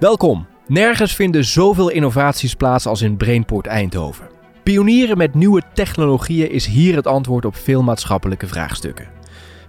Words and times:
Welkom. 0.00 0.46
Nergens 0.66 1.14
vinden 1.14 1.44
zoveel 1.44 1.88
innovaties 1.88 2.54
plaats 2.54 2.86
als 2.86 3.02
in 3.02 3.16
Brainport 3.16 3.66
Eindhoven. 3.66 4.28
Pionieren 4.62 5.16
met 5.16 5.34
nieuwe 5.34 5.62
technologieën 5.74 6.50
is 6.50 6.66
hier 6.66 6.96
het 6.96 7.06
antwoord 7.06 7.44
op 7.44 7.56
veel 7.56 7.82
maatschappelijke 7.82 8.46
vraagstukken. 8.46 9.08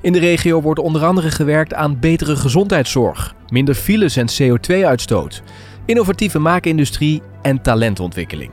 In 0.02 0.14
de 0.14 0.20
regio 0.20 0.62
wordt 0.62 0.80
onder 0.80 1.06
andere 1.06 1.32
gewerkt 1.32 1.74
aan 1.74 2.00
betere 2.00 2.36
gezondheidszorg, 2.36 3.36
minder 3.50 3.76
files 3.76 4.16
en 4.16 4.28
CO2-uitstoot, 4.42 5.42
innovatieve 5.86 6.40
maakindustrie 6.40 7.22
en 7.42 7.62
talentontwikkeling. 7.62 8.52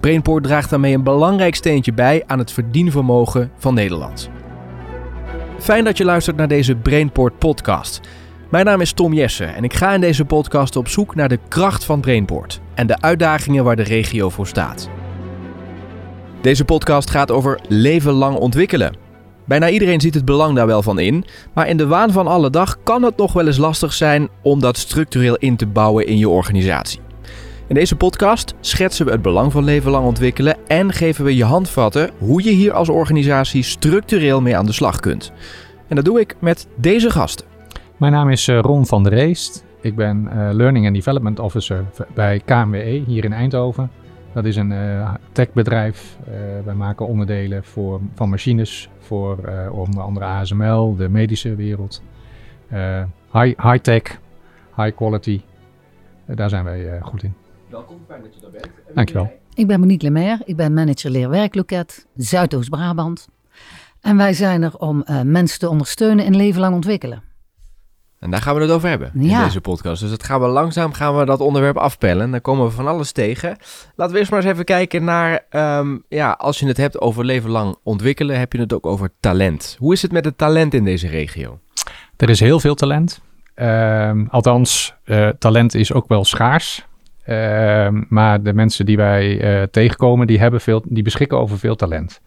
Brainport 0.00 0.44
draagt 0.44 0.70
daarmee 0.70 0.94
een 0.94 1.02
belangrijk 1.02 1.54
steentje 1.54 1.92
bij 1.92 2.22
aan 2.26 2.38
het 2.38 2.52
verdienvermogen 2.52 3.50
van 3.56 3.74
Nederland. 3.74 4.30
Fijn 5.58 5.84
dat 5.84 5.96
je 5.96 6.04
luistert 6.04 6.36
naar 6.36 6.48
deze 6.48 6.76
Brainport 6.76 7.38
podcast. 7.38 8.00
Mijn 8.52 8.64
naam 8.64 8.80
is 8.80 8.92
Tom 8.92 9.12
Jessen 9.12 9.54
en 9.54 9.64
ik 9.64 9.74
ga 9.74 9.94
in 9.94 10.00
deze 10.00 10.24
podcast 10.24 10.76
op 10.76 10.88
zoek 10.88 11.14
naar 11.14 11.28
de 11.28 11.38
kracht 11.48 11.84
van 11.84 12.00
Brainport 12.00 12.60
en 12.74 12.86
de 12.86 13.00
uitdagingen 13.00 13.64
waar 13.64 13.76
de 13.76 13.82
regio 13.82 14.28
voor 14.28 14.46
staat. 14.46 14.88
Deze 16.40 16.64
podcast 16.64 17.10
gaat 17.10 17.30
over 17.30 17.60
leven 17.68 18.12
lang 18.12 18.36
ontwikkelen. 18.36 18.96
Bijna 19.44 19.68
iedereen 19.68 20.00
ziet 20.00 20.14
het 20.14 20.24
belang 20.24 20.56
daar 20.56 20.66
wel 20.66 20.82
van 20.82 20.98
in, 20.98 21.24
maar 21.54 21.68
in 21.68 21.76
de 21.76 21.86
waan 21.86 22.12
van 22.12 22.26
alle 22.26 22.50
dag 22.50 22.82
kan 22.82 23.02
het 23.02 23.16
nog 23.16 23.32
wel 23.32 23.46
eens 23.46 23.56
lastig 23.56 23.92
zijn 23.92 24.28
om 24.42 24.60
dat 24.60 24.76
structureel 24.76 25.36
in 25.36 25.56
te 25.56 25.66
bouwen 25.66 26.06
in 26.06 26.18
je 26.18 26.28
organisatie. 26.28 27.00
In 27.68 27.74
deze 27.74 27.96
podcast 27.96 28.54
schetsen 28.60 29.06
we 29.06 29.12
het 29.12 29.22
belang 29.22 29.52
van 29.52 29.64
leven 29.64 29.90
lang 29.90 30.06
ontwikkelen 30.06 30.56
en 30.66 30.92
geven 30.92 31.24
we 31.24 31.36
je 31.36 31.44
handvatten 31.44 32.10
hoe 32.18 32.42
je 32.42 32.50
hier 32.50 32.72
als 32.72 32.88
organisatie 32.88 33.62
structureel 33.62 34.40
mee 34.40 34.56
aan 34.56 34.66
de 34.66 34.72
slag 34.72 35.00
kunt. 35.00 35.32
En 35.88 35.96
dat 35.96 36.04
doe 36.04 36.20
ik 36.20 36.36
met 36.40 36.66
deze 36.76 37.10
gasten. 37.10 37.51
Mijn 38.02 38.14
naam 38.14 38.30
is 38.30 38.48
eh, 38.48 38.58
Ron 38.58 38.86
van 38.86 39.02
der 39.02 39.12
Reest. 39.12 39.64
Ik 39.80 39.96
ben 39.96 40.24
uh, 40.24 40.48
Learning 40.52 40.86
and 40.86 40.94
Development 40.94 41.38
Officer 41.38 41.84
bij 42.14 42.40
KMWE 42.44 43.02
hier 43.06 43.24
in 43.24 43.32
Eindhoven. 43.32 43.90
Dat 44.32 44.44
is 44.44 44.56
een 44.56 44.70
uh, 44.70 45.14
techbedrijf. 45.32 46.16
Uh, 46.28 46.34
wij 46.64 46.74
maken 46.74 47.06
onderdelen 47.06 47.64
voor, 47.64 48.00
van 48.14 48.28
machines 48.28 48.88
voor 48.98 49.38
onder 49.70 50.02
andere 50.02 50.24
ASML, 50.24 50.96
de 50.96 51.08
medische 51.08 51.54
wereld. 51.54 52.02
high, 53.32 53.62
high 53.62 53.78
tech, 53.82 54.02
high 54.76 54.96
quality. 54.96 55.40
daar 56.26 56.48
zijn 56.48 56.64
wij 56.64 57.00
goed 57.02 57.22
in. 57.22 57.34
Welkom, 57.68 57.98
fijn 58.06 58.22
dat 58.22 58.34
je 58.34 58.40
daar 58.40 58.50
bent. 58.50 58.70
Dankjewel. 58.94 59.32
Ik 59.54 59.66
ben 59.66 59.80
Monique 59.80 60.06
Lemaire, 60.06 60.42
ik 60.44 60.56
ben 60.56 60.74
manager 60.74 61.10
leerwerkloket 61.10 62.06
Zuidoost-Brabant. 62.16 63.28
En 64.00 64.16
wij 64.16 64.32
zijn 64.32 64.62
er 64.62 64.76
om 64.78 65.04
mensen 65.24 65.58
te 65.58 65.68
ondersteunen 65.68 66.24
in 66.24 66.36
leven 66.36 66.60
lang 66.60 66.74
ontwikkelen. 66.74 67.30
En 68.22 68.30
daar 68.30 68.42
gaan 68.42 68.54
we 68.54 68.60
het 68.60 68.70
over 68.70 68.88
hebben 68.88 69.10
Ja. 69.14 69.38
in 69.38 69.44
deze 69.44 69.60
podcast. 69.60 70.00
Dus 70.00 70.10
dat 70.10 70.22
gaan 70.24 70.40
we 70.40 70.46
langzaam 70.46 70.92
gaan 70.92 71.16
we 71.18 71.24
dat 71.24 71.40
onderwerp 71.40 71.76
afpellen. 71.76 72.30
Dan 72.30 72.40
komen 72.40 72.64
we 72.64 72.70
van 72.70 72.86
alles 72.86 73.12
tegen. 73.12 73.56
Laten 73.96 74.12
we 74.12 74.18
eerst 74.18 74.30
maar 74.30 74.40
eens 74.42 74.50
even 74.52 74.64
kijken 74.64 75.04
naar... 75.04 75.44
ehm, 75.48 75.96
ja, 76.08 76.30
als 76.30 76.58
je 76.58 76.66
het 76.66 76.76
hebt 76.76 77.00
over 77.00 77.24
leven 77.24 77.50
lang 77.50 77.76
ontwikkelen... 77.82 78.38
heb 78.38 78.52
je 78.52 78.58
het 78.58 78.72
ook 78.72 78.86
over 78.86 79.10
talent. 79.20 79.76
Hoe 79.78 79.92
is 79.92 80.02
het 80.02 80.12
met 80.12 80.24
het 80.24 80.38
talent 80.38 80.74
in 80.74 80.84
deze 80.84 81.08
regio? 81.08 81.58
Er 82.16 82.30
is 82.30 82.40
heel 82.40 82.60
veel 82.60 82.74
talent. 82.74 83.20
Ehm, 83.54 84.24
althans, 84.30 84.94
eh, 85.04 85.28
talent 85.28 85.74
is 85.74 85.92
ook 85.92 86.08
wel 86.08 86.24
schaars. 86.24 86.86
Ehm, 87.24 88.02
maar 88.08 88.42
de 88.42 88.52
mensen 88.52 88.86
die 88.86 88.96
wij 88.96 89.40
eh, 89.40 89.62
tegenkomen, 89.70 90.26
die, 90.26 90.38
hebben 90.38 90.60
veel, 90.60 90.82
die 90.88 91.02
beschikken 91.02 91.38
over 91.38 91.58
veel 91.58 91.76
talent. 91.76 92.20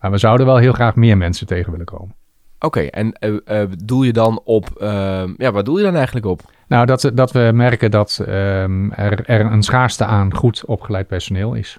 Maar 0.00 0.10
we 0.10 0.18
zouden 0.18 0.46
wel 0.46 0.56
heel 0.56 0.72
graag 0.72 0.94
meer 0.94 1.16
mensen 1.16 1.46
tegen 1.46 1.70
willen 1.70 1.86
komen. 1.86 2.14
Oké, 2.58 2.80
en 2.80 3.12
eh, 3.12 3.36
eh, 3.44 3.68
doel 3.84 4.02
je 4.02 4.12
dan 4.12 4.40
op... 4.44 4.70
ehm, 4.80 5.32
ja, 5.36 5.52
wat 5.52 5.64
doe 5.64 5.78
je 5.78 5.84
dan 5.84 5.94
eigenlijk 5.94 6.26
op? 6.26 6.40
Nou, 6.68 6.86
dat, 6.86 7.10
dat 7.14 7.32
we 7.32 7.50
merken 7.54 7.90
dat 7.90 8.22
ehm, 8.26 8.90
er, 8.90 9.24
er 9.24 9.40
een 9.40 9.62
schaarste 9.62 10.04
aan 10.04 10.34
goed 10.34 10.64
opgeleid 10.64 11.06
personeel 11.06 11.54
is. 11.54 11.78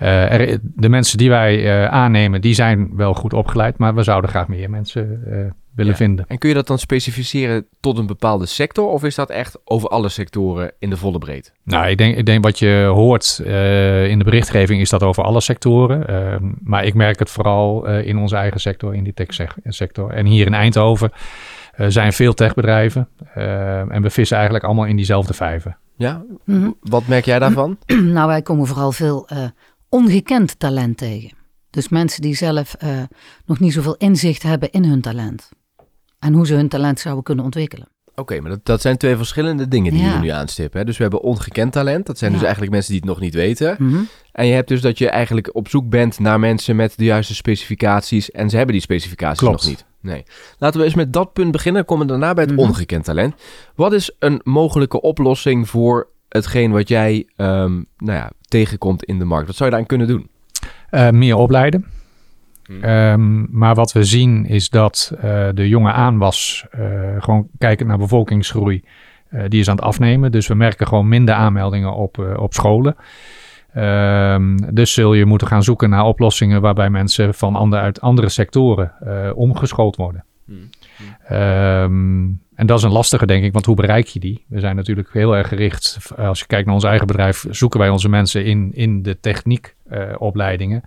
Eh, 0.00 0.32
er, 0.40 0.58
de 0.62 0.88
mensen 0.88 1.18
die 1.18 1.28
wij 1.28 1.64
eh, 1.64 1.86
aannemen, 1.92 2.40
die 2.40 2.54
zijn 2.54 2.96
wel 2.96 3.14
goed 3.14 3.32
opgeleid, 3.32 3.78
maar 3.78 3.94
we 3.94 4.02
zouden 4.02 4.30
graag 4.30 4.48
meer 4.48 4.70
mensen 4.70 5.22
eh, 5.26 5.38
willen 5.74 5.92
Ja. 5.92 5.98
vinden. 5.98 6.24
En 6.28 6.38
kun 6.38 6.48
je 6.48 6.54
dat 6.54 6.66
dan 6.66 6.78
specificeren 6.78 7.66
tot 7.80 7.98
een 7.98 8.06
bepaalde 8.06 8.46
sector? 8.46 8.86
Of 8.88 9.04
is 9.04 9.14
dat 9.14 9.30
echt 9.30 9.58
over 9.64 9.88
alle 9.88 10.08
sectoren 10.08 10.72
in 10.78 10.90
de 10.90 10.96
volle 10.96 11.18
breedte? 11.18 11.50
Nou, 11.64 11.86
ik 11.88 11.98
denk, 11.98 12.16
ik 12.16 12.26
denk 12.26 12.44
wat 12.44 12.58
je 12.58 12.90
hoort 12.94 13.40
eh, 13.46 14.08
in 14.08 14.18
de 14.18 14.24
berichtgeving 14.24 14.80
is 14.80 14.90
dat 14.90 15.02
over 15.02 15.22
alle 15.22 15.40
sectoren. 15.40 16.06
Ehm, 16.06 16.44
maar 16.62 16.84
ik 16.84 16.94
merk 16.94 17.18
het 17.18 17.30
vooral 17.30 17.86
eh, 17.86 18.06
in 18.06 18.16
onze 18.18 18.36
eigen 18.36 18.60
sector, 18.60 18.94
in 18.94 19.04
die 19.04 19.14
techsector. 19.14 20.10
En 20.10 20.26
hier 20.26 20.46
in 20.46 20.54
Eindhoven 20.54 21.12
eh, 21.74 21.86
zijn 21.88 22.12
veel 22.12 22.34
techbedrijven. 22.34 23.08
Ehm, 23.34 23.90
en 23.90 24.02
we 24.02 24.10
vissen 24.10 24.36
eigenlijk 24.36 24.66
allemaal 24.66 24.86
in 24.86 24.96
diezelfde 24.96 25.34
vijven. 25.34 25.76
Ja? 25.96 26.22
Mhm. 26.44 26.70
Wat 26.80 27.06
merk 27.06 27.24
jij 27.24 27.38
daarvan? 27.38 27.78
nou, 28.16 28.26
wij 28.28 28.42
komen 28.42 28.66
vooral 28.66 28.92
veel 28.92 29.28
eh, 29.28 29.38
ongekend 29.90 30.58
talent 30.58 30.96
tegen. 30.96 31.30
Dus 31.70 31.88
mensen 31.88 32.22
die 32.22 32.34
zelf 32.34 32.74
eh, 32.74 33.02
nog 33.46 33.60
niet 33.60 33.72
zoveel 33.72 33.96
inzicht 33.96 34.42
hebben 34.42 34.70
in 34.70 34.84
hun 34.84 35.00
talent. 35.00 35.48
En 36.18 36.32
hoe 36.32 36.46
ze 36.46 36.54
hun 36.54 36.68
talent 36.68 37.00
zouden 37.00 37.24
kunnen 37.24 37.44
ontwikkelen. 37.44 37.88
Oké, 38.14 38.40
maar 38.40 38.50
dat, 38.50 38.64
dat 38.64 38.80
zijn 38.80 38.96
twee 38.96 39.16
verschillende 39.16 39.68
dingen 39.68 39.92
die 39.92 40.00
Ja. 40.00 40.06
jullie 40.06 40.20
nu 40.22 40.28
aanstippen. 40.28 40.78
Hè? 40.80 40.84
Dus 40.86 40.96
we 40.96 41.02
hebben 41.02 41.22
ongekend 41.22 41.72
talent. 41.72 42.06
Dat 42.06 42.18
zijn 42.18 42.32
dus 42.32 42.42
eigenlijk 42.42 42.72
mensen 42.72 42.90
die 42.92 43.00
het 43.00 43.08
nog 43.10 43.20
niet 43.20 43.34
weten. 43.34 43.76
Mhm. 43.78 44.00
En 44.32 44.46
je 44.46 44.52
hebt 44.54 44.68
dus 44.68 44.80
dat 44.80 44.98
je 44.98 45.08
eigenlijk 45.08 45.54
op 45.54 45.68
zoek 45.68 45.88
bent 45.88 46.18
naar 46.18 46.40
mensen 46.40 46.76
met 46.76 46.92
de 46.96 47.04
juiste 47.04 47.34
specificaties. 47.34 48.30
En 48.30 48.50
ze 48.50 48.56
hebben 48.56 48.74
die 48.74 48.82
specificaties 48.82 49.38
Klopt. 49.38 49.60
nog 49.60 49.70
niet. 49.70 49.84
Nee. 50.00 50.22
Laten 50.58 50.78
we 50.80 50.86
eens 50.86 50.94
met 50.94 51.12
dat 51.12 51.32
punt 51.32 51.52
beginnen. 51.52 51.84
Komen 51.84 52.06
we 52.06 52.12
daarna 52.12 52.34
bij 52.34 52.44
het 52.44 52.52
Mhm. 52.52 52.62
ongekend 52.62 53.04
talent. 53.04 53.34
Wat 53.74 53.92
is 53.92 54.14
een 54.18 54.40
mogelijke 54.44 55.00
oplossing 55.00 55.68
voor 55.68 56.08
hetgeen 56.30 56.70
wat 56.70 56.88
jij 56.88 57.26
ehm, 57.36 57.72
nou 57.96 58.18
ja, 58.18 58.30
tegenkomt 58.40 59.04
in 59.04 59.18
de 59.18 59.24
markt? 59.24 59.46
Wat 59.46 59.56
zou 59.56 59.64
je 59.64 59.76
daaraan 59.76 59.96
kunnen 59.96 60.06
doen? 60.06 60.28
Eh, 60.90 61.10
meer 61.10 61.36
opleiden. 61.36 61.86
Hmm. 62.64 62.82
Ehm, 62.82 63.58
maar 63.58 63.74
wat 63.74 63.92
we 63.92 64.04
zien 64.04 64.46
is 64.46 64.68
dat 64.68 65.12
eh, 65.20 65.48
de 65.54 65.68
jonge 65.68 65.92
aanwas, 65.92 66.66
eh, 66.70 66.82
gewoon 67.18 67.48
kijkend 67.58 67.88
naar 67.88 67.98
bevolkingsgroei, 67.98 68.82
eh, 69.30 69.44
die 69.48 69.60
is 69.60 69.68
aan 69.68 69.76
het 69.76 69.84
afnemen. 69.84 70.32
Dus 70.32 70.46
we 70.46 70.54
merken 70.54 70.86
gewoon 70.86 71.08
minder 71.08 71.34
aanmeldingen 71.34 71.94
op, 71.94 72.18
eh, 72.18 72.42
op 72.42 72.54
scholen. 72.54 72.96
Ehm, 73.72 74.56
dus 74.72 74.92
zul 74.92 75.14
je 75.14 75.24
moeten 75.24 75.46
gaan 75.46 75.62
zoeken 75.62 75.90
naar 75.90 76.04
oplossingen 76.04 76.60
waarbij 76.60 76.90
mensen 76.90 77.34
van 77.34 77.56
ander, 77.56 77.80
uit 77.80 78.00
andere 78.00 78.28
sectoren 78.28 78.92
eh, 79.00 79.30
omgeschoold 79.34 79.96
worden. 79.96 80.24
Hmm. 80.44 80.70
Ehm, 81.28 82.28
en 82.54 82.66
dat 82.66 82.78
is 82.78 82.84
een 82.84 82.92
lastige, 82.92 83.26
denk 83.26 83.44
ik, 83.44 83.52
want 83.52 83.66
hoe 83.66 83.76
bereik 83.76 84.06
je 84.06 84.20
die? 84.20 84.44
We 84.48 84.60
zijn 84.60 84.76
natuurlijk 84.76 85.12
heel 85.12 85.36
erg 85.36 85.48
gericht, 85.48 86.12
als 86.16 86.38
je 86.40 86.46
kijkt 86.46 86.66
naar 86.66 86.74
ons 86.74 86.84
eigen 86.84 87.06
bedrijf, 87.06 87.46
zoeken 87.50 87.80
wij 87.80 87.88
onze 87.88 88.08
mensen 88.08 88.44
in, 88.44 88.72
in 88.74 89.02
de 89.02 89.20
techniekopleidingen. 89.20 90.82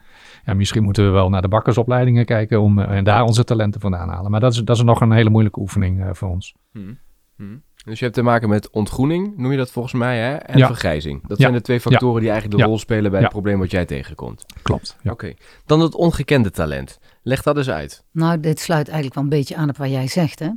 ja, 0.46 0.53
misschien 0.53 0.84
moeten 0.84 1.06
we 1.06 1.09
wel 1.09 1.29
naar 1.29 1.41
de 1.41 1.47
bakkersopleidingen 1.47 2.25
kijken 2.25 2.62
om 2.62 2.79
eh, 2.79 2.97
en 2.97 3.03
daar 3.03 3.24
onze 3.24 3.44
talenten 3.44 3.81
vandaan 3.81 4.09
halen. 4.09 4.31
Maar 4.31 4.40
dat 4.40 4.53
is, 4.53 4.59
dat 4.59 4.75
is 4.75 4.84
nog 4.84 5.01
een 5.01 5.12
hele 5.12 5.29
moeilijke 5.29 5.59
oefening 5.59 6.03
eh, 6.03 6.09
voor 6.13 6.30
ons. 6.30 6.56
Hmm. 6.72 6.97
Hmm. 7.35 7.62
Dus 7.85 7.97
je 7.99 8.03
hebt 8.05 8.17
te 8.17 8.21
maken 8.23 8.49
met 8.49 8.69
ontgroening, 8.69 9.38
noem 9.38 9.51
je 9.51 9.57
dat 9.57 9.71
volgens 9.71 9.94
mij, 9.94 10.19
hè? 10.19 10.33
en 10.35 10.57
Ja. 10.57 10.67
vergrijzing. 10.67 11.21
Dat 11.27 11.38
Ja. 11.38 11.44
zijn 11.44 11.53
de 11.53 11.61
twee 11.61 11.79
factoren 11.79 12.19
die 12.21 12.29
eigenlijk 12.29 12.57
de 12.59 12.63
Ja. 12.63 12.69
rol 12.69 12.79
spelen 12.79 13.11
bij 13.11 13.19
Ja. 13.19 13.25
het 13.25 13.33
probleem 13.33 13.59
wat 13.59 13.71
jij 13.71 13.85
tegenkomt. 13.85 14.45
Klopt. 14.61 14.97
Ja. 15.01 15.11
Oké. 15.11 15.33
Dan 15.66 15.79
het 15.79 15.95
ongekende 15.95 16.51
talent. 16.51 16.99
Leg 17.23 17.41
dat 17.44 17.57
eens 17.57 17.69
uit. 17.69 18.03
Nou, 18.11 18.39
dit 18.39 18.59
sluit 18.59 18.85
eigenlijk 18.85 19.16
wel 19.16 19.23
een 19.23 19.29
beetje 19.29 19.55
aan 19.55 19.69
op 19.69 19.77
wat 19.77 19.89
jij 19.89 20.07
zegt. 20.07 20.39
Hè? 20.39 20.49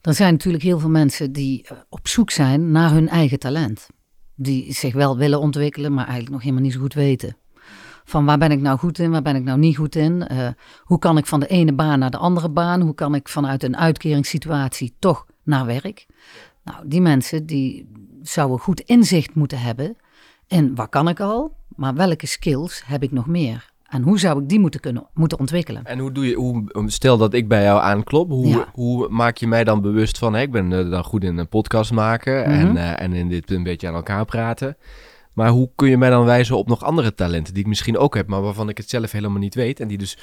Er 0.00 0.14
zijn 0.14 0.32
natuurlijk 0.32 0.62
heel 0.64 0.78
veel 0.78 0.88
mensen 0.90 1.32
die 1.32 1.62
eh, 1.68 1.76
op 1.88 2.08
zoek 2.08 2.30
zijn 2.30 2.70
naar 2.70 2.90
hun 2.90 3.08
eigen 3.08 3.38
talent. 3.38 3.86
Die 4.34 4.72
zich 4.72 4.94
wel 4.94 5.16
willen 5.16 5.40
ontwikkelen, 5.40 5.90
maar 5.94 6.04
eigenlijk 6.04 6.32
nog 6.34 6.42
helemaal 6.42 6.62
niet 6.62 6.72
zo 6.72 6.80
goed 6.80 6.94
weten. 6.94 7.36
Van 8.04 8.24
waar 8.24 8.38
ben 8.38 8.50
ik 8.50 8.60
nou 8.60 8.78
goed 8.78 8.98
in, 8.98 9.10
waar 9.10 9.22
ben 9.22 9.36
ik 9.36 9.42
nou 9.44 9.58
niet 9.58 9.76
goed 9.76 9.94
in? 9.94 10.26
Eh, 10.26 10.48
hoe 10.82 10.98
kan 10.98 11.18
ik 11.18 11.26
van 11.26 11.40
de 11.40 11.46
ene 11.46 11.72
baan 11.72 11.98
naar 11.98 12.10
de 12.10 12.16
andere 12.16 12.48
baan? 12.48 12.80
Hoe 12.80 12.94
kan 12.94 13.14
ik 13.14 13.28
vanuit 13.28 13.62
een 13.62 13.76
uitkeringssituatie 13.76 14.94
toch 14.98 15.26
naar 15.42 15.66
werk? 15.66 16.06
Nou, 16.66 16.88
die 16.88 17.00
mensen 17.00 17.46
die 17.46 17.88
zouden 18.22 18.58
goed 18.58 18.80
inzicht 18.80 19.34
moeten 19.34 19.58
hebben 19.60 19.96
in 20.46 20.74
wat 20.74 20.88
kan 20.88 21.08
ik 21.08 21.20
al, 21.20 21.56
maar 21.76 21.94
welke 21.94 22.26
skills 22.26 22.82
heb 22.86 23.02
ik 23.02 23.12
nog 23.12 23.26
meer? 23.26 23.70
En 23.86 24.02
hoe 24.02 24.18
zou 24.18 24.42
ik 24.42 24.48
die 24.48 24.58
moeten, 24.60 24.80
kunnen, 24.80 25.06
moeten 25.14 25.38
ontwikkelen? 25.38 25.84
En 25.84 25.98
hoe 25.98 26.12
doe 26.12 26.26
je, 26.28 26.34
hoe, 26.34 26.64
stel 26.86 27.16
dat 27.18 27.34
ik 27.34 27.48
bij 27.48 27.62
jou 27.62 27.80
aanklop, 27.80 28.30
hoe, 28.30 28.46
Ja. 28.46 28.68
hoe 28.72 29.08
maak 29.08 29.36
je 29.36 29.46
mij 29.46 29.64
dan 29.64 29.80
bewust 29.80 30.18
van, 30.18 30.34
hè, 30.34 30.40
ik 30.40 30.50
ben 30.50 30.72
eh, 30.72 30.90
dan 30.90 31.04
goed 31.04 31.24
in 31.24 31.36
een 31.38 31.48
podcast 31.48 31.92
maken 31.92 32.44
en, 32.44 32.66
Mhm. 32.68 32.76
eh, 32.76 33.00
en 33.02 33.12
in 33.12 33.28
dit 33.28 33.50
een 33.50 33.62
beetje 33.62 33.88
aan 33.88 33.94
elkaar 33.94 34.24
praten. 34.24 34.76
Maar 35.32 35.48
hoe 35.50 35.70
kun 35.74 35.88
je 35.88 35.96
mij 35.98 36.10
dan 36.10 36.24
wijzen 36.24 36.56
op 36.56 36.68
nog 36.68 36.84
andere 36.84 37.14
talenten 37.14 37.52
die 37.54 37.62
ik 37.62 37.68
misschien 37.68 37.98
ook 37.98 38.14
heb, 38.14 38.28
maar 38.28 38.42
waarvan 38.42 38.68
ik 38.68 38.76
het 38.76 38.88
zelf 38.90 39.12
helemaal 39.12 39.38
niet 39.38 39.54
weet 39.54 39.80
en 39.80 39.88
die 39.88 39.98
dus 39.98 40.18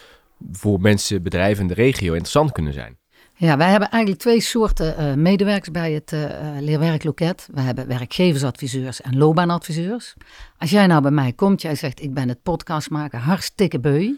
voor 0.51 0.81
mensen, 0.81 1.23
bedrijven 1.23 1.61
in 1.61 1.67
de 1.67 1.73
regio 1.73 2.07
interessant 2.11 2.51
kunnen 2.51 2.73
zijn? 2.73 2.97
Ja, 3.35 3.57
wij 3.57 3.69
hebben 3.69 3.89
eigenlijk 3.89 4.21
twee 4.21 4.41
soorten 4.41 4.97
eh, 4.97 5.13
medewerkers 5.13 5.71
bij 5.71 5.91
het 5.91 6.11
eh, 6.13 6.23
eh, 6.23 6.61
leerwerkloket. 6.61 7.47
We 7.53 7.61
hebben 7.61 7.87
werkgeversadviseurs 7.87 9.01
en 9.01 9.17
loopbaanadviseurs. 9.17 10.13
Als 10.57 10.69
jij 10.69 10.87
nou 10.87 11.01
bij 11.01 11.11
mij 11.11 11.33
komt, 11.33 11.61
jij 11.61 11.75
zegt 11.75 12.01
ik 12.01 12.13
ben 12.13 12.29
het 12.29 12.43
podcast 12.43 12.89
maken 12.89 13.19
hartstikke 13.19 13.79
beu. 13.79 14.13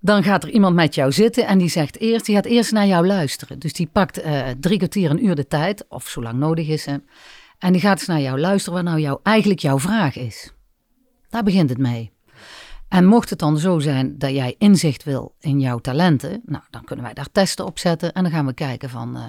Dan 0.00 0.22
gaat 0.22 0.42
er 0.42 0.50
iemand 0.50 0.74
met 0.74 0.94
jou 0.94 1.12
zitten 1.12 1.46
en 1.46 1.58
die 1.58 1.68
zegt 1.68 1.98
eerst, 1.98 2.26
die 2.26 2.34
gaat 2.34 2.44
eerst 2.44 2.72
naar 2.72 2.86
jou 2.86 3.06
luisteren. 3.06 3.58
Dus 3.58 3.72
die 3.72 3.86
pakt 3.92 4.18
eh, 4.20 4.48
drie 4.60 4.76
kwartier, 4.76 5.10
een 5.10 5.24
uur 5.24 5.34
de 5.34 5.46
tijd, 5.46 5.84
of 5.88 6.08
zo 6.08 6.22
lang 6.22 6.38
nodig 6.38 6.68
is. 6.68 6.86
Hè. 6.86 6.96
En 7.58 7.72
die 7.72 7.80
gaat 7.80 7.98
eens 7.98 8.08
naar 8.08 8.20
jou 8.20 8.38
luisteren 8.38 8.74
wat 8.78 8.88
nou 8.88 9.00
jou, 9.00 9.18
eigenlijk 9.22 9.60
jouw 9.60 9.78
vraag 9.78 10.16
is. 10.16 10.52
Daar 11.28 11.42
begint 11.42 11.68
het 11.68 11.78
mee. 11.78 12.12
En 12.88 13.04
mocht 13.04 13.30
het 13.30 13.38
dan 13.38 13.58
zo 13.58 13.78
zijn 13.78 14.18
dat 14.18 14.30
jij 14.30 14.54
inzicht 14.58 15.04
wil 15.04 15.34
in 15.40 15.60
jouw 15.60 15.78
talenten, 15.78 16.42
nou, 16.44 16.62
dan 16.70 16.84
kunnen 16.84 17.04
wij 17.04 17.14
daar 17.14 17.28
testen 17.32 17.66
op 17.66 17.78
zetten 17.78 18.12
en 18.12 18.22
dan 18.22 18.32
gaan 18.32 18.46
we 18.46 18.52
kijken 18.52 18.90
van 18.90 19.16
uh, 19.16 19.22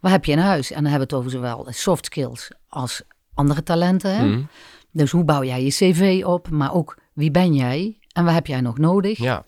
wat 0.00 0.10
heb 0.10 0.24
je 0.24 0.32
in 0.32 0.38
huis? 0.38 0.70
En 0.70 0.82
dan 0.82 0.90
hebben 0.90 1.08
we 1.08 1.14
het 1.14 1.24
over 1.24 1.30
zowel 1.30 1.66
soft 1.70 2.04
skills 2.04 2.50
als 2.68 3.02
andere 3.34 3.62
talenten. 3.62 4.16
Hè? 4.16 4.26
Mhm. 4.26 4.42
Dus 4.90 5.10
hoe 5.10 5.24
bouw 5.24 5.44
jij 5.44 5.64
je 5.64 5.70
cv 5.70 6.22
op, 6.26 6.50
maar 6.50 6.74
ook 6.74 6.98
wie 7.12 7.30
ben 7.30 7.54
jij 7.54 7.98
en 8.12 8.24
wat 8.24 8.34
heb 8.34 8.46
jij 8.46 8.60
nog 8.60 8.78
nodig? 8.78 9.18
Ja. 9.18 9.44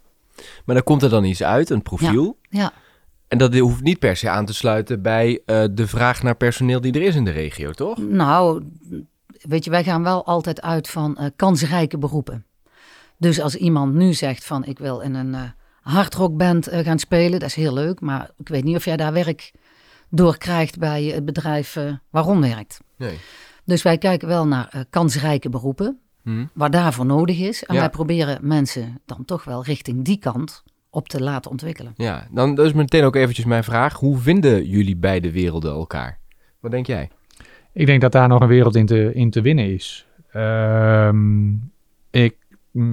Maar 0.64 0.74
dan 0.74 0.84
komt 0.84 1.02
er 1.02 1.10
dan 1.10 1.24
iets 1.24 1.42
uit, 1.42 1.70
een 1.70 1.82
profiel. 1.82 2.38
Ja. 2.50 2.72
En 3.28 3.38
dat 3.38 3.54
hoeft 3.54 3.82
niet 3.82 3.98
per 3.98 4.16
se 4.16 4.28
aan 4.28 4.46
te 4.46 4.54
sluiten 4.54 5.02
bij 5.02 5.42
eh, 5.46 5.64
de 5.70 5.86
vraag 5.86 6.22
naar 6.22 6.36
personeel 6.36 6.80
die 6.80 6.92
er 6.92 7.02
is 7.02 7.14
in 7.14 7.24
de 7.24 7.30
regio, 7.30 7.70
toch? 7.70 7.98
Nou, 7.98 8.64
weet 9.40 9.64
je, 9.64 9.70
wij 9.70 9.84
gaan 9.84 10.02
wel 10.02 10.26
altijd 10.26 10.62
uit 10.62 10.88
van 10.88 11.16
eh, 11.16 11.26
kansrijke 11.36 11.98
beroepen. 11.98 12.44
Dus 13.18 13.40
als 13.40 13.56
iemand 13.56 13.94
nu 13.94 14.12
zegt 14.12 14.44
van 14.44 14.64
ik 14.64 14.78
wil 14.78 15.00
in 15.00 15.14
een 15.14 15.32
uh, 15.32 15.42
hardrockband 15.80 16.68
gaan 16.72 16.98
spelen, 16.98 17.40
dat 17.40 17.48
is 17.48 17.54
heel 17.54 17.72
leuk, 17.74 18.00
maar 18.00 18.30
ik 18.38 18.48
weet 18.48 18.64
niet 18.64 18.76
of 18.76 18.84
jij 18.84 18.96
daar 18.96 19.12
werk 19.12 19.52
door 20.10 20.38
krijgt 20.38 20.78
bij 20.78 21.04
het 21.04 21.24
bedrijf 21.24 21.76
waarom 22.10 22.40
werkt. 22.40 22.80
Nee. 22.96 23.18
Dus 23.64 23.82
wij 23.82 23.98
kijken 23.98 24.28
wel 24.28 24.46
naar 24.46 24.84
kansrijke 24.90 25.48
beroepen, 25.48 25.98
Mhm. 26.22 26.44
wat 26.54 26.72
daarvoor 26.72 27.06
nodig 27.06 27.38
is. 27.40 27.64
En 27.64 27.74
Ja. 27.74 27.80
wij 27.80 27.90
proberen 27.90 28.38
mensen 28.46 29.00
dan 29.06 29.24
toch 29.24 29.44
wel 29.44 29.64
richting 29.64 30.04
die 30.04 30.18
kant 30.18 30.62
op 30.90 31.08
te 31.08 31.22
laten 31.22 31.50
ontwikkelen. 31.50 31.92
Ja, 31.96 32.26
dan 32.30 32.60
is 32.60 32.72
meteen 32.72 33.04
ook 33.04 33.16
eventjes 33.16 33.44
mijn 33.44 33.64
vraag. 33.64 33.94
Hoe 33.94 34.18
vinden 34.18 34.66
jullie 34.66 34.96
beide 34.96 35.30
werelden 35.32 35.72
elkaar? 35.72 36.18
Wat 36.60 36.70
denk 36.70 36.86
jij? 36.86 37.10
Ik 37.72 37.86
denk 37.86 38.00
dat 38.00 38.12
daar 38.12 38.28
nog 38.28 38.40
een 38.40 38.48
wereld 38.48 38.76
in 38.76 38.86
te, 38.86 39.14
in 39.14 39.30
te 39.30 39.40
winnen 39.40 39.72
is. 39.74 40.06
Ehm, 40.32 41.48
ik 42.10 42.36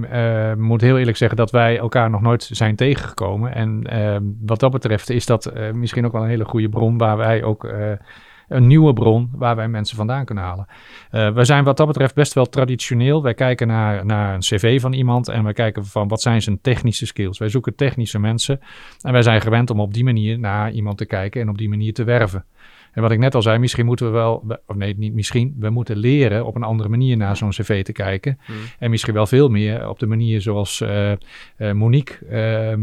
eh, 0.10 0.54
moet 0.54 0.82
heel 0.82 0.98
eerlijk 0.98 1.18
zeggen 1.18 1.38
dat 1.38 1.52
wij 1.52 1.78
elkaar 1.78 2.10
nog 2.10 2.22
nooit 2.22 2.50
zijn 2.52 2.76
tegengekomen. 2.76 3.54
En 3.56 3.84
ehm, 3.84 4.24
wat 4.46 4.60
dat 4.60 4.72
betreft 4.72 5.10
is 5.10 5.26
dat 5.26 5.46
eh, 5.46 5.72
misschien 5.72 6.06
ook 6.06 6.12
wel 6.12 6.24
een 6.24 6.30
hele 6.30 6.46
goede 6.46 6.70
bron 6.70 6.98
waar 6.98 7.18
wij 7.18 7.44
ook. 7.44 7.64
eh, 7.64 7.92
een 8.48 8.68
nieuwe 8.68 8.94
bron 8.94 9.30
waar 9.32 9.56
wij 9.56 9.68
mensen 9.68 9.98
vandaan 9.98 10.26
kunnen 10.26 10.44
halen. 10.44 10.66
Eh, 11.10 11.34
we 11.34 11.44
zijn 11.44 11.64
wat 11.64 11.78
dat 11.78 11.88
betreft 11.88 12.16
best 12.16 12.34
wel 12.34 12.46
traditioneel. 12.46 13.24
Wij 13.24 13.34
kijken 13.34 13.68
naar, 13.68 14.06
naar 14.06 14.34
een 14.34 14.40
cv 14.40 14.82
van 14.82 14.94
iemand 14.94 15.28
en 15.28 15.44
we 15.46 15.54
kijken 15.54 15.86
van 15.86 16.08
wat 16.08 16.22
zijn 16.22 16.42
zijn 16.42 16.62
technische 16.62 17.06
skills. 17.06 17.38
Wij 17.38 17.50
zoeken 17.50 17.76
technische 17.76 18.20
mensen 18.20 18.60
en 19.02 19.12
wij 19.12 19.22
zijn 19.22 19.42
gewend 19.42 19.70
om 19.70 19.80
op 19.80 19.94
die 19.94 20.04
manier 20.04 20.40
naar 20.40 20.72
iemand 20.72 20.98
te 20.98 21.06
kijken 21.06 21.42
en 21.42 21.50
op 21.50 21.58
die 21.58 21.70
manier 21.70 21.94
te 21.94 22.04
werven. 22.04 22.46
En 22.94 23.02
wat 23.02 23.12
ik 23.12 23.20
net 23.20 23.36
al 23.36 23.42
zei, 23.42 23.58
misschien 23.58 23.86
moeten 23.86 24.06
we 24.06 24.12
wel, 24.12 24.44
of 24.68 24.76
nee, 24.76 24.96
niet 24.98 25.14
misschien, 25.14 25.56
we 25.60 25.70
moeten 25.70 25.98
leren 25.98 26.46
op 26.46 26.56
een 26.56 26.64
andere 26.64 26.90
manier 26.90 27.18
naar 27.18 27.38
zo'n 27.38 27.50
cv 27.50 27.84
te 27.84 27.92
kijken. 27.92 28.40
Hmm. 28.46 28.56
En 28.80 28.90
misschien 28.90 29.14
wel 29.14 29.26
veel 29.26 29.50
meer 29.50 29.90
op 29.90 30.00
de 30.00 30.06
manier 30.06 30.42
zoals 30.42 30.82
eh, 30.82 31.12
eh, 31.12 31.18
Monique 31.72 32.26
ehm, 32.26 32.82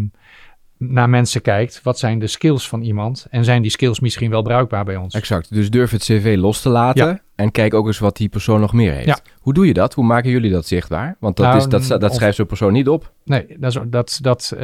naar 0.76 1.10
mensen 1.10 1.42
kijkt. 1.42 1.80
Wat 1.82 1.98
zijn 1.98 2.18
de 2.18 2.26
skills 2.26 2.68
van 2.68 2.82
iemand? 2.82 3.26
En 3.30 3.44
zijn 3.44 3.62
die 3.62 3.70
skills 3.70 4.00
misschien 4.00 4.30
wel 4.30 4.42
bruikbaar 4.42 4.84
bij 4.84 4.96
ons? 4.96 5.14
Exact. 5.14 5.54
Dus 5.54 5.70
durf 5.70 5.90
het 5.90 6.02
cv 6.02 6.34
los 6.38 6.62
te 6.62 6.68
laten. 6.68 7.06
Ja. 7.06 7.20
En 7.34 7.50
kijk 7.50 7.74
ook 7.74 7.86
eens 7.86 7.98
wat 7.98 8.16
die 8.16 8.28
persoon 8.28 8.60
nog 8.60 8.72
meer 8.72 8.92
heeft. 8.92 9.06
Ja. 9.06 9.18
Hoe 9.38 9.54
doe 9.54 9.66
je 9.66 9.72
dat? 9.72 9.94
Hoe 9.94 10.04
maken 10.04 10.30
jullie 10.30 10.50
dat 10.50 10.66
zichtbaar? 10.66 11.16
Want 11.18 11.36
dat, 11.36 11.46
Nou, 11.46 11.58
is, 11.58 11.88
dat, 11.88 12.00
dat 12.00 12.14
schrijft 12.14 12.36
zo'n 12.36 12.46
persoon 12.46 12.72
niet 12.72 12.88
op. 12.88 13.12
Nee, 13.24 13.46
dat, 13.58 13.82
dat, 13.86 14.18
dat, 14.22 14.52
eh, 14.58 14.60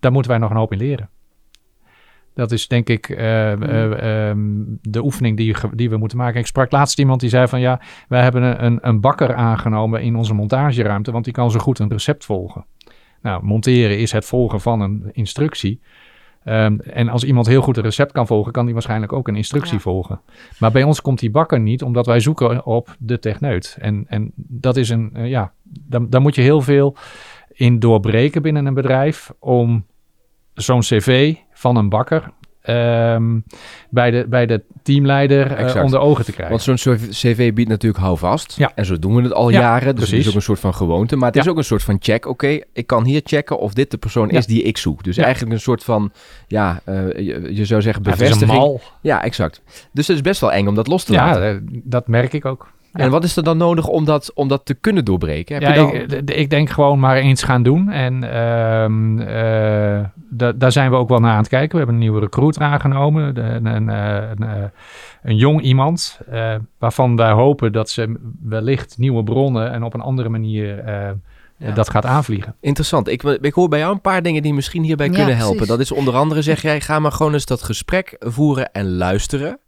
daar 0.00 0.12
moeten 0.12 0.30
wij 0.30 0.40
nog 0.40 0.50
een 0.50 0.56
hoop 0.56 0.72
in 0.72 0.78
leren. 0.78 1.08
Dat 2.34 2.52
is 2.52 2.68
denk 2.68 2.88
ik 2.88 3.08
eh, 3.08 3.52
eh, 3.52 4.28
ehm, 4.30 4.62
de 4.80 5.04
oefening 5.04 5.36
die, 5.36 5.54
die 5.74 5.90
we 5.90 5.96
moeten 5.96 6.18
maken. 6.18 6.40
Ik 6.40 6.46
sprak 6.46 6.72
laatst 6.72 6.98
iemand 6.98 7.20
die 7.20 7.28
zei 7.28 7.48
van 7.48 7.60
ja, 7.60 7.80
wij 8.08 8.22
hebben 8.22 8.64
een, 8.64 8.78
een, 8.80 9.00
bakker 9.00 9.34
aangenomen 9.34 10.02
in 10.02 10.16
onze 10.16 10.34
montageruimte, 10.34 11.12
want 11.12 11.24
die 11.24 11.32
kan 11.32 11.50
zo 11.50 11.58
goed 11.58 11.78
een 11.78 11.90
recept 11.90 12.24
volgen. 12.24 12.64
Nou, 13.22 13.44
monteren 13.44 13.98
is 13.98 14.12
het 14.12 14.24
volgen 14.24 14.60
van 14.60 14.80
een 14.80 15.08
instructie. 15.12 15.80
Ehm, 16.44 16.78
en 16.78 17.08
als 17.08 17.24
iemand 17.24 17.46
heel 17.46 17.62
goed 17.62 17.76
een 17.76 17.82
recept 17.82 18.12
kan 18.12 18.26
volgen, 18.26 18.52
kan 18.52 18.64
die 18.64 18.74
waarschijnlijk 18.74 19.12
ook 19.12 19.28
een 19.28 19.36
instructie 19.36 19.74
Ja. 19.74 19.80
volgen. 19.80 20.20
Maar 20.58 20.72
bij 20.72 20.82
ons 20.82 21.00
komt 21.00 21.18
die 21.18 21.30
bakker 21.30 21.60
niet, 21.60 21.82
omdat 21.82 22.06
wij 22.06 22.20
zoeken 22.20 22.66
op 22.66 22.96
de 22.98 23.18
techneut. 23.18 23.76
En, 23.80 24.04
en 24.08 24.32
dat 24.36 24.76
is 24.76 24.88
een, 24.88 25.10
eh, 25.14 25.28
ja, 25.28 25.52
daar, 25.62 26.08
daar 26.08 26.20
moet 26.20 26.34
je 26.34 26.42
heel 26.42 26.60
veel 26.60 26.96
in 27.52 27.78
doorbreken 27.78 28.42
binnen 28.42 28.66
een 28.66 28.74
bedrijf 28.74 29.32
om 29.38 29.86
zo'n 30.54 30.80
cv 30.80 31.34
van 31.64 31.76
een 31.76 31.88
bakker 31.88 32.30
ehm, 32.62 33.38
bij, 33.90 34.10
de, 34.10 34.26
bij 34.28 34.46
de 34.46 34.62
teamleider 34.82 35.52
eh, 35.52 35.82
onder 35.84 35.98
ogen 36.00 36.24
te 36.24 36.32
krijgen. 36.32 36.58
Want 36.66 36.78
zo'n 36.78 36.96
cv 37.10 37.52
biedt 37.52 37.68
natuurlijk 37.68 38.02
houvast. 38.02 38.56
Ja. 38.56 38.72
En 38.74 38.84
zo 38.84 38.98
doen 38.98 39.14
we 39.14 39.22
het 39.22 39.32
al 39.32 39.50
Ja, 39.50 39.60
jaren. 39.60 39.96
Dus 39.96 40.10
het 40.10 40.20
is 40.20 40.28
ook 40.28 40.34
een 40.34 40.42
soort 40.42 40.60
van 40.60 40.74
gewoonte. 40.74 41.16
Maar 41.16 41.26
het 41.28 41.36
is 41.36 41.44
Ja. 41.44 41.50
ook 41.50 41.56
een 41.56 41.64
soort 41.64 41.82
van 41.82 41.96
check. 42.00 42.26
Oké, 42.26 42.58
ik 42.72 42.86
kan 42.86 43.04
hier 43.04 43.20
checken 43.24 43.58
of 43.58 43.74
dit 43.74 43.90
de 43.90 43.96
persoon 43.96 44.28
Ja. 44.28 44.38
is 44.38 44.46
die 44.46 44.62
ik 44.62 44.76
zoek. 44.76 45.04
Dus 45.04 45.16
Ja. 45.16 45.22
eigenlijk 45.24 45.54
een 45.54 45.60
soort 45.60 45.84
van, 45.84 46.12
ja, 46.46 46.80
eh, 46.84 46.94
je, 47.12 47.54
je 47.54 47.64
zou 47.64 47.82
zeggen 47.82 48.02
Ja, 48.04 48.10
het 48.10 48.20
is 48.20 48.30
een 48.30 48.38
bevestiging. 48.38 48.80
Ja, 49.00 49.22
exact. 49.22 49.62
Dus 49.92 50.06
het 50.06 50.16
is 50.16 50.22
best 50.22 50.40
wel 50.40 50.52
eng 50.52 50.66
om 50.66 50.74
dat 50.74 50.86
los 50.86 51.04
te 51.04 51.12
Ja, 51.12 51.24
laten. 51.26 51.42
eh, 51.72 51.80
dat 51.84 52.08
merk 52.08 52.32
ik 52.32 52.44
ook. 52.44 52.72
En 52.94 53.10
wat 53.10 53.24
is 53.24 53.36
er 53.36 53.42
dan 53.44 53.56
nodig 53.56 53.86
om 53.88 54.04
dat, 54.04 54.30
om 54.34 54.48
dat 54.48 54.64
te 54.64 54.74
kunnen 54.74 55.04
doorbreken? 55.04 55.54
Heb 55.54 55.62
Ja, 55.62 55.84
je 55.92 56.06
dan... 56.06 56.22
ik, 56.36 56.50
denk 56.50 56.70
gewoon 56.70 56.98
maar 57.00 57.16
eens 57.16 57.42
gaan 57.42 57.62
doen. 57.62 57.90
En 57.90 58.32
ehm, 58.32 59.18
eh, 59.18 60.04
da- 60.30 60.52
daar 60.52 60.72
zijn 60.72 60.90
we 60.90 60.96
ook 60.96 61.08
wel 61.08 61.18
naar 61.20 61.30
aan 61.32 61.38
het 61.38 61.48
kijken. 61.48 61.70
We 61.70 61.76
hebben 61.76 61.94
een 61.94 62.00
nieuwe 62.00 62.20
recruiter 62.20 62.62
aangenomen. 62.62 63.34
De- 63.34 63.40
Een, 63.40 63.66
een, 63.66 63.88
eh, 63.88 64.30
een, 64.30 64.42
eh, 64.48 64.62
een 65.22 65.36
jong 65.36 65.60
iemand. 65.62 66.20
eh, 66.30 66.54
waarvan 66.78 67.16
wij 67.16 67.30
hopen 67.30 67.72
dat 67.72 67.90
ze 67.90 68.14
wellicht 68.42 68.98
nieuwe 68.98 69.22
bronnen 69.22 69.72
en 69.72 69.82
op 69.82 69.94
een 69.94 70.00
andere 70.00 70.28
manier 70.28 70.78
eh, 70.78 71.10
Ja. 71.56 71.70
dat 71.72 71.90
gaat 71.90 72.06
aanvliegen. 72.06 72.54
Interessant. 72.60 73.08
Ik, 73.08 73.22
ik 73.22 73.54
hoor 73.54 73.68
bij 73.68 73.78
jou 73.78 73.92
een 73.92 74.00
paar 74.00 74.22
dingen 74.22 74.42
die 74.42 74.54
misschien 74.54 74.82
hierbij 74.82 75.06
Ja, 75.06 75.12
kunnen 75.12 75.30
precies. 75.30 75.48
helpen. 75.50 75.66
Dat 75.66 75.80
is 75.80 75.92
onder 75.92 76.14
andere, 76.14 76.42
zeg 76.42 76.62
jij, 76.62 76.80
ga 76.80 76.98
maar 76.98 77.12
gewoon 77.12 77.32
eens 77.32 77.46
dat 77.46 77.62
gesprek 77.62 78.16
voeren 78.18 78.72
en 78.72 78.96
luisteren. 78.96 79.58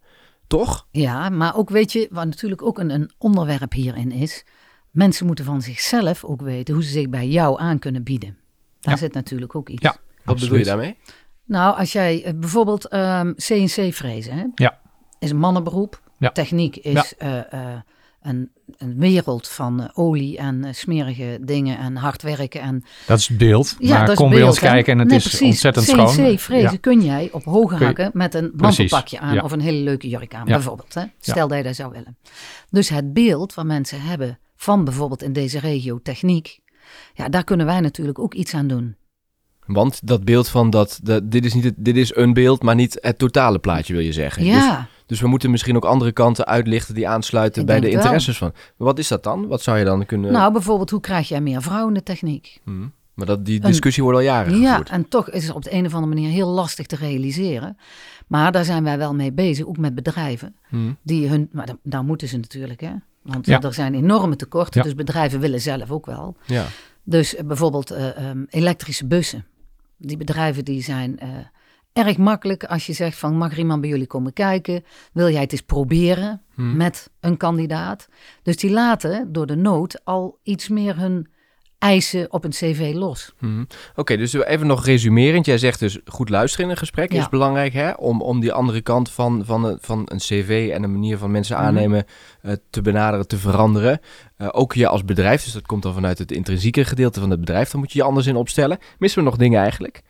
Toch? 0.47 0.87
Ja, 0.91 1.29
maar 1.29 1.57
ook 1.57 1.71
weet 1.71 1.93
je, 1.93 2.09
wat 2.11 2.25
natuurlijk 2.25 2.63
ook 2.63 2.79
een, 2.79 2.91
een 2.91 3.11
onderwerp 3.19 3.73
hierin 3.73 4.13
is. 4.13 4.45
Mensen 4.91 5.27
moeten 5.27 5.45
van 5.45 5.63
zichzelf 5.63 6.25
ook 6.25 6.41
weten 6.41 6.75
hoe 6.75 6.83
ze 6.83 6.91
zich 6.91 7.09
bij 7.09 7.29
jou 7.29 7.61
aan 7.61 7.79
kunnen 7.79 8.03
bieden. 8.03 8.37
Daar 8.81 8.95
Ja. 8.95 9.01
zit 9.01 9.13
natuurlijk 9.15 9.55
ook 9.55 9.69
iets. 9.69 9.83
Ja. 9.83 9.97
Wat 10.25 10.41
bedoel 10.41 10.59
je 10.59 10.65
daarmee? 10.65 10.97
Nou, 11.45 11.77
als 11.79 11.93
jij 11.93 12.25
eh, 12.25 12.33
bijvoorbeeld 12.35 12.89
ehm, 12.89 13.33
CNC 13.35 13.93
frezen, 13.95 14.35
hè? 14.37 14.45
Ja. 14.55 14.81
is 15.19 15.31
een 15.31 15.37
mannenberoep. 15.39 16.03
Ja. 16.19 16.31
Techniek 16.31 16.77
is 16.77 17.17
eh, 17.17 17.53
eh, 17.53 17.81
een, 18.29 18.51
een 18.77 18.99
wereld 18.99 19.49
van 19.49 19.83
eh, 19.83 19.89
olie 19.95 20.39
en 20.39 20.65
eh, 20.65 20.73
smerige 20.73 21.39
dingen 21.41 21.79
en 21.79 21.97
hard 21.97 22.23
werken. 22.23 22.61
En, 22.61 22.85
Dat 23.07 23.19
is 23.19 23.29
het 23.29 23.39
beeld. 23.39 23.77
ja, 23.79 23.89
maar 23.89 24.01
dat 24.01 24.09
is 24.09 24.15
kom 24.17 24.31
bij 24.31 24.43
ons 24.43 24.59
kijken 24.59 24.93
en 24.93 24.99
het 24.99 25.09
Nee, 25.09 25.17
is 25.17 25.23
precies. 25.23 25.47
ontzettend 25.47 25.87
CNC 25.87 26.09
schoon. 26.09 26.39
frezen 26.39 26.71
Ja. 26.73 26.77
kun 26.81 27.01
jij 27.03 27.29
op 27.33 27.45
hoge 27.45 27.85
hakken 27.85 28.11
met 28.13 28.35
een 28.35 28.53
mantelpakje 28.57 29.19
aan 29.19 29.35
ja. 29.35 29.43
of 29.43 29.53
een 29.53 29.61
hele 29.61 29.79
leuke 29.79 30.09
jurk 30.09 30.35
aan, 30.35 30.47
Ja. 30.47 30.53
bijvoorbeeld. 30.55 30.95
Hè? 30.95 31.03
Stel 31.21 31.49
dat 31.49 31.57
je 31.59 31.65
dat 31.65 31.75
zou 31.75 31.93
willen. 31.93 32.17
Dus 32.71 32.89
het 32.89 33.13
beeld 33.13 33.55
wat 33.55 33.65
mensen 33.65 34.01
hebben 34.03 34.39
van 34.57 34.85
bijvoorbeeld 34.85 35.23
in 35.23 35.33
deze 35.33 35.59
regio 35.59 36.01
techniek, 36.03 36.59
ja, 37.15 37.29
daar 37.29 37.45
kunnen 37.45 37.67
wij 37.67 37.81
natuurlijk 37.81 38.19
ook 38.19 38.35
iets 38.35 38.55
aan 38.55 38.67
doen. 38.67 38.97
Want 39.67 40.07
dat 40.07 40.25
beeld 40.25 40.49
van 40.49 40.71
dat, 40.71 41.01
dat 41.03 41.31
dit, 41.31 41.45
is 41.45 41.55
niet 41.55 41.65
het, 41.65 41.75
dit 41.77 41.97
is 41.97 42.17
een 42.17 42.33
beeld, 42.33 42.63
maar 42.63 42.75
niet 42.75 42.99
het 43.01 43.19
totale 43.19 43.59
plaatje 43.59 43.93
wil 43.93 44.03
je 44.03 44.13
zeggen. 44.13 44.45
Ja, 44.45 44.77
dus 44.79 44.87
we 45.07 45.27
moeten 45.27 45.51
misschien 45.51 45.77
ook 45.77 45.85
andere 45.85 46.13
kanten 46.13 46.47
uitlichten 46.47 46.95
die 46.95 47.09
aansluiten 47.09 47.61
Ik 47.61 47.67
bij 47.67 47.81
de 47.81 47.87
wel. 47.87 47.97
interesses 47.97 48.39
van. 48.39 48.53
Wat 48.77 48.99
is 48.99 49.09
dat 49.09 49.23
dan? 49.23 49.47
Wat 49.47 49.63
zou 49.63 49.79
je 49.79 49.85
dan 49.85 50.07
kunnen... 50.07 50.33
nou 50.33 50.53
bijvoorbeeld 50.53 50.91
hoe 50.91 51.01
krijg 51.01 51.29
jij 51.29 51.41
meer 51.41 51.63
vrouwen 51.63 51.89
in 51.89 51.95
de 51.95 52.03
techniek? 52.03 52.61
Hmm. 52.65 52.93
Maar 53.15 53.27
dat, 53.27 53.45
die 53.45 53.61
discussie 53.61 54.03
wordt 54.03 54.19
al 54.19 54.25
jaren 54.25 54.61
Ja, 54.61 54.71
gevoerd. 54.71 54.89
en 54.91 55.09
toch 55.09 55.31
is 55.31 55.47
het 55.47 55.57
op 55.57 55.63
de 55.63 55.73
een 55.73 55.87
of 55.87 55.95
andere 55.95 56.15
manier 56.15 56.31
heel 56.31 56.49
lastig 56.49 56.87
te 56.87 56.97
realiseren. 56.97 57.77
Maar 58.27 58.53
daar 58.53 58.65
zijn 58.65 58.85
wij 58.85 58.99
wel 58.99 59.15
mee 59.15 59.33
bezig, 59.33 59.67
ook 59.67 59.77
met 59.79 59.95
bedrijven. 59.95 60.57
Hmm. 60.69 60.97
Die 61.03 61.29
hun, 61.29 61.49
maar 61.53 61.67
daar, 61.67 61.77
daar 61.83 62.05
moeten 62.05 62.29
ze 62.29 62.37
natuurlijk, 62.37 62.81
hè? 62.81 62.91
Want 63.23 63.47
Ja. 63.47 63.61
er 63.61 63.75
zijn 63.75 63.95
enorme 63.95 64.37
tekorten, 64.37 64.81
Ja. 64.81 64.87
dus 64.87 64.95
bedrijven 64.95 65.41
willen 65.41 65.61
zelf 65.61 65.91
ook 65.91 66.07
wel. 66.07 66.37
Ja. 66.47 66.65
Dus 67.05 67.35
eh, 67.35 67.45
bijvoorbeeld 67.45 67.91
eh, 67.91 68.29
ehm, 68.29 68.45
elektrische 68.49 69.07
bussen. 69.07 69.45
Die 69.99 70.17
bedrijven 70.17 70.65
die 70.65 70.83
zijn 70.83 71.19
eh, 71.19 71.29
erg 71.97 72.17
makkelijk 72.17 72.65
als 72.65 72.87
je 72.87 72.93
zegt 72.93 73.19
van 73.19 73.37
mag 73.37 73.53
er 73.53 73.59
iemand 73.59 73.81
bij 73.81 73.91
jullie 73.91 74.07
komen 74.07 74.33
kijken? 74.33 74.85
Wil 75.13 75.31
jij 75.31 75.41
het 75.41 75.53
eens 75.53 75.61
proberen 75.63 76.43
Hmm. 76.55 76.77
met 76.77 77.11
een 77.21 77.37
kandidaat? 77.37 78.09
Dus 78.43 78.57
die 78.57 78.71
laten 78.71 79.33
door 79.33 79.47
de 79.47 79.57
nood 79.57 80.01
al 80.05 80.39
iets 80.43 80.69
meer 80.69 80.97
hun 80.99 81.29
eisen 81.79 82.33
op 82.33 82.45
een 82.45 82.51
cv 82.51 82.93
los. 82.95 83.33
Mhm. 83.39 83.65
Oké, 83.95 84.17
dus 84.17 84.33
even 84.33 84.67
nog 84.67 84.85
resumerend. 84.85 85.47
Jij 85.47 85.59
zegt 85.59 85.79
dus 85.79 85.99
goed 86.05 86.29
luisteren 86.29 86.65
in 86.67 86.71
een 86.71 86.77
gesprek 86.77 87.13
Ja. 87.13 87.21
is 87.21 87.29
belangrijk, 87.29 87.73
hè? 87.73 87.91
Om, 87.91 88.23
om 88.23 88.41
die 88.41 88.53
andere 88.53 88.81
kant 88.81 89.11
van, 89.11 89.43
van, 89.45 89.65
een- 89.65 89.79
van 89.81 90.03
een 90.05 90.19
cv 90.19 90.71
en 90.75 90.83
een 90.83 90.93
manier 90.93 91.19
van 91.19 91.31
mensen 91.31 91.57
Mhm. 91.57 91.65
aannemen 91.67 92.05
eh, 92.43 92.53
te 92.71 92.83
benaderen, 92.83 93.27
te 93.29 93.37
veranderen. 93.37 94.01
Eh, 94.37 94.49
ook 94.53 94.73
je 94.75 94.89
als 94.89 95.05
bedrijf, 95.05 95.45
dus 95.45 95.53
dat 95.53 95.67
komt 95.67 95.83
dan 95.83 95.95
vanuit 95.95 96.19
het 96.19 96.33
intrinsieke 96.33 96.85
gedeelte 96.85 97.21
van 97.21 97.31
het 97.31 97.41
bedrijf. 97.41 97.71
Dan 97.71 97.81
moet 97.81 97.93
je 97.93 97.99
je 97.99 98.05
anders 98.05 98.27
in 98.27 98.37
opstellen. 98.37 98.79
Missen 98.99 99.23
we 99.23 99.29
nog 99.29 99.39
dingen 99.39 99.61
eigenlijk 99.61 100.03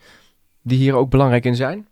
die 0.67 0.79
hier 0.79 0.95
ook 0.95 1.11
belangrijk 1.11 1.45
in 1.45 1.55
zijn? 1.57 1.87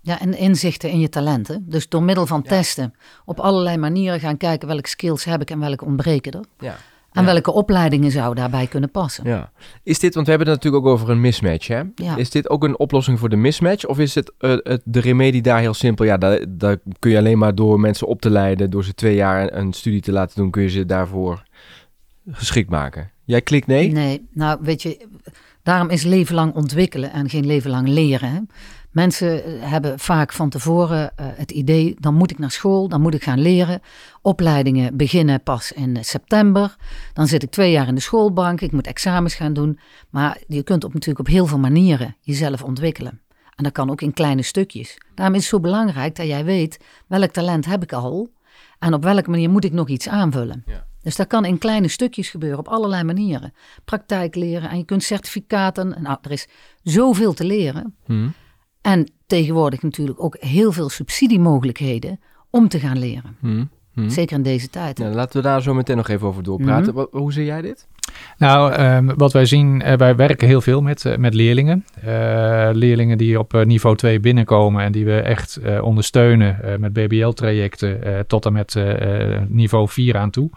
Ja, 0.00 0.20
en 0.20 0.36
inzichten 0.38 0.90
in 0.90 1.00
je 1.00 1.08
talenten. 1.08 1.64
Dus 1.68 1.88
door 1.88 2.02
middel 2.02 2.26
van 2.26 2.42
testen 2.42 2.94
op 3.24 3.40
allerlei 3.40 3.76
manieren 3.76 4.20
gaan 4.20 4.36
kijken 4.36 4.68
welke 4.68 4.88
skills 4.88 5.24
heb 5.24 5.40
ik 5.40 5.50
en 5.50 5.58
welke 5.58 5.84
ontbreken 5.84 6.32
er. 6.32 6.44
Ja. 6.58 6.76
En 7.12 7.24
Ja. 7.24 7.32
welke 7.32 7.52
opleidingen 7.52 8.10
zou 8.10 8.34
daarbij 8.34 8.66
kunnen 8.66 8.90
passen. 8.90 9.24
Ja. 9.28 9.52
Is 9.82 9.98
dit, 9.98 10.14
want 10.14 10.26
we 10.26 10.32
hebben 10.32 10.52
het 10.52 10.62
natuurlijk 10.62 10.84
ook 10.86 10.92
over 10.92 11.10
een 11.10 11.20
mismatch, 11.20 11.66
hè? 11.68 11.82
Ja. 11.94 12.16
Is 12.16 12.30
dit 12.30 12.50
ook 12.50 12.64
een 12.64 12.78
oplossing 12.78 13.18
voor 13.18 13.28
de 13.28 13.36
mismatch? 13.36 13.84
Of 13.86 13.98
is 13.98 14.14
het, 14.14 14.32
eh, 14.38 14.50
het 14.62 14.82
de 14.84 15.00
remedie 15.00 15.42
daar 15.42 15.60
heel 15.60 15.74
simpel? 15.74 16.04
Ja, 16.04 16.18
daar, 16.18 16.44
daar 16.48 16.76
kun 16.98 17.10
je 17.10 17.18
alleen 17.18 17.38
maar 17.38 17.54
door 17.54 17.80
mensen 17.80 18.06
op 18.06 18.20
te 18.20 18.30
leiden, 18.30 18.70
door 18.70 18.84
ze 18.84 18.94
twee 18.94 19.14
jaar 19.14 19.52
een 19.52 19.72
studie 19.72 20.00
te 20.00 20.12
laten 20.12 20.36
doen, 20.36 20.50
kun 20.50 20.62
je 20.62 20.68
ze 20.68 20.86
daarvoor 20.86 21.42
geschikt 22.30 22.70
maken. 22.70 23.10
Jij 23.24 23.40
klikt 23.40 23.66
nee? 23.66 23.92
Nee, 23.92 24.28
nou 24.32 24.58
weet 24.62 24.82
je, 24.82 25.06
daarom 25.62 25.88
is 25.88 26.02
leven 26.02 26.34
lang 26.34 26.54
ontwikkelen 26.54 27.12
en 27.12 27.28
geen 27.28 27.46
leven 27.46 27.70
lang 27.70 27.88
leren. 27.88 28.48
Mensen 28.90 29.44
eh, 29.44 29.70
hebben 29.70 29.98
vaak 29.98 30.32
van 30.32 30.50
tevoren 30.50 31.16
eh, 31.16 31.26
het 31.28 31.50
idee, 31.50 31.96
dan 31.98 32.14
moet 32.14 32.30
ik 32.30 32.38
naar 32.38 32.50
school, 32.50 32.88
dan 32.88 33.00
moet 33.00 33.14
ik 33.14 33.22
gaan 33.22 33.40
leren. 33.40 33.80
Opleidingen 34.22 34.96
beginnen 34.96 35.42
pas 35.42 35.72
in 35.72 35.96
eh, 35.96 36.02
september. 36.02 36.76
Dan 37.12 37.26
zit 37.26 37.42
ik 37.42 37.50
twee 37.50 37.70
jaar 37.70 37.88
in 37.88 37.94
de 37.94 38.00
schoolbank, 38.00 38.60
ik 38.60 38.72
moet 38.72 38.86
examens 38.86 39.34
gaan 39.34 39.52
doen. 39.52 39.78
Maar 40.10 40.38
je 40.46 40.62
kunt 40.62 40.84
op, 40.84 40.92
natuurlijk 40.92 41.28
op 41.28 41.34
heel 41.34 41.46
veel 41.46 41.58
manieren 41.58 42.16
jezelf 42.20 42.62
ontwikkelen. 42.62 43.20
En 43.56 43.64
dat 43.64 43.72
kan 43.72 43.90
ook 43.90 44.00
in 44.00 44.12
kleine 44.12 44.42
stukjes. 44.42 44.98
Daarom 45.14 45.34
is 45.34 45.40
het 45.40 45.50
zo 45.50 45.60
belangrijk 45.60 46.16
dat 46.16 46.26
jij 46.26 46.44
weet, 46.44 46.78
welk 47.06 47.30
talent 47.30 47.66
heb 47.66 47.82
ik 47.82 47.92
al? 47.92 48.28
En 48.78 48.94
op 48.94 49.02
welke 49.02 49.30
manier 49.30 49.50
moet 49.50 49.64
ik 49.64 49.72
nog 49.72 49.88
iets 49.88 50.08
aanvullen? 50.08 50.62
Ja. 50.66 50.86
Dus 51.02 51.16
dat 51.16 51.26
kan 51.26 51.44
in 51.44 51.58
kleine 51.58 51.88
stukjes 51.88 52.30
gebeuren, 52.30 52.58
op 52.58 52.68
allerlei 52.68 53.04
manieren. 53.04 53.52
Praktijk 53.84 54.34
leren 54.34 54.70
en 54.70 54.78
je 54.78 54.84
kunt 54.84 55.02
certificaten. 55.02 55.96
Nou, 56.02 56.18
er 56.22 56.30
is 56.30 56.48
zoveel 56.82 57.32
te 57.32 57.44
leren. 57.44 57.96
Hm. 58.04 58.28
En 58.80 59.10
tegenwoordig 59.26 59.82
natuurlijk 59.82 60.22
ook 60.22 60.36
heel 60.40 60.72
veel 60.72 60.88
subsidiemogelijkheden 60.88 62.20
om 62.50 62.68
te 62.68 62.78
gaan 62.78 62.98
leren. 62.98 63.36
Hm. 63.40 63.64
Hm. 63.92 64.08
Zeker 64.08 64.36
in 64.36 64.42
deze 64.42 64.70
tijd. 64.70 64.98
Nou, 64.98 65.14
laten 65.14 65.36
we 65.36 65.42
daar 65.42 65.62
zo 65.62 65.74
meteen 65.74 65.96
nog 65.96 66.08
even 66.08 66.26
over 66.26 66.42
doorpraten. 66.42 66.94
Mhm. 66.94 67.06
Hoe 67.10 67.32
zie 67.32 67.44
jij 67.44 67.62
dit? 67.62 67.86
Nou, 68.38 68.72
ehm, 68.72 69.10
wat 69.16 69.32
wij 69.32 69.46
zien, 69.46 69.82
eh, 69.82 69.96
wij 69.96 70.16
werken 70.16 70.48
heel 70.48 70.60
veel 70.60 70.82
met, 70.82 71.04
eh, 71.04 71.16
met 71.16 71.34
leerlingen. 71.34 71.84
Eh, 72.04 72.68
leerlingen 72.72 73.18
die 73.18 73.38
op 73.38 73.64
niveau 73.64 73.96
2 73.96 74.20
binnenkomen 74.20 74.84
en 74.84 74.92
die 74.92 75.04
we 75.04 75.20
echt 75.20 75.60
ondersteunen 75.80 76.76
met 76.78 76.92
BBL-trajecten 76.92 78.24
tot 78.26 78.46
en 78.46 78.52
met 78.52 78.76
niveau 79.48 79.88
4 79.88 80.16
aan 80.16 80.30
toe. 80.30 80.50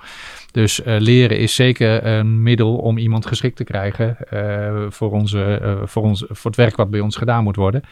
Dus 0.52 0.82
leren 0.86 1.38
is 1.38 1.56
zeker 1.56 2.06
een 2.06 2.44
middel 2.44 2.76
om 2.76 2.98
iemand 2.98 3.26
geschikt 3.26 3.56
te 3.56 3.64
krijgen 3.64 4.18
voor, 4.90 5.12
onze, 5.12 5.60
voor, 5.86 6.04
ons, 6.04 6.26
voor 6.30 6.52
het 6.52 6.60
werk 6.60 6.76
wat 6.76 6.90
bij 6.90 7.00
ons 7.00 7.16
gedaan 7.16 7.44
moet 7.44 7.56
worden. 7.56 7.84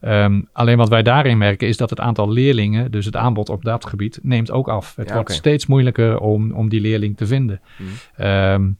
Ehm, 0.00 0.40
alleen 0.52 0.76
wat 0.76 0.88
wij 0.88 1.02
daarin 1.02 1.38
merken 1.38 1.68
is 1.68 1.76
dat 1.76 1.90
het 1.90 2.00
aantal 2.00 2.30
leerlingen, 2.30 2.90
dus 2.90 3.04
het 3.04 3.16
aanbod 3.16 3.48
op 3.48 3.64
dat 3.64 3.86
gebied, 3.86 4.18
neemt 4.22 4.50
ook 4.50 4.68
af. 4.68 4.96
Het 4.96 5.08
Ja, 5.08 5.14
wordt 5.14 5.32
steeds 5.32 5.66
moeilijker 5.66 6.18
om, 6.18 6.52
om 6.52 6.68
die 6.68 6.80
leerling 6.80 7.16
te 7.16 7.26
vinden. 7.26 7.60
Hm. 7.76 7.84
Ehm, 8.22 8.70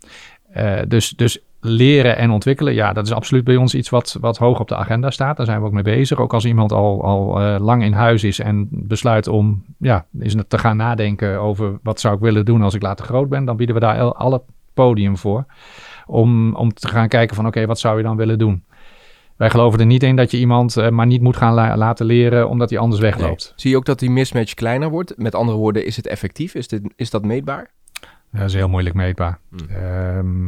eh, 0.52 0.80
dus, 0.88 1.10
dus 1.10 1.38
leren 1.60 2.16
en 2.16 2.30
ontwikkelen, 2.30 2.74
ja, 2.74 2.92
dat 2.92 3.06
is 3.06 3.12
absoluut 3.12 3.44
bij 3.44 3.56
ons 3.56 3.74
iets 3.74 3.88
wat, 3.88 4.16
wat 4.20 4.38
hoog 4.38 4.60
op 4.60 4.68
de 4.68 4.76
agenda 4.76 5.10
staat. 5.10 5.36
Daar 5.36 5.46
zijn 5.46 5.60
we 5.60 5.66
ook 5.66 5.72
mee 5.72 5.82
bezig. 5.82 6.18
Ook 6.18 6.34
als 6.34 6.44
iemand 6.44 6.72
al, 6.72 7.04
al 7.04 7.40
eh, 7.40 7.60
lang 7.60 7.82
in 7.82 7.92
huis 7.92 8.24
is 8.24 8.38
en 8.38 8.68
besluit 8.70 9.28
om 9.28 9.64
ja, 9.78 10.06
is 10.18 10.34
te 10.48 10.58
gaan 10.58 10.76
nadenken 10.76 11.40
over 11.40 11.78
wat 11.82 12.00
zou 12.00 12.14
ik 12.14 12.20
willen 12.20 12.44
doen 12.44 12.62
als 12.62 12.74
ik 12.74 12.82
later 12.82 13.04
groot 13.04 13.28
ben, 13.28 13.44
dan 13.44 13.56
bieden 13.56 13.74
we 13.74 13.80
daar 13.80 14.00
al, 14.00 14.16
al 14.16 14.32
het 14.32 14.42
podium 14.74 15.16
voor. 15.16 15.44
Om, 16.06 16.54
om 16.54 16.74
te 16.74 16.88
gaan 16.88 17.08
kijken 17.08 17.36
van 17.36 17.46
oké, 17.46 17.66
wat 17.66 17.78
zou 17.78 17.96
je 17.96 18.02
dan 18.02 18.16
willen 18.16 18.38
doen? 18.38 18.64
Wij 19.38 19.50
geloven 19.50 19.80
er 19.80 19.86
niet 19.86 20.02
in 20.02 20.16
dat 20.16 20.30
je 20.30 20.38
iemand 20.38 20.76
eh, 20.76 20.88
maar 20.88 21.06
niet 21.06 21.22
moet 21.22 21.36
gaan 21.36 21.54
la- 21.54 21.76
laten 21.76 22.06
leren 22.06 22.48
omdat 22.48 22.70
hij 22.70 22.78
anders 22.78 23.00
wegloopt. 23.00 23.44
Nee. 23.44 23.52
Zie 23.56 23.70
je 23.70 23.76
ook 23.76 23.84
dat 23.84 23.98
die 23.98 24.10
mismatch 24.10 24.54
kleiner 24.54 24.88
wordt? 24.90 25.12
Met 25.16 25.34
andere 25.34 25.58
woorden, 25.58 25.84
is 25.86 25.96
het 25.96 26.06
effectief? 26.06 26.54
Is, 26.54 26.68
dit, 26.68 26.82
is 26.96 27.10
dat 27.10 27.24
meetbaar? 27.24 27.70
Dat 28.32 28.42
is 28.48 28.54
heel 28.54 28.68
moeilijk 28.68 28.94
meetbaar. 28.94 29.38
Hm. 29.50 29.74
Ehm, 29.74 30.44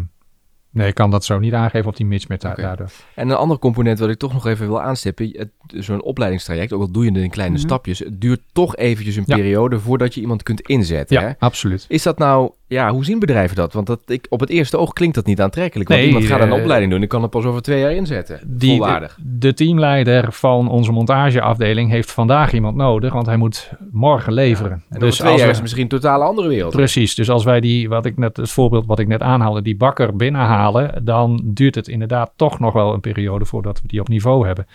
nee, 0.71 0.89
ik 0.89 0.95
kan 0.95 1.11
dat 1.11 1.25
zo 1.25 1.39
niet 1.39 1.53
aangeven 1.55 1.89
op 1.89 1.97
die 1.97 2.07
mismatch 2.07 2.51
Oké. 2.51 2.63
daardoor. 2.63 2.91
En 3.15 3.29
een 3.31 3.37
ander 3.37 3.59
component 3.59 3.99
wat 3.99 4.09
ik 4.09 4.19
toch 4.19 4.33
nog 4.33 4.47
even 4.47 4.67
wil 4.67 4.81
aanstippen. 4.83 5.31
het- 5.39 5.51
Zo'n 5.85 6.03
opleidingstraject, 6.03 6.73
ook 6.73 6.81
al 6.81 6.91
doe 6.91 7.05
je 7.05 7.11
het 7.13 7.23
in 7.23 7.31
kleine 7.31 7.55
Mhm. 7.57 7.65
stapjes, 7.65 7.99
het 7.99 8.21
duurt 8.21 8.41
toch 8.53 8.77
eventjes 8.77 9.17
een 9.17 9.23
Ja. 9.27 9.37
periode 9.37 9.81
voordat 9.81 10.15
je 10.15 10.21
iemand 10.21 10.43
kunt 10.43 10.61
inzetten. 10.61 11.21
Ja, 11.21 11.27
Hè? 11.27 11.33
absoluut. 11.39 11.85
Is 11.89 12.03
dat 12.03 12.19
nou, 12.19 12.51
ja, 12.71 12.91
hoe 12.91 13.05
zien 13.05 13.19
bedrijven 13.19 13.57
dat? 13.57 13.73
Want 13.73 13.87
dat, 13.87 14.00
ik, 14.07 14.27
op 14.29 14.41
het 14.41 14.50
eerste 14.50 14.77
oog 14.79 14.93
klinkt 14.93 15.15
dat 15.15 15.27
niet 15.27 15.41
aantrekkelijk. 15.41 15.89
Want 15.89 16.00
Nee, 16.00 16.09
iemand 16.09 16.27
gaat 16.29 16.41
een 16.41 16.53
eh, 16.53 16.61
opleiding 16.61 16.93
doen, 16.93 17.03
ik 17.03 17.09
kan 17.09 17.23
het 17.23 17.31
pas 17.31 17.45
over 17.45 17.62
twee 17.62 17.81
jaar 17.81 17.93
inzetten. 17.93 18.41
Die, 18.47 18.71
Volwaardig. 18.77 19.19
de, 19.23 19.39
de 19.39 19.55
teamleider 19.55 20.33
van 20.33 20.69
onze 20.69 20.93
montageafdeling 20.93 21.91
heeft 21.91 22.11
vandaag 22.11 22.53
iemand 22.53 22.77
nodig, 22.77 23.12
want 23.12 23.27
hij 23.27 23.37
moet 23.37 23.71
morgen 23.91 24.33
leveren. 24.33 24.83
En 24.89 25.00
dus 25.00 25.17
twee 25.17 25.31
als 25.31 25.39
jaar 25.41 25.49
we- 25.49 25.55
is 25.55 25.61
misschien 25.61 25.83
een 25.83 25.89
totaal 25.89 26.23
andere 26.23 26.49
wereld. 26.49 26.73
Precies, 26.73 27.15
dus 27.15 27.31
als 27.31 27.45
wij 27.45 27.61
die, 27.61 27.89
wat 27.89 28.07
ik 28.07 28.17
net, 28.17 28.37
het 28.37 28.50
voorbeeld 28.50 28.87
wat 28.87 28.99
ik 28.99 29.09
net 29.09 29.23
aanhaalde, 29.23 29.62
die 29.62 29.77
bakker 29.77 30.17
binnenhalen, 30.17 31.05
dan 31.05 31.41
duurt 31.45 31.75
het 31.75 31.89
inderdaad 31.89 32.33
toch 32.37 32.59
nog 32.59 32.73
wel 32.73 32.95
een 32.95 33.00
periode 33.00 33.45
voordat 33.45 33.81
we 33.83 33.89
die 33.89 34.00
op 34.00 34.09
niveau 34.09 34.47
hebben. 34.47 34.67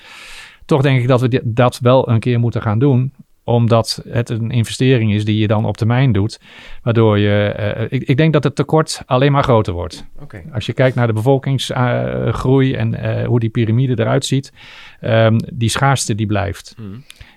Toch 0.66 0.82
denk 0.82 1.02
ik 1.02 1.08
dat 1.08 1.22
we 1.22 1.42
dat 1.44 1.80
wel 1.82 2.10
een 2.10 2.20
keer 2.20 2.40
moeten 2.40 2.62
gaan 2.62 2.80
doen, 2.80 3.14
omdat 3.46 4.02
het 4.10 4.30
een 4.30 4.52
investering 4.52 5.14
is 5.14 5.26
die 5.26 5.38
je 5.38 5.48
dan 5.48 5.66
op 5.66 5.78
termijn 5.78 6.12
doet, 6.12 6.40
waardoor 6.84 7.20
je, 7.20 7.46
eh, 7.48 7.86
ik, 7.90 8.04
ik 8.04 8.18
denk 8.18 8.34
dat 8.34 8.44
het 8.44 8.56
tekort 8.56 9.02
alleen 9.06 9.32
maar 9.32 9.44
groter 9.44 9.74
wordt. 9.74 10.06
Oké. 10.20 10.44
Als 10.54 10.66
je 10.66 10.74
kijkt 10.74 10.96
naar 10.96 11.08
de 11.08 11.14
bevolkingsgroei 11.14 12.74
en 12.74 12.96
eh, 12.96 13.28
hoe 13.28 13.40
die 13.40 13.50
piramide 13.50 14.00
eruit 14.00 14.26
ziet, 14.26 14.54
ehm, 15.00 15.38
die 15.54 15.70
schaarste 15.70 16.16
die 16.16 16.26
blijft. 16.26 16.76
Hm. 16.78 16.84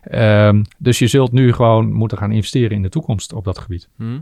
Ehm, 0.03 0.63
dus 0.79 0.99
je 0.99 1.07
zult 1.07 1.33
nu 1.33 1.53
gewoon 1.53 1.93
moeten 1.93 2.19
gaan 2.19 2.33
investeren 2.33 2.77
in 2.77 2.83
de 2.83 2.89
toekomst 2.89 3.33
op 3.33 3.45
dat 3.45 3.59
gebied. 3.59 3.89
Hm. 3.97 4.19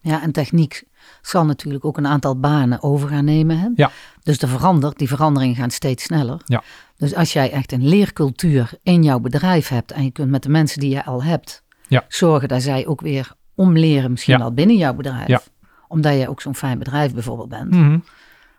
Ja, 0.00 0.22
en 0.22 0.32
techniek 0.32 0.84
zal 1.22 1.44
natuurlijk 1.44 1.84
ook 1.84 1.96
een 1.96 2.06
aantal 2.06 2.40
banen 2.40 2.82
over 2.82 3.08
gaan 3.08 3.24
nemen. 3.24 3.58
Hè? 3.58 3.68
Ja. 3.74 3.90
Dus 4.22 4.38
de 4.38 4.46
verandert, 4.46 4.98
die 4.98 5.08
veranderingen 5.08 5.56
gaan 5.56 5.70
steeds 5.70 6.04
sneller. 6.04 6.40
Ja. 6.44 6.62
Dus 6.98 7.14
als 7.14 7.32
jij 7.32 7.50
echt 7.50 7.72
een 7.72 7.88
leercultuur 7.88 8.70
in 8.82 9.02
jouw 9.02 9.18
bedrijf 9.20 9.68
hebt 9.68 9.92
en 9.92 10.04
je 10.04 10.10
kunt 10.10 10.30
met 10.30 10.42
de 10.42 10.48
mensen 10.48 10.80
die 10.80 10.90
je 10.90 11.04
al 11.04 11.22
hebt 11.22 11.62
Ja. 11.88 12.04
zorgen 12.08 12.48
dat 12.48 12.62
zij 12.62 12.86
ook 12.86 13.00
weer 13.00 13.32
omleren, 13.54 14.10
misschien 14.10 14.34
Ja. 14.34 14.40
wel 14.40 14.52
binnen 14.52 14.76
jouw 14.76 14.94
bedrijf. 14.94 15.26
Ja. 15.28 15.40
Omdat 15.88 16.18
je 16.18 16.28
ook 16.28 16.40
zo'n 16.40 16.54
fijn 16.54 16.78
bedrijf 16.78 17.14
bijvoorbeeld 17.14 17.48
bent. 17.48 17.70
Mhm. 17.70 17.98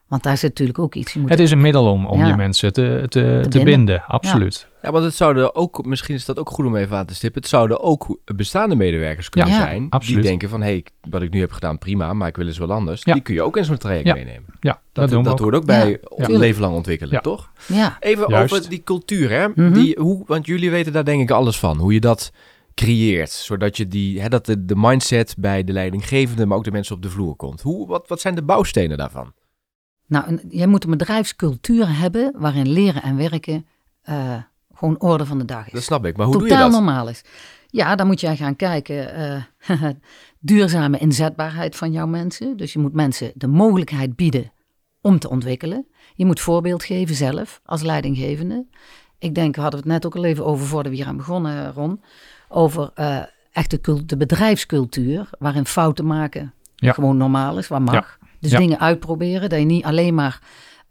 Want 0.07 0.23
daar 0.23 0.37
zit 0.37 0.49
natuurlijk 0.49 0.79
ook 0.79 0.95
iets. 0.95 1.13
Je 1.13 1.19
moet 1.19 1.29
Het 1.29 1.39
is 1.39 1.51
een 1.51 1.61
middel 1.61 1.91
om, 1.91 2.05
om 2.05 2.25
je 2.25 2.35
mensen 2.35 2.73
te, 2.73 2.81
te, 3.07 3.07
te, 3.09 3.47
binden. 3.49 3.63
binden. 3.63 4.03
absoluut. 4.07 4.67
Ja, 4.81 4.91
want 4.91 5.03
het 5.03 5.13
zouden 5.15 5.55
ook, 5.55 5.85
misschien 5.85 6.15
is 6.15 6.25
dat 6.25 6.39
ook 6.39 6.49
goed 6.49 6.65
om 6.65 6.75
even 6.75 6.97
aan 6.97 7.05
te 7.05 7.15
stippen, 7.15 7.41
het 7.41 7.49
zouden 7.49 7.81
ook 7.81 8.19
bestaande 8.35 8.75
medewerkers 8.75 9.29
kunnen 9.29 9.51
Ja, 9.53 9.59
zijn. 9.59 9.87
absoluut. 9.89 10.19
Die 10.21 10.29
denken 10.29 10.49
van, 10.49 10.61
hé, 10.61 10.67
hey, 10.67 10.85
wat 11.09 11.21
ik 11.21 11.31
nu 11.31 11.39
heb 11.39 11.51
gedaan, 11.51 11.77
prima, 11.77 12.13
maar 12.13 12.27
ik 12.27 12.35
wil 12.35 12.47
eens 12.47 12.57
wel 12.57 12.71
anders. 12.71 13.01
Ja. 13.03 13.13
Die 13.13 13.21
kun 13.21 13.33
je 13.33 13.41
ook 13.41 13.57
in 13.57 13.65
zo'n 13.65 13.77
traject 13.77 14.07
Ja. 14.07 14.13
meenemen. 14.13 14.45
Ja, 14.59 14.71
dat, 14.71 14.81
Dat, 14.91 15.09
doen 15.09 15.17
we 15.17 15.23
dat 15.23 15.33
ook. 15.33 15.39
hoort 15.39 15.55
ook 15.55 15.65
bij 15.65 15.99
Ja, 16.17 16.27
leven 16.37 16.61
lang 16.61 16.75
ontwikkelen, 16.75 17.13
Ja. 17.13 17.19
toch? 17.19 17.51
Ja, 17.67 17.97
Even 17.99 18.29
Juist. 18.29 18.53
over 18.53 18.69
die 18.69 18.83
cultuur, 18.83 19.29
hè? 19.29 19.47
Mhm. 19.47 19.73
Die, 19.73 19.97
hoe, 19.99 20.23
want 20.25 20.45
jullie 20.45 20.71
weten 20.71 20.93
daar 20.93 21.05
denk 21.05 21.21
ik 21.21 21.31
alles 21.31 21.59
van. 21.59 21.77
Hoe 21.77 21.93
je 21.93 21.99
dat 21.99 22.31
creëert, 22.73 23.31
zodat 23.31 23.77
je 23.77 23.87
die, 23.87 24.21
hè, 24.21 24.29
dat 24.29 24.45
de, 24.45 24.65
de 24.65 24.75
mindset 24.77 25.35
bij 25.37 25.63
de 25.63 25.73
leidinggevende, 25.73 26.45
maar 26.45 26.57
ook 26.57 26.63
de 26.63 26.71
mensen 26.71 26.95
op 26.95 27.01
de 27.01 27.09
vloer 27.09 27.35
komt. 27.35 27.61
Hoe, 27.61 27.87
wat, 27.87 28.07
wat 28.07 28.21
zijn 28.21 28.35
de 28.35 28.43
bouwstenen 28.43 28.97
daarvan? 28.97 29.33
nou, 30.07 30.39
jij 30.49 30.67
moet 30.67 30.83
een 30.83 30.89
bedrijfscultuur 30.89 31.97
hebben 31.99 32.33
waarin 32.37 32.67
leren 32.69 33.01
en 33.03 33.15
werken 33.17 33.65
eh, 34.01 34.35
gewoon 34.79 34.99
orde 34.99 35.25
van 35.25 35.37
de 35.37 35.45
dag 35.45 35.65
is. 35.67 35.71
Dat 35.73 35.83
snap 35.83 36.05
ik, 36.05 36.17
maar 36.17 36.25
hoe 36.25 36.37
doe 36.37 36.47
totaal 36.47 36.65
je 36.65 36.71
dat? 36.71 36.81
normaal 36.83 37.09
is. 37.09 37.21
Ja, 37.67 37.95
dan 37.95 38.07
moet 38.07 38.19
jij 38.19 38.35
gaan 38.35 38.55
kijken. 38.55 39.13
eh, 39.13 39.83
duurzame 40.39 40.97
inzetbaarheid 40.97 41.75
van 41.75 41.91
jouw 41.91 42.07
mensen. 42.07 42.57
Dus 42.57 42.73
je 42.73 42.79
moet 42.79 42.93
mensen 42.93 43.31
de 43.35 43.47
mogelijkheid 43.47 44.15
bieden 44.15 44.51
om 45.01 45.19
te 45.19 45.29
ontwikkelen. 45.29 45.87
Je 46.15 46.25
moet 46.25 46.39
voorbeeld 46.39 46.83
geven 46.83 47.15
zelf 47.15 47.61
als 47.65 47.81
leidinggevende. 47.81 48.65
Ik 49.19 49.35
denk, 49.35 49.55
we 49.55 49.61
hadden 49.61 49.79
het 49.79 49.89
net 49.89 50.05
ook 50.05 50.15
al 50.15 50.23
even 50.23 50.45
over 50.45 50.65
voordat 50.65 50.91
we 50.91 50.97
hier 50.97 51.07
aan 51.07 51.17
begonnen, 51.17 51.73
Ron. 51.73 52.01
Over 52.49 52.91
eh 52.95 53.17
echt 53.51 53.69
de, 53.85 54.05
de 54.05 54.17
bedrijfscultuur, 54.17 55.29
waarin 55.39 55.65
fouten 55.65 56.05
maken 56.05 56.53
Ja. 56.75 56.91
gewoon 56.93 57.17
normaal 57.17 57.57
is, 57.57 57.67
wat 57.67 57.79
mag. 57.79 58.17
Dus 58.39 58.51
Ja. 58.51 58.57
dingen 58.57 58.79
uitproberen, 58.79 59.49
dat 59.49 59.59
je 59.59 59.65
niet 59.65 59.83
alleen 59.83 60.15
maar 60.15 60.41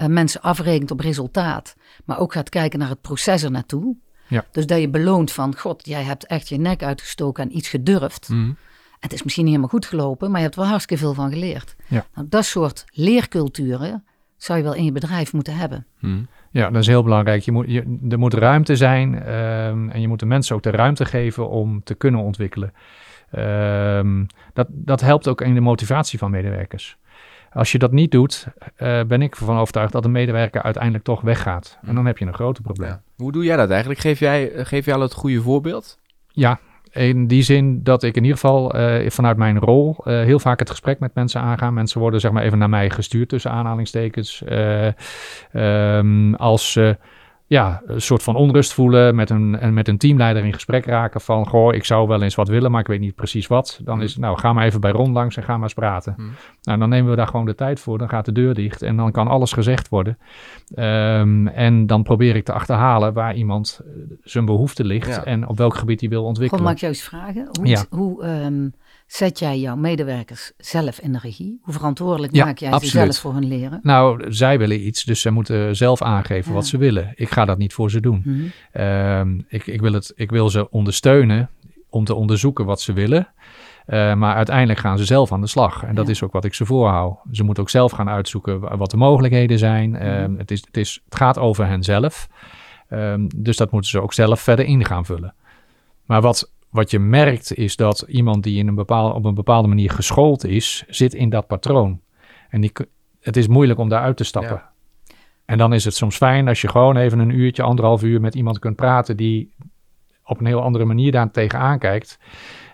mensen 0.06 0.40
afrekent 0.40 0.90
op 0.90 1.00
resultaat, 1.00 1.76
maar 2.04 2.18
ook 2.18 2.32
gaat 2.32 2.48
kijken 2.48 2.78
naar 2.78 2.88
het 2.88 3.00
proces 3.00 3.42
er 3.42 3.50
naartoe. 3.50 3.96
Ja. 4.26 4.44
Dus 4.52 4.66
dat 4.66 4.80
je 4.80 4.88
beloont 4.88 5.32
van, 5.32 5.56
god, 5.56 5.86
jij 5.86 6.02
hebt 6.02 6.26
echt 6.26 6.48
je 6.48 6.58
nek 6.58 6.82
uitgestoken 6.82 7.44
en 7.44 7.56
iets 7.56 7.68
gedurfd. 7.68 8.28
Mhm. 8.28 8.52
Het 9.00 9.12
is 9.12 9.22
misschien 9.22 9.44
niet 9.44 9.54
helemaal 9.54 9.74
goed 9.74 9.86
gelopen, 9.86 10.28
maar 10.28 10.36
je 10.36 10.44
hebt 10.44 10.54
er 10.54 10.60
wel 10.60 10.70
hartstikke 10.70 11.02
veel 11.02 11.14
van 11.14 11.30
geleerd. 11.30 11.76
Ja. 11.86 12.06
Nou, 12.14 12.26
dat 12.30 12.44
soort 12.44 12.84
leerculturen 12.90 14.04
zou 14.36 14.58
je 14.58 14.64
wel 14.64 14.74
in 14.74 14.84
je 14.84 14.92
bedrijf 14.92 15.32
moeten 15.32 15.56
hebben. 15.56 15.86
Mhm. 15.98 16.22
Ja, 16.50 16.70
dat 16.70 16.80
is 16.82 16.86
heel 16.86 17.02
belangrijk. 17.02 17.42
Je 17.42 17.52
moet, 17.52 17.64
je, 17.68 17.98
er 18.08 18.18
moet 18.18 18.34
ruimte 18.34 18.76
zijn 18.76 19.22
ehm, 19.22 19.88
en 19.88 20.00
je 20.00 20.08
moet 20.08 20.20
de 20.20 20.26
mensen 20.26 20.56
ook 20.56 20.62
de 20.62 20.70
ruimte 20.70 21.04
geven 21.04 21.48
om 21.48 21.82
te 21.84 21.94
kunnen 21.94 22.20
ontwikkelen. 22.20 22.72
Ehm, 23.30 24.24
dat, 24.52 24.66
dat 24.70 25.00
helpt 25.00 25.28
ook 25.28 25.40
in 25.40 25.54
de 25.54 25.60
motivatie 25.60 26.18
van 26.18 26.30
medewerkers. 26.30 26.98
Als 27.58 27.72
je 27.72 27.78
dat 27.78 27.92
niet 27.92 28.10
doet, 28.10 28.46
eh, 28.76 29.00
ben 29.06 29.22
ik 29.22 29.34
ervan 29.34 29.58
overtuigd 29.58 29.92
dat 29.92 30.02
de 30.02 30.08
medewerker 30.08 30.62
uiteindelijk 30.62 31.04
toch 31.04 31.20
weggaat. 31.20 31.78
En 31.86 31.94
dan 31.94 32.06
heb 32.06 32.18
je 32.18 32.26
een 32.26 32.34
groter 32.34 32.62
probleem. 32.62 32.88
Ja. 32.88 33.02
Hoe 33.16 33.32
doe 33.32 33.44
jij 33.44 33.56
dat 33.56 33.70
eigenlijk? 33.70 34.00
Geef 34.00 34.18
jij, 34.18 34.52
eh, 34.52 34.66
geef 34.66 34.84
jij 34.84 34.94
al 34.94 35.00
het 35.00 35.12
goede 35.12 35.42
voorbeeld? 35.42 35.98
Ja, 36.28 36.58
in 36.92 37.26
die 37.26 37.42
zin 37.42 37.82
dat 37.82 38.02
ik 38.02 38.16
in 38.16 38.22
ieder 38.22 38.38
geval 38.38 38.74
eh, 38.74 39.10
vanuit 39.10 39.36
mijn 39.36 39.58
rol 39.58 39.96
heel 40.04 40.38
vaak 40.38 40.58
het 40.58 40.70
gesprek 40.70 40.98
met 40.98 41.14
mensen 41.14 41.40
aanga. 41.40 41.70
Mensen 41.70 42.00
worden 42.00 42.20
zeg 42.20 42.30
maar 42.30 42.42
even 42.42 42.58
naar 42.58 42.68
mij 42.68 42.90
gestuurd 42.90 43.28
tussen 43.28 43.50
aanhalingstekens. 43.50 44.42
Eh, 44.42 44.90
ehm, 45.52 46.34
als 46.34 46.72
ze 46.72 46.96
ja, 47.48 47.82
een 47.86 48.00
soort 48.00 48.22
van 48.22 48.36
onrust 48.36 48.72
voelen 48.72 49.14
met 49.14 49.30
een, 49.30 49.58
en 49.58 49.74
met 49.74 49.88
een 49.88 49.98
teamleider 49.98 50.44
in 50.44 50.52
gesprek 50.52 50.86
raken 50.86 51.20
van... 51.20 51.46
goh, 51.46 51.74
ik 51.74 51.84
zou 51.84 52.08
wel 52.08 52.22
eens 52.22 52.34
wat 52.34 52.48
willen, 52.48 52.70
maar 52.70 52.80
ik 52.80 52.86
weet 52.86 53.00
niet 53.00 53.14
precies 53.14 53.46
wat. 53.46 53.80
Dan 53.84 54.02
is 54.02 54.10
het, 54.10 54.20
nou, 54.20 54.38
ga 54.38 54.52
maar 54.52 54.64
even 54.64 54.80
bij 54.80 54.90
Ron 54.90 55.12
langs 55.12 55.36
en 55.36 55.42
ga 55.42 55.52
maar 55.52 55.62
eens 55.62 55.74
praten. 55.74 56.12
Hmm. 56.16 56.30
Nou, 56.62 56.78
dan 56.78 56.88
nemen 56.88 57.10
we 57.10 57.16
daar 57.16 57.26
gewoon 57.26 57.46
de 57.46 57.54
tijd 57.54 57.80
voor. 57.80 57.98
Dan 57.98 58.08
gaat 58.08 58.24
de 58.24 58.32
deur 58.32 58.54
dicht 58.54 58.82
en 58.82 58.96
dan 58.96 59.12
kan 59.12 59.28
alles 59.28 59.52
gezegd 59.52 59.88
worden. 59.88 60.18
Ehm, 60.74 61.46
en 61.46 61.86
dan 61.86 62.02
probeer 62.02 62.36
ik 62.36 62.44
te 62.44 62.52
achterhalen 62.52 63.12
waar 63.12 63.34
iemand 63.34 63.80
eh, 63.84 63.90
zijn 64.22 64.44
behoefte 64.44 64.84
ligt... 64.84 65.06
Ja. 65.06 65.24
en 65.24 65.48
op 65.48 65.56
welk 65.56 65.74
gebied 65.74 66.00
hij 66.00 66.08
wil 66.08 66.24
ontwikkelen. 66.24 66.64
mag 66.64 66.72
ik 66.72 66.78
jou 66.78 66.92
eens 66.92 67.02
vragen? 67.02 67.48
Hoe, 67.52 67.66
Ja. 67.66 67.84
hoe 67.90 68.22
ehm, 68.22 68.68
zet 69.08 69.38
jij 69.38 69.58
jouw 69.58 69.76
medewerkers 69.76 70.52
zelf 70.56 71.00
in 71.00 71.12
de 71.12 71.18
regie? 71.22 71.58
Hoe 71.62 71.74
verantwoordelijk 71.74 72.34
Ja, 72.34 72.44
maak 72.44 72.58
jij 72.58 72.70
absoluut. 72.70 72.92
ze 72.92 72.98
zelf 72.98 73.16
voor 73.16 73.32
hun 73.32 73.48
leren? 73.48 73.80
Nou, 73.82 74.32
zij 74.32 74.58
willen 74.58 74.86
iets, 74.86 75.04
dus 75.04 75.20
zij 75.20 75.30
moeten 75.30 75.76
zelf 75.76 76.02
aangeven 76.02 76.48
Ja. 76.50 76.56
wat 76.56 76.66
ze 76.66 76.76
willen. 76.78 77.12
Ik 77.14 77.30
ga 77.30 77.44
dat 77.44 77.58
niet 77.58 77.72
voor 77.74 77.90
ze 77.90 78.00
doen. 78.00 78.22
Mhm. 78.24 78.46
Ehm, 78.72 79.38
ik, 79.48 79.66
ik, 79.66 79.80
wil 79.80 79.92
het, 79.92 80.12
ik 80.16 80.30
wil 80.30 80.50
ze 80.50 80.70
ondersteunen 80.70 81.50
om 81.88 82.04
te 82.04 82.14
onderzoeken 82.14 82.64
wat 82.64 82.80
ze 82.80 82.92
willen. 82.92 83.28
Eh, 83.86 84.14
maar 84.14 84.34
uiteindelijk 84.34 84.78
gaan 84.78 84.98
ze 84.98 85.04
zelf 85.04 85.32
aan 85.32 85.40
de 85.40 85.46
slag. 85.46 85.82
En 85.82 85.94
dat 85.94 86.04
Ja. 86.06 86.10
is 86.12 86.22
ook 86.22 86.32
wat 86.32 86.44
ik 86.44 86.54
ze 86.54 86.66
voorhoud. 86.66 87.16
Ze 87.32 87.44
moeten 87.44 87.62
ook 87.62 87.70
zelf 87.70 87.92
gaan 87.92 88.08
uitzoeken 88.08 88.60
wa- 88.60 88.76
wat 88.76 88.90
de 88.90 88.96
mogelijkheden 88.96 89.58
zijn. 89.58 89.96
Ehm, 89.96 90.34
het, 90.38 90.50
is, 90.50 90.60
het, 90.66 90.76
is, 90.76 91.00
het 91.04 91.14
gaat 91.14 91.38
over 91.38 91.66
henzelf. 91.66 92.28
Ehm, 92.88 93.26
dus 93.36 93.56
dat 93.56 93.70
moeten 93.70 93.90
ze 93.90 94.00
ook 94.02 94.12
zelf 94.12 94.40
verder 94.40 94.64
in 94.64 94.84
gaan 94.84 95.04
vullen. 95.04 95.34
Maar 96.04 96.20
wat, 96.20 96.52
wat 96.70 96.90
je 96.90 96.98
merkt 96.98 97.54
is 97.54 97.76
dat 97.76 98.04
iemand 98.08 98.42
die 98.42 98.58
in 98.58 98.68
een 98.68 98.74
bepaal, 98.74 99.12
op 99.12 99.24
een 99.24 99.34
bepaalde 99.34 99.68
manier 99.68 99.90
geschoold 99.90 100.44
is, 100.44 100.84
zit 100.88 101.14
in 101.14 101.30
dat 101.30 101.46
patroon. 101.46 102.00
En 102.48 102.60
die, 102.60 102.72
het 103.20 103.36
is 103.36 103.46
moeilijk 103.48 103.78
om 103.78 103.88
daaruit 103.88 104.16
te 104.16 104.24
stappen. 104.24 104.54
Ja. 104.54 104.70
En 105.44 105.58
dan 105.58 105.72
is 105.72 105.84
het 105.84 105.94
soms 105.94 106.16
fijn 106.16 106.48
als 106.48 106.60
je 106.60 106.68
gewoon 106.68 106.96
even 106.96 107.18
een 107.18 107.30
uurtje, 107.38 107.62
anderhalf 107.62 108.02
uur 108.02 108.20
met 108.20 108.34
iemand 108.34 108.58
kunt 108.58 108.76
praten 108.76 109.16
die 109.16 109.52
op 110.24 110.40
een 110.40 110.46
heel 110.46 110.62
andere 110.62 110.84
manier 110.84 111.12
daar 111.12 111.30
tegenaan 111.30 111.78
kijkt. 111.78 112.18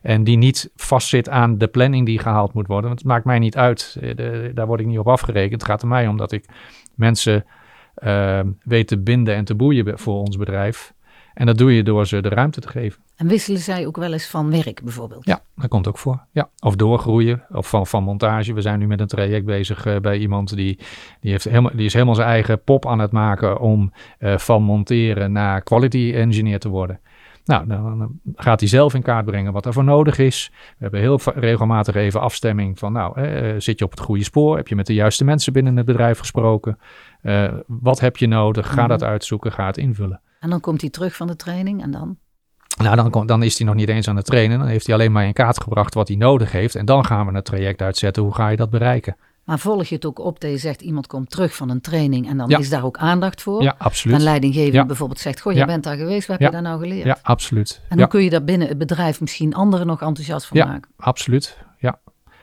En 0.03 0.25
die 0.25 0.37
niet 0.37 0.71
vastzit 0.77 1.29
aan 1.29 1.59
de 1.59 1.67
planning 1.67 2.07
die 2.07 2.19
gehaald 2.19 2.53
moet 2.53 2.67
worden. 2.67 2.87
Want 2.87 2.99
het 2.99 3.09
maakt 3.09 3.25
mij 3.25 3.39
niet 3.39 3.57
uit. 3.57 3.97
Eh, 4.01 4.17
de- 4.17 4.51
daar 4.55 4.67
word 4.67 4.81
ik 4.81 4.87
niet 4.87 4.99
op 4.99 5.09
afgerekend. 5.09 5.61
Het 5.61 5.71
gaat 5.71 5.83
er 5.83 5.89
mij 5.89 6.07
om 6.07 6.17
dat 6.17 6.33
ik 6.33 6.45
mensen 6.95 7.45
eh, 7.95 8.41
weet 8.63 8.89
te 8.89 8.99
binden 8.99 9.35
en 9.35 9.45
te 9.45 9.55
boeien 9.55 9.99
voor 9.99 10.15
ons 10.15 10.37
bedrijf. 10.37 10.94
En 11.35 11.47
dat 11.47 11.59
doe 11.59 11.75
je 11.75 11.83
door 11.83 12.07
ze 12.07 12.23
de 12.23 12.29
ruimte 12.29 12.61
te 12.61 12.69
geven. 12.69 13.03
En 13.17 13.27
wisselen 13.27 13.61
zij 13.61 13.87
ook 13.87 13.97
wel 13.97 14.13
eens 14.13 14.27
van 14.27 14.51
werk 14.51 14.83
bijvoorbeeld? 14.83 15.25
Ja, 15.27 15.41
dat 15.57 15.69
komt 15.69 15.89
ook 15.89 15.99
voor. 15.99 16.25
Ja. 16.33 16.49
Of 16.59 16.77
doorgroeien, 16.77 17.43
of 17.51 17.69
van, 17.69 17.87
van 17.87 18.03
montage. 18.03 18.53
We 18.53 18.61
zijn 18.61 18.79
nu 18.79 18.87
met 18.87 19.01
een 19.01 19.07
traject 19.07 19.45
bezig 19.47 19.87
eh, 19.87 19.97
bij 19.97 20.19
iemand 20.19 20.57
die, 20.57 20.79
die, 21.21 21.31
heeft 21.31 21.45
helemaal, 21.45 21.71
die 21.75 21.85
is 21.85 21.93
helemaal 21.93 22.15
zijn 22.15 22.29
eigen 22.29 22.63
pop 22.63 22.87
aan 22.87 22.99
het 22.99 23.13
maken 23.13 23.61
om 23.61 23.93
eh, 24.19 24.39
van 24.39 24.63
monteren 24.63 25.33
naar 25.33 25.63
quality 25.63 26.13
engineer 26.15 26.59
te 26.59 26.69
worden. 26.69 27.01
Nou, 27.45 27.67
dan 27.67 28.21
gaat 28.35 28.61
hij 28.61 28.69
zelf 28.69 28.95
in 28.95 29.03
kaart 29.03 29.25
brengen 29.25 29.53
wat 29.53 29.67
ervoor 29.67 29.85
nodig 29.85 30.19
is. 30.19 30.51
We 30.53 30.77
hebben 30.79 31.01
heel 31.01 31.21
regelmatig 31.35 31.95
even 31.95 32.21
afstemming 32.21 32.79
van, 32.79 32.93
nou, 32.93 33.21
eh, 33.21 33.55
zit 33.59 33.79
je 33.79 33.85
op 33.85 33.91
het 33.91 34.01
goede 34.01 34.25
spoor? 34.25 34.57
Heb 34.57 34.69
je 34.69 34.77
met 34.77 34.87
de 34.87 34.95
juiste 34.95 35.25
mensen 35.25 35.53
binnen 35.53 35.77
het 35.77 35.87
bedrijf 35.87 36.19
gesproken? 36.19 36.79
Wat 37.67 38.01
heb 38.01 38.17
je 38.17 38.27
nodig? 38.27 38.67
Ga 38.67 38.81
Mhm. 38.81 38.89
dat 38.89 39.03
uitzoeken, 39.03 39.53
ga 39.53 39.67
het 39.67 39.77
invullen. 39.79 40.21
En 40.45 40.51
dan 40.51 40.61
komt 40.61 40.81
hij 40.81 40.91
terug 40.91 41.17
van 41.17 41.27
de 41.27 41.37
training 41.37 41.83
en 41.83 41.91
dan? 41.91 42.17
Nou, 42.83 42.97
dan, 42.97 43.11
kom- 43.11 43.27
dan 43.27 43.43
is 43.43 43.59
hij 43.59 43.67
nog 43.67 43.75
niet 43.77 43.89
eens 43.89 44.09
aan 44.09 44.17
het 44.17 44.25
trainen. 44.27 44.59
Dan 44.59 44.67
heeft 44.69 44.87
hij 44.87 44.95
alleen 44.95 45.13
maar 45.13 45.25
in 45.27 45.33
kaart 45.33 45.61
gebracht 45.63 45.95
wat 45.95 46.09
hij 46.09 46.17
nodig 46.17 46.53
heeft. 46.53 46.75
En 46.75 46.85
dan 46.85 47.05
gaan 47.05 47.27
we 47.27 47.35
het 47.35 47.45
traject 47.45 47.83
uitzetten. 47.83 48.23
Hoe 48.23 48.35
ga 48.35 48.49
je 48.49 48.57
dat 48.57 48.71
bereiken? 48.71 49.17
Maar 49.45 49.59
volg 49.59 49.85
je 49.85 49.95
het 49.95 50.05
ook 50.05 50.19
op 50.19 50.41
dat 50.41 50.51
je 50.51 50.59
zegt 50.59 50.81
iemand 50.83 51.07
komt 51.07 51.31
terug 51.31 51.55
van 51.57 51.69
een 51.71 51.81
training 51.81 52.29
en 52.29 52.37
dan 52.37 52.49
Ja. 52.49 52.59
is 52.59 52.69
daar 52.69 52.85
ook 52.85 52.97
aandacht 52.97 53.43
voor? 53.43 53.63
Ja, 53.63 53.71
Een 53.73 53.79
absoluut. 53.79 54.21
leidinggevende 54.21 54.77
Ja. 54.79 54.87
bijvoorbeeld 54.87 55.19
zegt, 55.21 55.41
goh, 55.41 55.53
je 55.53 55.59
Ja. 55.59 55.65
bent 55.65 55.85
daar 55.85 55.97
geweest, 55.97 56.29
wat 56.29 56.39
heb 56.39 56.47
je 56.49 56.53
daar 56.55 56.63
nou 56.65 56.81
geleerd? 56.81 57.05
Ja, 57.05 57.19
absoluut. 57.23 57.81
En 57.89 57.99
hoe 57.99 58.07
kun 58.09 58.23
je 58.23 58.31
daar 58.31 58.45
binnen 58.45 58.69
het 58.69 58.79
bedrijf 58.79 59.21
misschien 59.21 59.55
anderen 59.55 59.87
nog 59.87 60.03
enthousiast 60.03 60.47
van 60.47 60.57
Ja. 60.57 60.67
maken? 60.67 60.91
absoluut. 60.97 61.59
Ja. 61.79 61.99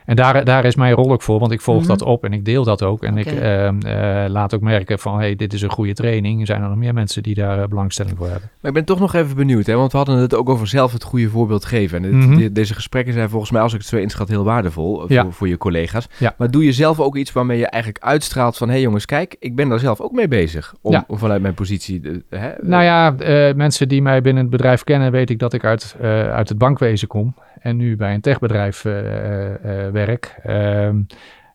En 0.06 0.16
daar, 0.16 0.46
daar 0.46 0.66
is 0.66 0.76
mijn 0.76 0.94
rol 0.94 1.12
ook 1.12 1.22
voor, 1.22 1.40
want 1.40 1.52
ik 1.52 1.62
volg 1.62 1.80
Mhm. 1.80 1.88
dat 1.88 2.02
op 2.02 2.24
en 2.24 2.34
ik 2.34 2.46
deel 2.46 2.64
dat 2.64 2.84
ook. 2.84 3.04
En 3.04 3.18
ik 3.18 3.26
ehm, 3.26 3.80
eh, 3.82 4.30
laat 4.30 4.56
ook 4.56 4.62
merken 4.62 5.00
van, 5.00 5.18
hey, 5.20 5.36
dit 5.36 5.54
is 5.54 5.62
een 5.62 5.70
goede 5.70 5.94
training. 5.94 6.48
Zijn 6.48 6.62
er 6.62 6.68
nog 6.70 6.78
meer 6.78 6.94
mensen 6.94 7.24
die 7.24 7.36
daar 7.36 7.62
eh, 7.62 7.68
belangstelling 7.68 8.18
voor 8.18 8.28
hebben? 8.30 8.50
Maar 8.60 8.70
ik 8.72 8.78
ben 8.78 8.86
toch 8.86 9.00
nog 9.00 9.14
even 9.14 9.36
benieuwd, 9.36 9.66
hè? 9.66 9.76
want 9.76 9.92
we 9.92 9.98
hadden 9.98 10.18
het 10.18 10.36
ook 10.36 10.50
over 10.50 10.68
zelf 10.68 10.94
het 10.94 11.04
goede 11.04 11.30
voorbeeld 11.30 11.66
geven. 11.66 11.98
En 11.98 12.12
dit- 12.20 12.30
Mhm. 12.30 12.54
deze 12.54 12.74
gesprekken 12.74 13.14
zijn 13.14 13.30
volgens 13.30 13.52
mij, 13.52 13.62
als 13.62 13.74
ik 13.74 13.80
het 13.80 13.88
zo 13.88 13.96
inschat, 13.98 14.28
heel 14.30 14.44
waardevol 14.44 15.04
eh, 15.04 15.10
Ja. 15.10 15.24
voor, 15.24 15.34
voor 15.34 15.48
je 15.48 15.58
collega's. 15.58 16.08
Ja. 16.18 16.34
Maar 16.38 16.52
doe 16.52 16.66
je 16.66 16.72
zelf 16.72 17.00
ook 17.00 17.16
iets 17.18 17.32
waarmee 17.32 17.58
je 17.58 17.68
eigenlijk 17.68 18.04
uitstraalt 18.04 18.58
van... 18.58 18.68
hé 18.68 18.74
hey 18.74 18.84
jongens, 18.84 19.06
kijk, 19.06 19.36
ik 19.40 19.56
ben 19.56 19.70
daar 19.70 19.80
zelf 19.80 20.00
ook 20.02 20.12
mee 20.12 20.28
bezig. 20.28 20.74
Om, 20.82 20.92
Ja. 20.92 21.04
om 21.08 21.18
vanuit 21.18 21.42
mijn 21.42 21.54
positie... 21.54 22.02
hè, 22.30 22.50
Nou 22.62 22.84
ja, 22.84 23.16
eh, 23.18 23.56
mensen 23.56 23.88
die 23.88 24.02
mij 24.02 24.22
binnen 24.22 24.42
het 24.44 24.52
bedrijf 24.52 24.84
kennen, 24.84 25.12
weet 25.12 25.30
ik 25.30 25.40
dat 25.40 25.54
ik 25.54 25.66
uit, 25.66 25.96
eh, 26.02 26.10
uit 26.34 26.50
het 26.50 26.58
bankwezen 26.58 27.08
kom. 27.08 27.34
En 27.62 27.78
nu 27.78 27.96
bij 27.96 28.14
een 28.14 28.22
techbedrijf 28.22 28.86
eh, 28.86 29.00
eh, 29.00 29.86
eh, 29.86 29.94
werk. 29.94 30.40
Ehm, 30.44 31.02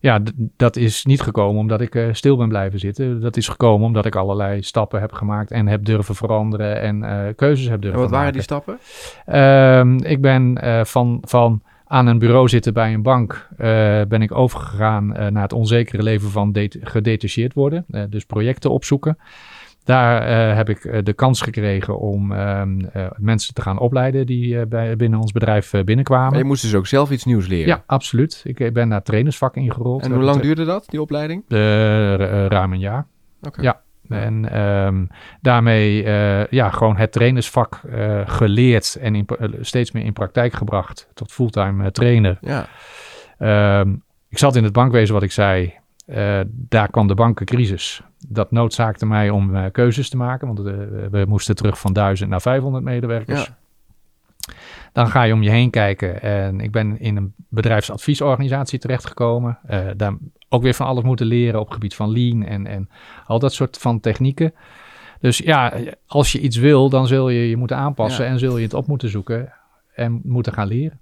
ja, 0.01 0.21
dat 0.57 0.77
is 0.77 1.05
niet 1.05 1.21
gekomen 1.21 1.61
omdat 1.61 1.81
ik 1.81 2.09
stil 2.13 2.37
ben 2.37 2.49
blijven 2.49 2.79
zitten. 2.79 3.21
Dat 3.21 3.37
is 3.37 3.49
gekomen 3.49 3.87
omdat 3.87 4.07
ik 4.07 4.17
allerlei 4.17 4.63
stappen 4.63 5.01
heb 5.01 5.13
gemaakt 5.13 5.51
en 5.51 5.67
heb 5.67 5.85
durven 5.85 6.15
veranderen 6.15 6.81
en 6.81 7.35
keuzes 7.35 7.67
heb 7.67 7.75
en 7.75 7.81
durven 7.81 8.01
wat 8.01 8.11
waren 8.11 8.25
maken. 8.25 8.33
die 8.33 8.43
stappen? 8.43 8.79
Ehm, 9.27 9.97
ik 9.97 10.21
ben 10.21 10.59
van, 10.87 11.19
van 11.25 11.63
aan 11.87 12.07
een 12.07 12.19
bureau 12.19 12.49
zitten 12.49 12.73
bij 12.73 12.95
een 12.95 13.03
bank, 13.03 13.49
ben 14.09 14.23
ik 14.23 14.35
overgegaan 14.35 15.07
naar 15.07 15.43
het 15.43 15.53
onzekere 15.53 16.03
leven 16.03 16.31
van 16.31 16.53
det- 16.53 16.79
gedetacheerd 16.81 17.55
worden. 17.55 17.85
Dus 18.09 18.25
projecten 18.25 18.71
opzoeken. 18.71 19.19
Daar 19.87 20.23
eh, 20.23 20.57
heb 20.57 20.69
ik 20.69 20.85
eh, 20.85 21.03
de 21.03 21.13
kans 21.13 21.41
gekregen 21.41 21.99
om 21.99 22.33
ehm, 22.33 22.81
eh, 22.81 23.07
mensen 23.17 23.55
te 23.55 23.63
gaan 23.63 23.79
opleiden 23.79 24.27
die 24.27 24.67
bij, 24.67 24.97
binnen 24.97 25.21
ons 25.21 25.33
bedrijf 25.33 25.71
binnenkwamen. 25.85 26.31
Maar 26.31 26.39
je 26.39 26.45
moest 26.45 26.63
dus 26.63 26.75
ook 26.75 26.87
zelf 26.87 27.11
iets 27.11 27.25
nieuws 27.25 27.47
leren. 27.47 27.67
Ja, 27.67 27.83
absoluut. 27.87 28.43
Ik 28.45 28.73
ben 28.73 28.89
naar 28.89 29.03
trainersvak 29.03 29.57
ingerold. 29.57 30.03
En 30.03 30.13
hoe 30.13 30.23
lang 30.23 30.41
duurde 30.41 30.65
dat, 30.65 30.85
die 30.89 31.01
opleiding? 31.01 31.43
Ruim 31.49 32.73
een 32.73 32.79
jaar. 32.79 33.07
Oké. 33.43 33.63
Ja. 33.63 33.83
En 34.09 34.51
ehm, 34.51 35.05
daarmee 35.41 36.05
uh, 36.05 36.47
ja, 36.47 36.71
gewoon 36.71 36.97
het 36.97 37.13
trainersvak 37.13 37.81
uh, 37.91 38.21
geleerd 38.25 38.99
en 39.01 39.15
in, 39.15 39.27
uh, 39.41 39.49
steeds 39.61 39.93
meer 39.93 40.05
in 40.05 40.13
praktijk 40.13 40.53
gebracht 40.53 41.09
tot 41.15 41.33
fulltime 41.33 41.91
trainer. 41.91 42.39
Ja. 42.41 42.69
Um, 43.81 44.03
ik 44.29 44.39
zat 44.39 44.57
in 44.57 44.65
het 44.65 44.73
bankwezen, 44.73 45.15
wat 45.15 45.23
ik 45.23 45.33
zei. 45.33 45.75
Uh, 46.07 46.41
daar 46.49 46.91
kwam 46.91 47.07
de 47.07 47.15
bankencrisis. 47.15 48.03
Dat 48.29 48.51
noodzaakte 48.51 49.07
mij 49.07 49.31
om 49.31 49.57
uh, 49.57 49.65
keuzes 49.73 50.09
te 50.09 50.17
maken, 50.17 50.47
want 50.47 50.59
we, 50.59 51.09
we 51.11 51.25
moesten 51.29 51.55
terug 51.55 51.79
van 51.79 51.93
1000 51.93 52.31
naar 52.31 52.41
500 52.41 52.85
medewerkers. 52.85 53.45
Ja. 53.45 53.57
Dan 54.93 55.09
ga 55.09 55.23
je 55.23 55.33
om 55.33 55.43
je 55.43 55.51
heen 55.51 55.71
kijken 55.71 56.23
en 56.23 56.61
ik 56.61 56.71
ben 56.71 57.01
in 57.01 57.17
een 57.17 57.35
bedrijfsadviesorganisatie 57.49 58.79
terechtgekomen. 58.79 59.59
Daar 59.97 60.17
ook 60.49 60.63
weer 60.63 60.75
van 60.75 60.87
alles 60.87 61.05
moeten 61.05 61.27
leren 61.27 61.61
op 61.61 61.67
het 61.67 61.75
gebied 61.75 61.95
van 61.95 62.11
lean 62.11 62.43
en, 62.45 62.67
en 62.67 62.89
al 63.27 63.39
dat 63.39 63.53
soort 63.53 63.79
van 63.79 64.01
technieken. 64.01 64.55
Dus 65.21 65.39
ja, 65.39 65.73
als 66.07 66.33
je 66.33 66.41
iets 66.41 66.57
wil, 66.57 66.89
dan 66.89 67.07
zul 67.07 67.29
je 67.29 67.49
je 67.49 67.57
moeten 67.57 67.77
aanpassen 67.77 68.25
ja. 68.25 68.31
en 68.31 68.39
zul 68.39 68.57
je 68.57 68.63
het 68.63 68.75
op 68.75 68.87
moeten 68.87 69.09
zoeken 69.09 69.53
en 69.95 70.21
moeten 70.25 70.53
gaan 70.53 70.69
leren. 70.69 71.01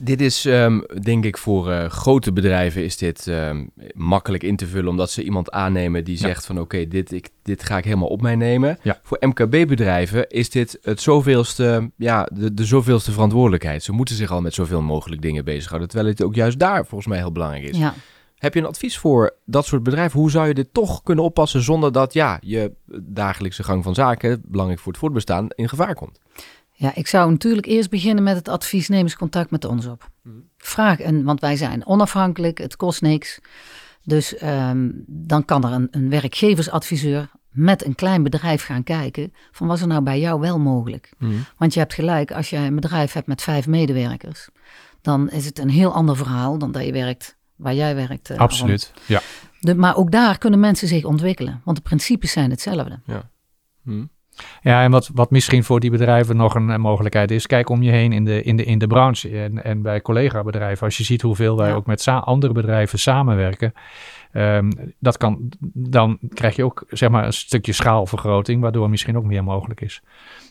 Dit 0.00 0.20
is, 0.20 0.44
um, 0.44 0.84
denk 1.02 1.24
ik, 1.24 1.38
voor 1.38 1.70
uh, 1.70 1.84
grote 1.86 2.32
bedrijven 2.32 2.84
is 2.84 2.96
dit 2.96 3.26
um, 3.26 3.70
makkelijk 3.94 4.42
in 4.42 4.56
te 4.56 4.66
vullen, 4.66 4.90
omdat 4.90 5.10
ze 5.10 5.22
iemand 5.22 5.50
aannemen 5.50 6.04
die 6.04 6.14
ja. 6.14 6.20
zegt 6.20 6.46
van 6.46 6.54
oké, 6.54 6.64
okay, 6.64 6.88
dit, 6.88 7.12
ik, 7.12 7.28
dit 7.42 7.62
ga 7.62 7.78
ik 7.78 7.84
helemaal 7.84 8.08
op 8.08 8.22
mij 8.22 8.36
nemen. 8.36 8.78
Ja. 8.82 9.00
Voor 9.02 9.18
MKB-bedrijven 9.20 10.28
is 10.28 10.50
dit 10.50 10.78
het 10.82 11.00
zoveelste, 11.00 11.90
ja, 11.96 12.28
de, 12.32 12.54
de 12.54 12.64
zoveelste 12.64 13.12
verantwoordelijkheid. 13.12 13.82
Ze 13.82 13.92
moeten 13.92 14.14
zich 14.14 14.30
al 14.30 14.40
met 14.40 14.54
zoveel 14.54 14.82
mogelijk 14.82 15.22
dingen 15.22 15.44
bezighouden, 15.44 15.88
terwijl 15.88 16.10
het 16.10 16.22
ook 16.22 16.34
juist 16.34 16.58
daar 16.58 16.86
volgens 16.86 17.06
mij 17.06 17.18
heel 17.18 17.32
belangrijk 17.32 17.64
is. 17.64 17.78
Ja. 17.78 17.94
Heb 18.34 18.54
je 18.54 18.60
een 18.60 18.66
advies 18.66 18.98
voor 18.98 19.36
dat 19.44 19.66
soort 19.66 19.82
bedrijven? 19.82 20.20
Hoe 20.20 20.30
zou 20.30 20.48
je 20.48 20.54
dit 20.54 20.68
toch 20.72 21.02
kunnen 21.02 21.24
oppassen 21.24 21.62
zonder 21.62 21.92
dat 21.92 22.12
ja, 22.12 22.38
je 22.40 22.72
dagelijkse 23.02 23.62
gang 23.62 23.82
van 23.82 23.94
zaken, 23.94 24.42
belangrijk 24.44 24.80
voor 24.80 24.92
het 24.92 25.00
voortbestaan, 25.00 25.46
in 25.48 25.68
gevaar 25.68 25.94
komt? 25.94 26.20
Ja, 26.84 26.94
ik 26.94 27.06
zou 27.06 27.30
natuurlijk 27.30 27.66
eerst 27.66 27.90
beginnen 27.90 28.24
met 28.24 28.36
het 28.36 28.48
advies: 28.48 28.88
neem 28.88 29.02
eens 29.02 29.16
contact 29.16 29.50
met 29.50 29.64
ons 29.64 29.86
op. 29.86 30.10
Hmm. 30.22 30.48
Vraag, 30.58 31.00
en, 31.00 31.24
want 31.24 31.40
wij 31.40 31.56
zijn 31.56 31.86
onafhankelijk, 31.86 32.58
het 32.58 32.76
kost 32.76 33.02
niks. 33.02 33.40
Dus 34.02 34.42
um, 34.42 35.04
dan 35.06 35.44
kan 35.44 35.64
er 35.64 35.72
een, 35.72 35.88
een, 35.90 36.10
werkgeversadviseur 36.10 37.30
met 37.50 37.84
een 37.84 37.94
klein 37.94 38.22
bedrijf 38.22 38.64
gaan 38.64 38.82
kijken 38.82 39.32
van 39.52 39.66
was 39.66 39.80
er 39.80 39.86
nou 39.86 40.02
bij 40.02 40.20
jou 40.20 40.40
wel 40.40 40.58
mogelijk. 40.58 41.12
Hmm. 41.18 41.44
Want 41.56 41.74
je 41.74 41.80
hebt 41.80 41.94
gelijk, 41.94 42.32
als 42.32 42.50
je 42.50 42.56
een 42.56 42.74
bedrijf 42.74 43.12
hebt 43.12 43.26
met 43.26 43.42
vijf 43.42 43.66
medewerkers, 43.66 44.48
dan 45.00 45.30
is 45.30 45.44
het 45.44 45.58
een 45.58 45.70
heel 45.70 45.92
ander 45.92 46.16
verhaal 46.16 46.58
dan 46.58 46.72
dat 46.72 46.84
je 46.84 46.92
werkt 46.92 47.36
waar 47.56 47.74
jij 47.74 47.94
werkt. 47.94 48.30
eh, 48.30 48.36
Absoluut, 48.36 48.92
ja. 49.06 49.20
De, 49.60 49.74
maar 49.74 49.96
ook 49.96 50.10
daar 50.10 50.38
kunnen 50.38 50.60
mensen 50.60 50.88
zich 50.88 51.04
ontwikkelen, 51.04 51.60
want 51.64 51.76
de 51.76 51.82
principes 51.82 52.32
zijn 52.32 52.50
hetzelfde. 52.50 53.00
Hm. 53.82 54.04
Ja, 54.62 54.82
en 54.82 54.90
wat, 54.90 55.10
wat 55.14 55.30
misschien 55.30 55.64
voor 55.64 55.80
die 55.80 55.90
bedrijven 55.90 56.36
nog 56.36 56.54
een, 56.54 56.80
mogelijkheid 56.80 57.30
is, 57.30 57.46
kijk 57.46 57.68
om 57.68 57.82
je 57.82 57.90
heen 57.90 58.12
in 58.12 58.24
de, 58.24 58.42
in 58.42 58.56
de, 58.56 58.64
in 58.64 58.78
de 58.78 58.86
branche 58.86 59.38
en, 59.38 59.64
en 59.64 59.82
bij 59.82 60.02
collega-bedrijven. 60.02 60.84
Als 60.86 60.96
je 60.96 61.04
ziet 61.04 61.22
hoeveel 61.22 61.56
wij 61.56 61.68
Ja. 61.68 61.74
ook 61.74 61.86
met 61.86 62.06
andere 62.08 62.52
bedrijven 62.52 62.98
samenwerken, 62.98 63.72
ehm, 64.32 64.70
dat 64.98 65.16
kan, 65.16 65.52
dan 65.72 66.18
krijg 66.34 66.56
je 66.56 66.64
ook 66.64 66.84
zeg 66.88 67.08
maar, 67.08 67.24
een 67.24 67.32
stukje 67.32 67.72
schaalvergroting, 67.72 68.60
waardoor 68.60 68.90
misschien 68.90 69.16
ook 69.16 69.24
meer 69.24 69.44
mogelijk 69.44 69.80
is. 69.80 70.02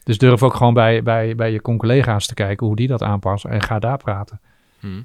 Dus 0.04 0.18
durf 0.18 0.44
ook 0.44 0.54
gewoon 0.54 0.74
bij, 0.74 1.04
bij, 1.04 1.36
bij 1.36 1.52
je 1.52 1.62
collega's 1.62 2.28
te 2.28 2.34
kijken 2.34 2.68
hoe 2.68 2.76
die 2.76 2.88
dat 2.88 3.04
aanpassen 3.04 3.50
en 3.50 3.62
ga 3.62 3.80
daar 3.80 3.98
praten. 3.98 4.40
Hm. 4.84 5.02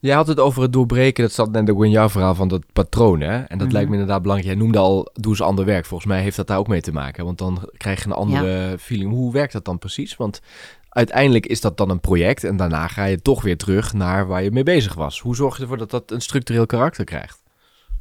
Jij 0.00 0.14
had 0.14 0.26
het 0.26 0.40
over 0.40 0.62
het 0.62 0.72
doorbreken, 0.72 1.22
dat 1.22 1.32
zat 1.32 1.50
net 1.52 1.70
ook 1.70 1.84
in 1.84 1.90
jouw 1.90 2.08
verhaal 2.08 2.34
van 2.34 2.48
dat 2.48 2.62
patroon, 2.72 3.20
hè? 3.20 3.38
En 3.38 3.58
dat 3.58 3.66
Mhm. 3.66 3.72
lijkt 3.72 3.88
me 3.88 3.94
inderdaad 3.94 4.22
belangrijk. 4.22 4.52
Jij 4.54 4.62
noemde 4.62 4.78
al, 4.78 5.10
doe 5.14 5.30
eens 5.32 5.40
ander 5.42 5.64
werk. 5.64 5.86
Volgens 5.86 6.10
mij 6.10 6.22
heeft 6.22 6.36
dat 6.36 6.46
daar 6.46 6.58
ook 6.58 6.68
mee 6.68 6.80
te 6.80 6.92
maken, 6.92 7.24
want 7.24 7.38
dan 7.38 7.68
krijg 7.76 7.98
je 8.00 8.06
een 8.06 8.12
andere 8.12 8.76
feeling. 8.78 9.10
Hoe 9.10 9.32
werkt 9.32 9.52
dat 9.52 9.64
dan 9.64 9.78
precies? 9.78 10.16
Want 10.16 10.40
uiteindelijk 10.88 11.46
is 11.46 11.60
dat 11.60 11.76
dan 11.76 11.90
een 11.90 12.00
project 12.00 12.44
en 12.44 12.56
daarna 12.56 12.86
ga 12.88 13.04
je 13.04 13.22
toch 13.22 13.42
weer 13.42 13.56
terug 13.56 13.92
naar 13.92 14.26
waar 14.26 14.42
je 14.42 14.50
mee 14.50 14.62
bezig 14.62 14.94
was. 14.94 15.20
Hoe 15.20 15.36
zorg 15.36 15.56
je 15.56 15.62
ervoor 15.62 15.78
dat 15.78 15.90
dat 15.90 16.10
een 16.10 16.20
structureel 16.20 16.66
karakter 16.66 17.04
krijgt? 17.04 17.41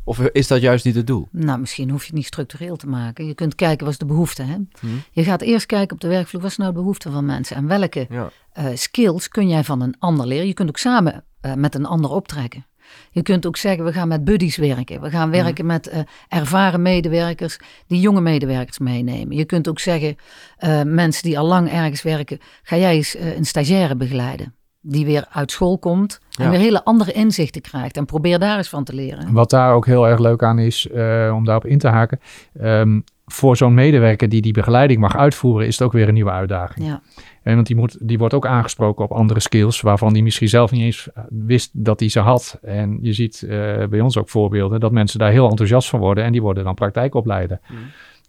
Of 0.03 0.19
is 0.19 0.47
dat 0.47 0.61
juist 0.61 0.85
niet 0.85 0.95
het 0.95 1.07
doel? 1.07 1.27
Nou, 1.31 1.59
misschien 1.59 1.89
hoef 1.89 1.99
je 1.99 2.05
het 2.07 2.15
niet 2.15 2.25
structureel 2.25 2.75
te 2.75 2.87
maken. 2.87 3.25
Je 3.25 3.33
kunt 3.33 3.55
kijken, 3.55 3.83
wat 3.83 3.93
is 3.93 3.99
de 3.99 4.05
behoefte? 4.05 4.43
Hè? 4.43 4.55
Hm. 4.79 4.87
Je 5.11 5.23
gaat 5.23 5.41
eerst 5.41 5.65
kijken 5.65 5.95
op 5.95 6.01
de 6.01 6.07
werkvloer, 6.07 6.41
wat 6.41 6.51
is 6.51 6.57
nou 6.57 6.71
de 6.73 6.77
behoefte 6.79 7.11
van 7.11 7.25
mensen? 7.25 7.55
En 7.55 7.67
welke 7.67 8.05
Ja. 8.09 8.31
eh, 8.53 8.65
skills 8.73 9.27
kun 9.27 9.47
jij 9.47 9.63
van 9.63 9.81
een 9.81 9.95
ander 9.99 10.25
leren? 10.27 10.47
Je 10.47 10.53
kunt 10.53 10.69
ook 10.69 10.77
samen 10.77 11.23
eh, 11.41 11.53
met 11.53 11.75
een 11.75 11.85
ander 11.85 12.11
optrekken. 12.11 12.65
Je 13.11 13.21
kunt 13.21 13.45
ook 13.45 13.57
zeggen, 13.57 13.83
we 13.85 13.93
gaan 13.93 14.07
met 14.07 14.23
buddies 14.23 14.55
werken. 14.57 15.01
We 15.01 15.09
gaan 15.09 15.29
werken 15.29 15.65
met 15.65 15.87
eh, 15.87 16.01
ervaren 16.27 16.81
medewerkers 16.81 17.57
die 17.87 17.99
jonge 17.99 18.21
medewerkers 18.21 18.79
meenemen. 18.79 19.37
Je 19.37 19.45
kunt 19.45 19.67
ook 19.67 19.79
zeggen, 19.79 20.15
mensen 20.85 21.23
die 21.23 21.39
al 21.39 21.45
lang 21.47 21.71
ergens 21.71 22.01
werken, 22.01 22.39
ga 22.63 22.77
jij 22.77 22.95
eens 22.95 23.15
een 23.17 23.45
stagiaire 23.45 23.95
begeleiden. 23.95 24.55
Die 24.81 25.05
weer 25.05 25.25
uit 25.29 25.51
school 25.51 25.77
komt 25.79 26.19
en 26.37 26.43
Ja. 26.43 26.49
weer 26.49 26.59
hele 26.59 26.83
andere 26.83 27.11
inzichten 27.11 27.61
krijgt. 27.61 27.97
En 27.97 28.05
probeer 28.05 28.39
daar 28.39 28.57
eens 28.57 28.69
van 28.69 28.83
te 28.83 28.93
leren. 28.95 29.33
Wat 29.33 29.49
daar 29.49 29.73
ook 29.73 29.85
heel 29.85 30.07
erg 30.07 30.19
leuk 30.19 30.43
aan 30.43 30.59
is, 30.59 30.87
eh, 30.87 31.31
om 31.35 31.45
daarop 31.45 31.65
in 31.65 31.77
te 31.77 31.87
haken, 31.87 32.19
ehm, 32.59 32.99
voor 33.25 33.57
zo'n 33.57 33.73
medewerker 33.73 34.29
die 34.29 34.41
die 34.41 34.53
begeleiding 34.53 34.99
mag 34.99 35.17
uitvoeren, 35.17 35.67
is 35.67 35.77
het 35.77 35.87
ook 35.87 35.93
weer 35.93 36.07
een 36.07 36.13
nieuwe 36.13 36.31
uitdaging. 36.31 36.85
Ja, 36.87 37.01
En 37.43 37.55
want 37.55 37.67
die, 37.67 37.75
moet, 37.75 37.97
die 38.07 38.17
wordt 38.17 38.33
ook 38.33 38.45
aangesproken 38.45 39.05
op 39.05 39.11
andere 39.11 39.39
skills 39.39 39.81
waarvan 39.81 40.13
die 40.13 40.23
misschien 40.23 40.47
zelf 40.49 40.71
niet 40.71 40.81
eens 40.81 41.09
eh, 41.13 41.23
wist 41.29 41.69
dat 41.73 41.99
hij 41.99 42.09
ze 42.09 42.19
had. 42.19 42.59
En 42.61 42.97
je 43.01 43.13
ziet 43.13 43.41
eh, 43.43 43.49
bij 43.87 44.01
ons 44.01 44.17
ook 44.17 44.29
voorbeelden 44.29 44.79
dat 44.79 44.91
mensen 44.91 45.19
daar 45.19 45.31
heel 45.31 45.49
enthousiast 45.49 45.89
van 45.89 45.99
worden 45.99 46.23
en 46.23 46.31
die 46.31 46.41
worden 46.41 46.63
dan 46.63 46.73
praktijkopleider. 46.73 47.59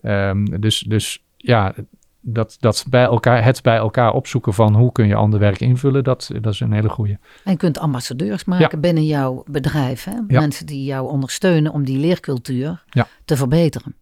Ehm, 0.01 0.45
dus, 0.61 0.79
dus 0.79 1.25
ja, 1.37 1.75
dat, 2.23 2.57
dat 2.61 2.85
bij 2.91 3.03
elkaar, 3.05 3.45
het 3.45 3.63
bij 3.63 3.77
elkaar 3.77 4.13
opzoeken 4.13 4.55
van 4.55 4.75
hoe 4.75 4.93
kun 4.93 5.07
je 5.07 5.15
ander 5.15 5.39
werk 5.41 5.61
invullen, 5.61 6.05
dat, 6.05 6.31
dat 6.41 6.53
is 6.53 6.61
een 6.61 6.73
hele 6.73 6.89
goede. 6.89 7.19
En 7.45 7.51
je 7.53 7.57
kunt 7.59 7.79
ambassadeurs 7.79 8.45
maken 8.45 8.81
binnen 8.81 9.05
jouw 9.05 9.45
bedrijf. 9.51 10.05
Hè? 10.05 10.13
Ja. 10.29 10.41
Mensen 10.41 10.67
die 10.67 10.85
jou 10.85 11.09
ondersteunen 11.11 11.73
om 11.73 11.85
die 11.85 11.99
leercultuur 11.99 12.85
Ja. 12.91 13.07
te 13.25 13.37
verbeteren. 13.37 13.95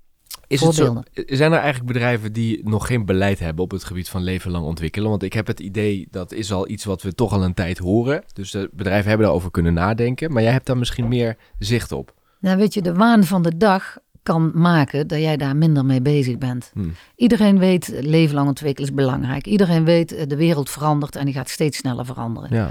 Is 0.46 0.60
het 0.60 0.74
zo, 0.74 0.84
Voorbeelden. 0.84 1.36
zijn 1.36 1.52
er 1.52 1.58
eigenlijk 1.58 1.92
bedrijven 1.92 2.32
die 2.32 2.68
nog 2.68 2.86
geen 2.86 3.04
beleid 3.04 3.38
hebben 3.38 3.64
op 3.64 3.70
het 3.70 3.84
gebied 3.84 4.08
van 4.08 4.22
leven 4.22 4.50
lang 4.50 4.64
ontwikkelen? 4.64 5.10
Want 5.10 5.22
ik 5.22 5.32
heb 5.32 5.46
het 5.46 5.60
idee 5.60 6.08
dat 6.10 6.32
is 6.32 6.52
al 6.52 6.68
iets 6.68 6.84
wat 6.84 7.02
we 7.02 7.14
toch 7.14 7.32
al 7.32 7.44
een 7.44 7.54
tijd 7.54 7.78
horen. 7.78 8.24
Dus 8.32 8.50
de 8.50 8.70
bedrijven 8.72 9.08
hebben 9.08 9.26
daarover 9.26 9.50
kunnen 9.50 9.74
nadenken. 9.74 10.32
Maar 10.32 10.42
jij 10.42 10.52
hebt 10.52 10.66
daar 10.66 10.78
misschien 10.78 11.08
meer 11.08 11.36
zicht 11.58 11.92
op. 11.92 12.14
Nou, 12.40 12.56
weet 12.56 12.74
je, 12.74 12.82
de 12.82 12.94
waan 12.94 13.24
van 13.24 13.42
de 13.42 13.56
dag 13.56 13.98
kan 14.32 14.50
maken 14.54 15.06
dat 15.08 15.18
jij 15.18 15.36
daar 15.36 15.56
minder 15.56 15.84
mee 15.84 16.02
bezig 16.02 16.38
bent. 16.38 16.70
Hm. 16.74 16.88
Iedereen 17.16 17.58
weet, 17.58 17.92
leven 18.00 18.34
lang 18.34 18.48
ontwikkelen 18.48 18.88
is 18.90 18.94
belangrijk. 18.96 19.46
Iedereen 19.46 19.84
weet, 19.84 20.12
eh, 20.12 20.26
de 20.26 20.36
wereld 20.36 20.70
verandert 20.70 21.16
en 21.16 21.24
die 21.24 21.34
gaat 21.34 21.48
steeds 21.48 21.76
sneller 21.78 22.04
veranderen. 22.06 22.56
Ja. 22.56 22.70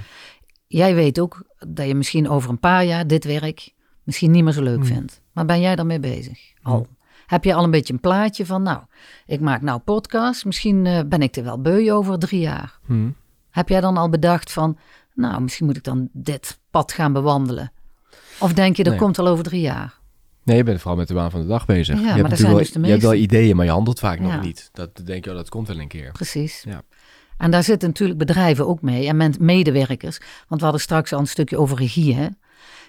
Jij 0.68 0.96
weet 0.96 1.20
ook 1.20 1.44
dat 1.68 1.88
je 1.88 1.96
misschien 1.96 2.30
over 2.30 2.50
een 2.50 2.60
paar 2.60 2.86
jaar 2.86 3.08
dit 3.08 3.24
werk 3.26 3.74
misschien 4.04 4.32
niet 4.32 4.44
meer 4.44 4.54
zo 4.54 4.62
leuk 4.64 4.80
Hm. 4.80 4.84
vindt. 4.86 5.22
Maar 5.34 5.46
ben 5.46 5.62
jij 5.62 5.76
daarmee 5.76 6.00
bezig? 6.00 6.40
Al. 6.62 6.88
Heb 7.26 7.44
je 7.44 7.54
al 7.54 7.64
een 7.64 7.72
beetje 7.72 7.94
een 7.94 8.00
plaatje 8.00 8.46
van, 8.46 8.64
nou, 8.64 8.80
ik 9.26 9.40
maak 9.40 9.62
nou 9.62 9.80
podcast. 9.80 10.46
Misschien 10.46 10.86
eh, 10.86 11.00
ben 11.06 11.22
ik 11.22 11.36
er 11.36 11.44
wel 11.44 11.62
beu 11.62 11.92
over 11.92 12.20
drie 12.20 12.40
jaar. 12.42 12.80
Heb 13.50 13.70
jij 13.70 13.82
dan 13.82 13.98
al 13.98 14.10
bedacht 14.10 14.52
van, 14.52 14.78
nou, 15.14 15.42
misschien 15.42 15.66
moet 15.66 15.78
ik 15.78 15.84
dan 15.84 16.10
dit 16.14 16.60
pad 16.72 16.92
gaan 16.92 17.14
bewandelen? 17.14 17.72
Of 18.40 18.54
denk 18.54 18.76
je, 18.76 18.84
dat 18.84 18.94
Nee. 18.94 19.02
komt 19.02 19.20
al 19.20 19.28
over 19.28 19.44
drie 19.44 19.62
jaar? 19.62 19.99
Nee, 20.50 20.58
je 20.58 20.64
bent 20.64 20.80
vooral 20.80 20.98
met 20.98 21.08
de 21.08 21.14
baan 21.14 21.32
van 21.32 21.42
de 21.42 21.48
dag 21.48 21.66
bezig. 21.66 21.96
Ja, 21.96 22.02
je 22.02 22.22
maar 22.22 22.30
hebt 22.30 22.38
zijn 22.38 22.50
wel, 22.52 22.60
dus 22.60 22.72
de 22.72 22.80
je 22.80 22.88
hebt 22.88 23.02
wel 23.02 23.14
ideeën, 23.14 23.56
maar 23.56 23.66
je 23.66 23.72
handelt 23.72 24.00
vaak 24.00 24.20
nog 24.20 24.42
niet. 24.42 24.70
Dat 24.74 25.02
denk 25.06 25.24
je, 25.24 25.30
oh, 25.30 25.36
dat 25.36 25.50
komt 25.50 25.68
wel 25.68 25.80
een 25.80 25.88
keer. 25.88 26.12
Precies. 26.12 26.64
Ja. 26.68 26.82
En 27.38 27.52
daar 27.52 27.64
zitten 27.64 27.88
natuurlijk 27.90 28.20
bedrijven 28.20 28.68
ook 28.68 28.82
mee 28.82 29.08
en 29.08 29.36
medewerkers. 29.40 30.18
Want 30.48 30.60
we 30.60 30.68
hadden 30.68 30.82
straks 30.82 31.14
al 31.14 31.20
een 31.20 31.28
stukje 31.28 31.58
over 31.58 31.78
regie. 31.78 32.16
Hè? 32.16 32.28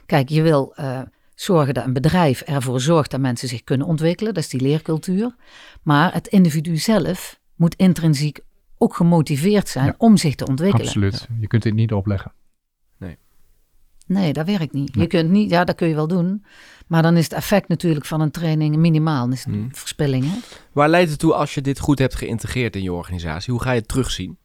Kijk, 0.07 0.29
je 0.29 0.43
wil 0.43 0.73
eh, 0.75 1.01
zorgen 1.35 1.75
dat 1.75 1.85
een 1.85 1.93
bedrijf 1.93 2.41
ervoor 2.41 2.81
zorgt 2.81 3.11
dat 3.11 3.21
mensen 3.21 3.49
zich 3.49 3.65
kunnen 3.65 3.87
ontwikkelen. 3.87 4.35
Dat 4.35 4.43
is 4.43 4.49
die 4.49 4.61
leercultuur. 4.61 5.35
Maar 5.83 6.13
het 6.13 6.27
individu 6.27 6.77
zelf 6.77 7.41
moet 7.57 7.75
intrinsiek 7.75 8.41
ook 8.79 8.97
gemotiveerd 8.97 9.69
zijn 9.69 9.87
Ja. 9.87 9.95
om 9.99 10.17
zich 10.17 10.35
te 10.35 10.47
ontwikkelen. 10.47 10.87
Absoluut. 10.87 11.29
Je 11.41 11.47
kunt 11.47 11.63
dit 11.63 11.75
niet 11.75 11.93
opleggen. 11.93 12.33
Nee, 14.11 14.33
dat 14.33 14.47
werkt 14.47 14.73
niet. 14.73 14.95
Nee. 14.95 15.05
Je 15.05 15.11
kunt 15.11 15.31
niet, 15.31 15.51
ja, 15.51 15.65
dat 15.65 15.75
kun 15.77 15.89
je 15.89 15.95
wel 15.95 16.07
doen. 16.09 16.45
Maar 16.87 17.03
dan 17.03 17.17
is 17.17 17.25
het 17.25 17.33
effect 17.33 17.69
natuurlijk 17.69 18.05
van 18.07 18.21
een 18.21 18.31
training 18.31 18.77
minimaal. 18.77 19.21
Dan 19.25 19.33
is 19.33 19.45
het 19.45 19.55
Hmm. 19.55 19.69
verspilling. 19.75 20.25
Hè? 20.25 20.39
Waar 20.73 20.89
leidt 20.89 21.11
het 21.11 21.19
toe 21.19 21.35
als 21.35 21.55
je 21.55 21.61
dit 21.61 21.79
goed 21.79 21.99
hebt 21.99 22.15
geïntegreerd 22.15 22.77
in 22.77 22.83
je 22.83 22.93
organisatie? 22.93 23.53
Hoe 23.53 23.63
ga 23.63 23.73
je 23.73 23.79
het 23.79 23.89
terugzien? 23.89 24.39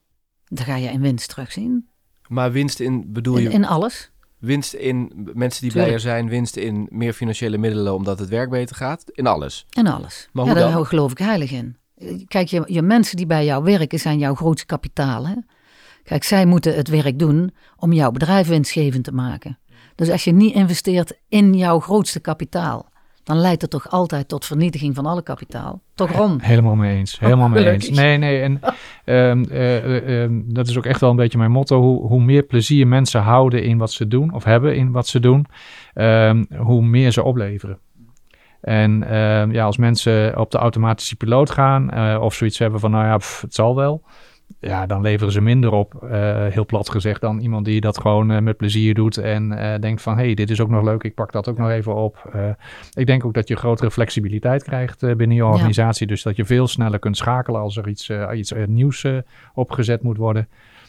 Dan 0.48 0.66
ga 0.66 0.76
je 0.76 0.90
in 0.90 1.02
winst 1.02 1.30
terugzien. 1.30 1.88
Maar 2.28 2.52
winst 2.52 2.80
in, 2.80 3.04
bedoel 3.14 3.38
In, 3.38 3.44
je 3.44 3.50
in 3.50 3.66
alles. 3.66 4.12
winst 4.38 4.74
in 4.74 5.12
mensen 5.34 5.62
die 5.62 5.72
Tuurlijk. 5.72 5.74
blijer 5.74 6.00
zijn, 6.00 6.30
winst 6.30 6.56
in 6.56 6.88
meer 6.92 7.14
financiële 7.14 7.58
middelen 7.58 7.94
omdat 7.94 8.20
het 8.20 8.30
werk 8.30 8.50
beter 8.50 8.76
gaat? 8.76 9.04
In 9.12 9.28
alles. 9.28 9.66
In 9.70 9.88
alles. 9.88 10.30
Maar 10.32 10.46
ja, 10.46 10.52
hoe 10.52 10.60
daar 10.62 10.72
dan? 10.72 10.86
geloof 10.86 11.12
ik 11.12 11.18
heilig 11.18 11.52
in. 11.52 11.78
Kijk, 12.28 12.48
je, 12.48 12.64
je 12.66 12.82
mensen 12.82 13.18
die 13.18 13.26
bij 13.26 13.46
jou 13.46 13.64
werken 13.64 14.00
zijn 14.00 14.18
jouw 14.20 14.36
grootste 14.36 14.66
kapitaal. 14.66 15.28
Hè? 15.28 15.34
Kijk, 16.06 16.24
zij 16.24 16.46
moeten 16.46 16.76
het 16.76 16.88
werk 16.88 17.20
doen 17.20 17.52
om 17.78 17.94
jouw 17.94 18.12
bedrijf 18.12 18.48
winstgevend 18.48 19.04
te 19.04 19.12
maken. 19.12 19.58
Dus 19.96 20.10
als 20.10 20.24
je 20.24 20.32
niet 20.32 20.56
investeert 20.56 21.20
in 21.30 21.54
jouw 21.54 21.80
grootste 21.80 22.20
kapitaal, 22.20 22.90
dan 23.24 23.38
leidt 23.38 23.62
het 23.62 23.72
toch 23.72 23.90
altijd 23.90 24.28
tot 24.28 24.46
vernietiging 24.46 24.96
van 24.96 25.06
alle 25.06 25.24
kapitaal. 25.24 25.82
Toch 25.96 26.12
Ron? 26.12 26.42
Helemaal 26.42 26.76
mee 26.76 26.98
eens. 26.98 27.20
Helemaal 27.20 27.50
mee 27.50 27.70
eens. 27.70 27.90
Nee, 27.90 28.18
nee. 28.18 28.42
En 28.42 28.60
ehm, 29.06 29.44
eh, 29.44 29.78
eh, 29.78 30.24
ehm, 30.24 30.42
dat 30.46 30.68
is 30.68 30.78
ook 30.78 30.86
echt 30.86 31.02
wel 31.02 31.10
een 31.10 31.16
beetje 31.16 31.38
mijn 31.38 31.52
motto. 31.52 31.82
Hoe, 31.82 32.08
hoe 32.08 32.22
meer 32.22 32.44
plezier 32.44 32.88
mensen 32.88 33.22
houden 33.22 33.64
in 33.64 33.78
wat 33.78 33.92
ze 33.92 34.08
doen, 34.08 34.34
of 34.34 34.44
hebben 34.44 34.76
in 34.76 34.92
wat 34.92 35.08
ze 35.08 35.20
doen, 35.20 35.46
ehm, 35.94 36.44
hoe 36.58 36.82
meer 36.82 37.12
ze 37.12 37.24
opleveren. 37.24 37.80
En 38.62 39.04
ehm, 39.10 39.52
ja, 39.52 39.66
als 39.66 39.78
mensen 39.78 40.40
op 40.40 40.52
de 40.52 40.58
automatische 40.58 41.16
piloot 41.16 41.50
gaan, 41.50 41.90
eh, 41.90 42.18
of 42.22 42.34
zoiets 42.34 42.60
hebben 42.60 42.80
van, 42.80 42.92
nou 42.92 43.06
ja, 43.06 43.18
pff, 43.18 43.42
het 43.42 43.54
zal 43.54 43.76
wel. 43.76 44.04
Ja, 44.60 44.86
dan 44.86 45.02
leveren 45.02 45.34
ze 45.34 45.42
minder 45.42 45.72
op, 45.72 46.04
eh, 46.04 46.48
heel 46.48 46.66
plat 46.66 46.90
gezegd, 46.90 47.22
dan 47.22 47.40
iemand 47.40 47.66
die 47.66 47.82
dat 47.82 48.00
gewoon 48.00 48.32
eh, 48.32 48.40
met 48.42 48.58
plezier 48.58 48.94
doet 48.94 49.18
en 49.18 49.52
eh, 49.52 49.80
denkt 49.80 50.02
van, 50.02 50.18
hé, 50.18 50.24
hey, 50.26 50.34
dit 50.34 50.50
is 50.50 50.62
ook 50.62 50.70
nog 50.70 50.84
leuk, 50.84 51.04
ik 51.04 51.14
pak 51.16 51.32
dat 51.32 51.50
ook 51.50 51.58
nog 51.58 51.70
even 51.70 51.96
op. 51.96 52.34
Ik 52.94 53.06
denk 53.06 53.26
ook 53.26 53.34
dat 53.34 53.48
je 53.48 53.56
grotere 53.56 53.92
flexibiliteit 53.92 54.64
krijgt 54.64 55.00
binnen 55.00 55.30
je 55.38 55.44
Ja. 55.44 55.50
organisatie, 55.50 56.08
dus 56.08 56.24
dat 56.24 56.36
je 56.36 56.46
veel 56.46 56.68
sneller 56.68 57.00
kunt 57.00 57.18
schakelen 57.18 57.62
als 57.62 57.78
er 57.78 57.88
iets, 57.88 58.10
iets 58.34 58.54
nieuws 58.68 59.06
opgezet 59.54 60.02
moet 60.04 60.18
worden. 60.18 60.48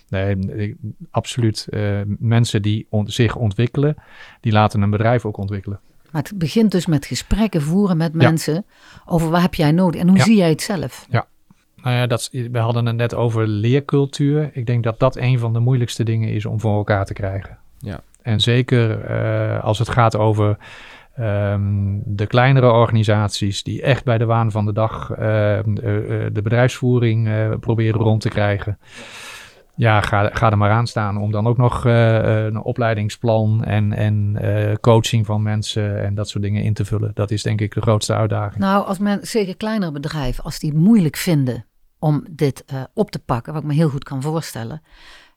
Nee, 0.09 0.77
absoluut. 1.11 1.69
Mensen 2.19 2.62
die 2.62 2.87
on- 2.90 3.09
zich 3.09 3.37
ontwikkelen, 3.37 3.97
die 4.40 4.53
laten 4.53 4.83
een 4.83 4.90
bedrijf 4.90 5.25
ook 5.25 5.37
ontwikkelen. 5.37 5.81
Maar 6.11 6.23
het 6.23 6.38
begint 6.38 6.71
dus 6.71 6.87
met 6.87 7.07
gesprekken 7.07 7.62
voeren 7.62 7.97
met 7.97 8.12
Ja. 8.12 8.19
mensen 8.19 8.64
over 9.05 9.31
wat 9.31 9.40
heb 9.40 9.55
jij 9.55 9.73
nodig 9.73 10.01
en 10.01 10.09
hoe 10.09 10.16
Ja. 10.16 10.25
zie 10.25 10.37
jij 10.37 10.49
het 10.51 10.62
zelf. 10.62 11.07
Nou 11.87 11.99
ja, 11.99 12.07
dat, 12.07 12.29
we 12.33 12.59
hadden 12.59 12.87
het 12.87 12.96
net 12.96 13.14
over 13.14 13.46
leercultuur. 13.46 14.51
Ik 14.53 14.66
denk 14.66 14.85
dat 14.85 14.99
dat 14.99 15.16
een 15.16 15.38
van 15.38 15.53
de 15.53 15.59
moeilijkste 15.59 16.05
dingen 16.05 16.29
is 16.29 16.46
om 16.46 16.61
voor 16.61 16.77
elkaar 16.77 17.05
te 17.05 17.12
krijgen. 17.12 17.59
Ja. 17.79 18.01
En 18.22 18.40
zeker 18.40 19.01
eh, 19.01 19.64
als 19.64 19.79
het 19.79 19.88
gaat 19.88 20.16
over 20.16 20.57
ehm, 21.14 21.99
de 22.05 22.27
kleinere 22.27 22.70
organisaties 22.70 23.62
die 23.62 23.83
echt 23.83 24.05
bij 24.05 24.18
de 24.18 24.25
waan 24.25 24.51
van 24.51 24.64
de 24.64 24.72
dag 24.72 25.11
eh, 25.11 25.59
eh, 25.59 25.59
eh, 25.59 25.64
de 26.33 26.42
bedrijfsvoering 26.42 27.29
eh, 27.29 27.51
proberen 27.61 28.01
rond 28.01 28.20
te 28.20 28.29
krijgen. 28.29 28.79
Ja, 29.75 30.01
ga, 30.01 30.31
ga 30.33 30.51
er 30.51 30.59
maar 30.59 30.70
aan 30.70 30.87
staan 30.87 31.18
om 31.18 31.31
dan 31.31 31.46
ook 31.46 31.57
nog 31.57 31.87
eh, 31.87 32.44
een 32.44 32.62
opleidingsplan 32.62 33.64
en, 33.64 33.92
en 33.92 34.37
eh, 34.40 34.75
coaching 34.81 35.27
van 35.27 35.42
mensen 35.42 36.05
en 36.05 36.14
dat 36.14 36.29
soort 36.29 36.44
dingen 36.44 36.62
in 36.62 36.75
te 36.75 36.85
vullen. 36.85 37.11
Dat 37.14 37.31
is 37.31 37.42
denk 37.42 37.61
ik 37.61 37.75
de 37.75 37.81
grootste 37.81 38.14
uitdaging. 38.14 38.61
Nou, 38.61 38.87
als 38.87 38.99
men, 38.99 39.18
zeker 39.22 39.57
kleinere 39.57 39.92
bedrijven, 39.92 40.44
als 40.44 40.59
die 40.59 40.70
het 40.70 40.79
moeilijk 40.79 41.16
vinden 41.16 41.64
om 42.07 42.25
dit 42.31 42.64
eh, 42.64 42.83
op 42.95 43.11
te 43.11 43.19
pakken, 43.19 43.53
wat 43.53 43.62
ik 43.62 43.69
me 43.69 43.75
heel 43.75 43.88
goed 43.88 44.05
kan 44.05 44.23
voorstellen. 44.23 44.83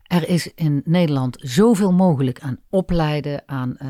Er 0.04 0.30
is 0.30 0.54
in 0.54 0.82
Nederland 0.86 1.38
zoveel 1.40 1.92
mogelijk 1.92 2.40
aan 2.40 2.60
opleiden, 2.70 3.44
aan 3.46 3.78
uh, 3.82 3.90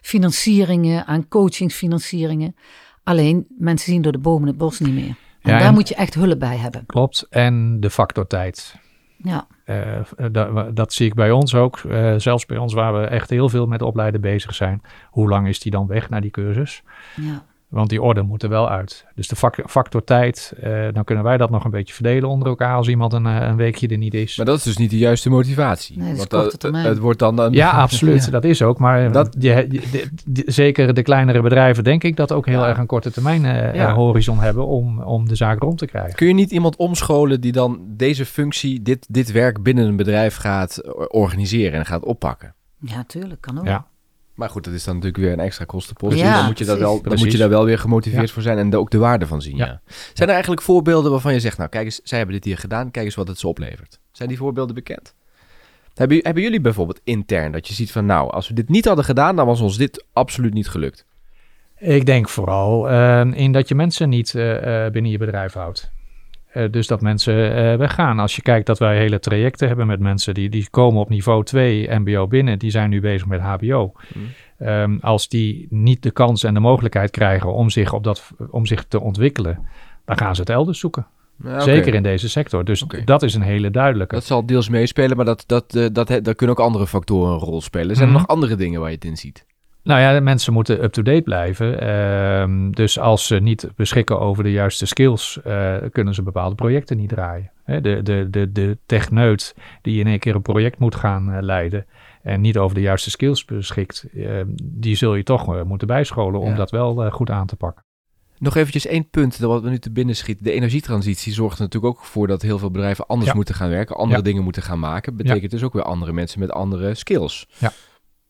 financieringen, 0.00 1.06
aan 1.06 1.28
coachingsfinancieringen. 1.28 2.56
Alleen 3.04 3.46
mensen 3.58 3.92
zien 3.92 4.02
door 4.02 4.12
de 4.12 4.18
bomen 4.18 4.48
het 4.48 4.56
bos 4.56 4.80
niet 4.80 4.94
meer. 4.94 5.16
En 5.40 5.58
daar 5.58 5.72
moet 5.72 5.88
je 5.88 5.94
echt 5.94 6.14
hulp 6.14 6.38
bij 6.38 6.56
hebben. 6.56 6.86
Klopt. 6.86 7.26
En 7.30 7.80
de 7.80 7.90
factor 7.90 8.26
tijd. 8.26 8.76
Ja. 9.16 9.46
Uh, 9.66 10.30
dat, 10.32 10.76
dat, 10.76 10.92
zie 10.92 11.06
ik 11.06 11.14
bij 11.14 11.30
ons 11.30 11.54
ook. 11.54 11.78
Uh, 11.78 12.14
zelfs 12.16 12.46
bij 12.46 12.56
ons 12.56 12.72
waar 12.72 13.00
we 13.00 13.06
echt 13.06 13.30
heel 13.30 13.48
veel 13.48 13.66
met 13.66 13.82
opleiden 13.82 14.20
bezig 14.20 14.54
zijn. 14.54 14.80
Hoe 15.10 15.28
lang 15.28 15.48
is 15.48 15.60
die 15.60 15.72
dan 15.72 15.86
weg 15.86 16.08
naar 16.08 16.20
die 16.20 16.30
cursus? 16.30 16.82
Ja. 17.16 17.44
Want 17.72 17.88
die 17.88 18.02
orde 18.02 18.22
moet 18.22 18.42
er 18.42 18.48
wel 18.48 18.68
uit. 18.70 19.06
Dus 19.14 19.28
de 19.28 19.36
factor 19.66 20.04
tijd, 20.04 20.52
uh, 20.64 20.88
dan 20.92 21.04
kunnen 21.04 21.24
wij 21.24 21.36
dat 21.36 21.50
nog 21.50 21.64
een 21.64 21.70
beetje 21.70 21.94
verdelen 21.94 22.28
onder 22.28 22.48
elkaar 22.48 22.76
als 22.76 22.88
iemand 22.88 23.12
een, 23.12 23.24
een, 23.24 23.56
weekje 23.56 23.88
er 23.88 23.98
niet 23.98 24.14
is. 24.14 24.36
Maar 24.36 24.46
dat 24.46 24.58
is 24.58 24.62
dus 24.62 24.76
niet 24.76 24.90
de 24.90 24.98
juiste 24.98 25.30
motivatie. 25.30 25.98
Nee, 25.98 26.16
Want 26.16 26.30
dat, 26.30 26.52
het, 26.52 26.62
het 26.62 26.98
wordt 26.98 27.18
dan 27.18 27.38
een... 27.38 27.52
Ja, 27.52 27.70
absoluut. 27.86 28.24
ja. 28.24 28.30
Dat 28.30 28.44
is 28.44 28.62
ook. 28.62 28.78
Maar 28.78 29.12
dat, 29.12 29.36
je, 29.38 29.66
de, 29.68 30.08
de, 30.26 30.42
zeker 30.46 30.94
de 30.94 31.02
kleinere 31.02 31.42
bedrijven, 31.42 31.84
denk 31.84 32.04
ik, 32.04 32.16
dat 32.16 32.32
ook 32.32 32.46
heel 32.46 32.60
ja. 32.60 32.68
erg 32.68 32.78
een 32.78 32.86
korte 32.86 33.10
termijn 33.10 33.44
uh, 33.44 33.74
ja. 33.74 33.94
horizon 33.94 34.38
hebben 34.38 34.66
om, 34.66 35.02
om 35.02 35.28
de 35.28 35.34
zaak 35.34 35.62
rond 35.62 35.78
te 35.78 35.86
krijgen. 35.86 36.14
Kun 36.14 36.26
je 36.26 36.34
niet 36.34 36.50
iemand 36.50 36.76
omscholen 36.76 37.40
die 37.40 37.52
dan 37.52 37.84
deze 37.86 38.26
functie, 38.26 38.82
dit, 38.82 39.06
dit 39.10 39.32
werk 39.32 39.62
binnen 39.62 39.86
een 39.86 39.96
bedrijf 39.96 40.36
gaat 40.36 40.82
organiseren 41.12 41.78
en 41.78 41.86
gaat 41.86 42.04
oppakken? 42.04 42.54
Ja, 42.78 43.04
tuurlijk. 43.04 43.40
Kan 43.40 43.58
ook. 43.58 43.66
Ja. 43.66 43.86
Maar 44.42 44.50
goed, 44.50 44.64
dat 44.64 44.74
is 44.74 44.84
dan 44.84 44.94
natuurlijk 44.94 45.22
weer 45.22 45.32
een 45.32 45.40
extra 45.40 45.64
kostenpost. 45.64 46.16
Ja, 46.16 46.24
dus 46.24 46.36
dan 46.36 46.44
moet 46.44 46.58
je, 46.58 46.64
dat 46.64 46.78
wel, 46.78 47.02
dan 47.02 47.18
moet 47.18 47.32
je 47.32 47.38
daar 47.38 47.48
wel 47.48 47.64
weer 47.64 47.78
gemotiveerd 47.78 48.26
ja. 48.26 48.34
voor 48.34 48.42
zijn 48.42 48.58
en 48.58 48.70
de, 48.70 48.76
ook 48.76 48.90
de 48.90 48.98
waarde 48.98 49.26
van 49.26 49.42
zien. 49.42 49.56
Ja. 49.56 49.66
ja. 49.66 49.80
Zijn 50.12 50.28
er 50.28 50.34
eigenlijk 50.34 50.62
voorbeelden 50.62 51.10
waarvan 51.10 51.32
je 51.32 51.40
zegt, 51.40 51.58
nou 51.58 51.70
kijk 51.70 51.84
eens, 51.84 52.00
zij 52.04 52.18
hebben 52.18 52.36
dit 52.36 52.44
hier 52.44 52.58
gedaan, 52.58 52.90
kijk 52.90 53.04
eens 53.04 53.14
wat 53.14 53.28
het 53.28 53.38
ze 53.38 53.48
oplevert. 53.48 53.98
Zijn 54.12 54.28
die 54.28 54.38
voorbeelden 54.38 54.74
bekend? 54.74 55.14
Hebben, 55.94 56.18
hebben 56.22 56.42
jullie 56.42 56.60
bijvoorbeeld 56.60 57.00
intern 57.04 57.52
dat 57.52 57.68
je 57.68 57.74
ziet 57.74 57.92
van, 57.92 58.06
nou, 58.06 58.30
als 58.30 58.48
we 58.48 58.54
dit 58.54 58.68
niet 58.68 58.84
hadden 58.84 59.04
gedaan, 59.04 59.36
dan 59.36 59.46
was 59.46 59.60
ons 59.60 59.76
dit 59.76 60.04
absoluut 60.12 60.54
niet 60.54 60.68
gelukt? 60.68 61.06
Ik 61.78 62.06
denk 62.06 62.28
vooral 62.28 62.90
uh, 62.90 63.24
in 63.32 63.52
dat 63.52 63.68
je 63.68 63.74
mensen 63.74 64.08
niet 64.08 64.34
uh, 64.34 64.86
binnen 64.88 65.10
je 65.10 65.18
bedrijf 65.18 65.52
houdt. 65.52 65.90
Uh, 66.54 66.70
dus 66.70 66.86
dat 66.86 67.00
mensen 67.00 67.34
uh, 67.34 67.76
weggaan. 67.76 68.18
Als 68.18 68.36
je 68.36 68.42
kijkt 68.42 68.66
dat 68.66 68.78
wij 68.78 68.96
hele 68.96 69.18
trajecten 69.18 69.68
hebben 69.68 69.86
met 69.86 70.00
mensen 70.00 70.34
die, 70.34 70.48
die 70.48 70.70
komen 70.70 71.00
op 71.00 71.08
niveau 71.08 71.44
2 71.44 71.88
MBO 71.90 72.26
binnen, 72.26 72.58
die 72.58 72.70
zijn 72.70 72.90
nu 72.90 73.00
bezig 73.00 73.26
met 73.26 73.40
HBO. 73.40 73.92
Mm. 74.14 74.28
Um, 74.68 74.98
als 75.00 75.28
die 75.28 75.66
niet 75.70 76.02
de 76.02 76.10
kans 76.10 76.44
en 76.44 76.54
de 76.54 76.60
mogelijkheid 76.60 77.10
krijgen 77.10 77.52
om 77.52 77.70
zich, 77.70 77.92
op 77.92 78.04
dat, 78.04 78.30
om 78.50 78.66
zich 78.66 78.84
te 78.84 79.00
ontwikkelen, 79.00 79.68
dan 80.04 80.18
gaan 80.18 80.34
ze 80.34 80.40
het 80.40 80.50
elders 80.50 80.78
zoeken. 80.78 81.06
Ja, 81.44 81.50
okay. 81.50 81.60
Zeker 81.60 81.94
in 81.94 82.02
deze 82.02 82.28
sector. 82.28 82.64
Dus 82.64 82.82
okay. 82.82 83.04
dat 83.04 83.22
is 83.22 83.34
een 83.34 83.42
hele 83.42 83.70
duidelijke. 83.70 84.14
Dat 84.14 84.24
zal 84.24 84.46
deels 84.46 84.68
meespelen, 84.68 85.16
maar 85.16 85.26
dat, 85.26 85.44
dat, 85.46 85.74
uh, 85.74 85.86
dat, 85.92 86.08
dat 86.08 86.36
kunnen 86.36 86.56
ook 86.56 86.64
andere 86.64 86.86
factoren 86.86 87.32
een 87.32 87.38
rol 87.38 87.60
spelen. 87.60 87.96
Zijn 87.96 87.98
er 87.98 88.04
mm 88.06 88.10
-hmm. 88.10 88.26
nog 88.28 88.36
andere 88.36 88.54
dingen 88.54 88.80
waar 88.80 88.88
je 88.88 88.94
het 88.94 89.04
in 89.04 89.16
ziet? 89.16 89.46
Nou 89.82 90.00
ja, 90.00 90.20
mensen 90.20 90.52
moeten 90.52 90.84
up-to-date 90.84 91.22
blijven. 91.22 91.84
Uh, 91.84 92.70
dus 92.70 92.98
als 92.98 93.26
ze 93.26 93.36
niet 93.36 93.68
beschikken 93.76 94.20
over 94.20 94.42
de 94.44 94.52
juiste 94.52 94.86
skills, 94.86 95.38
uh, 95.46 95.76
kunnen 95.92 96.14
ze 96.14 96.22
bepaalde 96.22 96.54
projecten 96.54 96.96
niet 96.96 97.08
draaien. 97.08 97.50
Hè, 97.64 97.80
de, 97.80 98.02
de, 98.02 98.30
de, 98.30 98.52
de 98.52 98.78
techneut 98.86 99.54
die 99.82 100.00
in 100.00 100.06
één 100.06 100.18
keer 100.18 100.34
een 100.34 100.42
project 100.42 100.78
moet 100.78 100.94
gaan 100.94 101.30
uh, 101.30 101.36
leiden 101.40 101.86
en 102.22 102.40
niet 102.40 102.58
over 102.58 102.74
de 102.74 102.80
juiste 102.80 103.10
skills 103.10 103.44
beschikt, 103.44 104.06
ehm, 104.14 104.46
die 104.62 104.96
zul 104.96 105.14
je 105.14 105.22
toch 105.22 105.56
eh, 105.56 105.62
moeten 105.62 105.86
bijscholen 105.86 106.40
om 106.40 106.48
ja. 106.48 106.54
dat 106.54 106.70
wel 106.70 107.10
goed 107.10 107.30
aan 107.30 107.46
te 107.46 107.56
pakken. 107.56 107.84
Nog 108.38 108.56
eventjes 108.56 108.86
één 108.86 109.08
punt 109.10 109.38
wat 109.38 109.62
we 109.62 109.68
nu 109.68 109.78
te 109.78 109.90
binnen 109.90 110.16
schieten. 110.16 110.44
De 110.44 110.52
energietransitie 110.52 111.32
zorgt 111.32 111.56
er 111.56 111.62
natuurlijk 111.62 111.94
ook 111.94 112.04
voor 112.04 112.26
dat 112.26 112.42
heel 112.42 112.58
veel 112.58 112.70
bedrijven 112.70 113.06
anders 113.06 113.30
ja. 113.30 113.36
moeten 113.36 113.54
gaan 113.54 113.68
werken, 113.68 113.96
andere 113.96 114.18
ja. 114.18 114.24
dingen 114.24 114.42
moeten 114.42 114.62
gaan 114.62 114.78
maken. 114.78 115.16
Betekent 115.16 115.50
dus 115.50 115.62
ook 115.62 115.72
weer 115.72 115.82
andere 115.82 116.12
mensen 116.12 116.40
met 116.40 116.52
andere 116.52 116.94
skills. 116.94 117.46
Ja. 117.58 117.72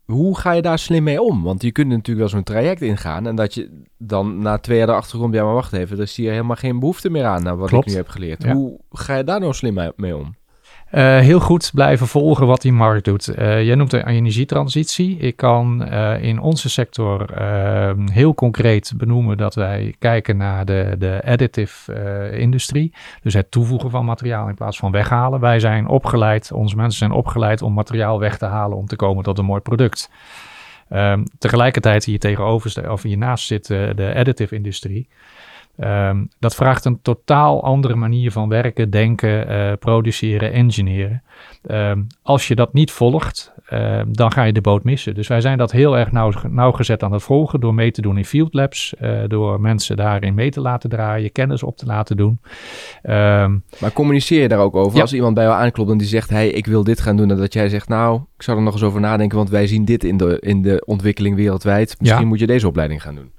Hoe 0.04 0.38
ga 0.38 0.52
je 0.52 0.62
daar 0.62 0.78
slim 0.78 1.02
mee 1.02 1.22
om? 1.22 1.42
Want 1.42 1.62
je 1.62 1.72
kunt 1.72 1.88
natuurlijk 1.88 2.18
wel 2.18 2.28
zo'n 2.28 2.42
traject 2.42 2.82
ingaan 2.82 3.26
en 3.26 3.36
dat 3.36 3.54
je 3.54 3.82
dan 3.98 4.38
na 4.38 4.58
twee 4.58 4.78
jaar 4.78 4.88
erachter 4.88 5.18
komt, 5.18 5.34
ja 5.34 5.44
maar 5.44 5.54
wacht 5.54 5.72
even, 5.72 5.96
er 5.96 6.02
is 6.02 6.16
hier 6.16 6.30
helemaal 6.30 6.56
geen 6.56 6.78
behoefte 6.78 7.10
meer 7.10 7.24
aan 7.24 7.42
naar 7.42 7.56
wat 7.56 7.68
Klopt. 7.68 7.86
ik 7.86 7.90
nu 7.90 7.96
heb 7.96 8.08
geleerd. 8.08 8.42
Ja. 8.42 8.52
Hoe 8.52 8.78
ga 8.90 9.16
je 9.16 9.24
daar 9.24 9.40
nou 9.40 9.52
slim 9.52 9.92
mee 9.96 10.16
om? 10.16 10.34
Uh, 10.92 11.18
heel 11.18 11.40
goed 11.40 11.70
blijven 11.74 12.06
volgen 12.06 12.46
wat 12.46 12.62
die 12.62 12.72
markt 12.72 13.04
doet. 13.04 13.38
Uh, 13.38 13.62
jij 13.64 13.74
noemt 13.74 13.90
de 13.90 14.06
energietransitie. 14.06 15.16
Ik 15.16 15.36
kan 15.36 15.88
uh, 15.92 16.22
in 16.22 16.40
onze 16.40 16.70
sector 16.70 17.26
heel 18.12 18.34
concreet 18.34 18.92
benoemen 18.96 19.36
dat 19.36 19.54
wij 19.54 19.94
kijken 19.98 20.36
naar 20.36 20.64
de, 20.64 20.94
de 20.98 21.20
additive 21.24 22.30
industrie. 22.38 22.92
Dus 23.22 23.34
het 23.34 23.50
toevoegen 23.50 23.90
van 23.90 24.04
materiaal 24.04 24.48
in 24.48 24.54
plaats 24.54 24.78
van 24.78 24.90
weghalen. 24.90 25.40
Wij 25.40 25.60
zijn 25.60 25.86
opgeleid, 25.86 26.52
onze 26.52 26.76
mensen 26.76 26.98
zijn 26.98 27.12
opgeleid 27.12 27.62
om 27.62 27.72
materiaal 27.72 28.18
weg 28.18 28.38
te 28.38 28.46
halen 28.46 28.76
om 28.76 28.86
te 28.86 28.96
komen 28.96 29.24
tot 29.24 29.38
een 29.38 29.44
mooi 29.44 29.60
product. 29.60 30.10
Um, 30.90 31.24
tegelijkertijd 31.38 32.04
hier 32.04 32.18
tegenover 32.18 32.90
of 32.90 33.02
hiernaast 33.02 33.46
zit 33.46 33.66
de 33.66 34.12
additive 34.16 34.54
industrie. 34.54 35.08
Um, 35.78 36.28
dat 36.38 36.54
vraagt 36.54 36.84
een 36.84 37.02
totaal 37.02 37.64
andere 37.64 37.94
manier 37.94 38.32
van 38.32 38.48
werken, 38.48 38.90
denken, 38.90 39.50
uh, 39.50 39.72
produceren, 39.78 40.52
engineeren. 40.52 41.22
Um, 41.70 42.06
als 42.22 42.48
je 42.48 42.54
dat 42.54 42.72
niet 42.72 42.90
volgt, 42.90 43.54
uh, 43.72 44.00
dan 44.08 44.32
ga 44.32 44.42
je 44.42 44.52
de 44.52 44.60
boot 44.60 44.84
missen. 44.84 45.14
Dus 45.14 45.28
wij 45.28 45.40
zijn 45.40 45.58
dat 45.58 45.72
heel 45.72 45.98
erg 45.98 46.12
nauw, 46.12 46.32
nauwgezet 46.48 47.02
aan 47.02 47.12
het 47.12 47.22
volgen 47.22 47.60
door 47.60 47.74
mee 47.74 47.90
te 47.90 48.02
doen 48.02 48.16
in 48.16 48.24
field 48.24 48.54
labs, 48.54 48.94
uh, 49.00 49.20
door 49.26 49.60
mensen 49.60 49.96
daarin 49.96 50.34
mee 50.34 50.50
te 50.50 50.60
laten 50.60 50.90
draaien, 50.90 51.32
kennis 51.32 51.62
op 51.62 51.76
te 51.76 51.86
laten 51.86 52.16
doen. 52.16 52.40
Um, 53.02 53.64
maar 53.80 53.92
communiceer 53.92 54.42
je 54.42 54.48
daar 54.48 54.58
ook 54.58 54.76
over? 54.76 54.96
Ja. 54.96 55.00
Als 55.00 55.12
iemand 55.12 55.34
bij 55.34 55.44
jou 55.44 55.56
aanklopt 55.56 55.90
en 55.90 55.98
die 55.98 56.06
zegt, 56.06 56.30
hey, 56.30 56.48
ik 56.48 56.66
wil 56.66 56.84
dit 56.84 57.00
gaan 57.00 57.16
doen, 57.16 57.30
en 57.30 57.36
dat 57.36 57.52
jij 57.52 57.68
zegt, 57.68 57.88
nou, 57.88 58.20
ik 58.36 58.42
zou 58.42 58.56
er 58.56 58.62
nog 58.62 58.72
eens 58.72 58.82
over 58.82 59.00
nadenken, 59.00 59.36
want 59.36 59.50
wij 59.50 59.66
zien 59.66 59.84
dit 59.84 60.04
in 60.04 60.16
de, 60.16 60.38
in 60.40 60.62
de 60.62 60.82
ontwikkeling 60.86 61.36
wereldwijd. 61.36 61.96
Misschien 61.98 62.22
ja. 62.22 62.28
moet 62.28 62.38
je 62.38 62.46
deze 62.46 62.66
opleiding 62.66 63.02
gaan 63.02 63.14
doen. 63.14 63.32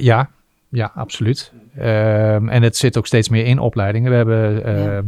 ja, 0.00 0.30
ja, 0.70 0.92
absoluut. 0.94 1.52
Um, 1.78 2.48
en 2.48 2.62
het 2.62 2.76
zit 2.76 2.98
ook 2.98 3.06
steeds 3.06 3.28
meer 3.28 3.44
in 3.44 3.58
opleidingen. 3.58 4.10
We 4.10 4.16
hebben 4.16 4.68
uh, 4.68 4.98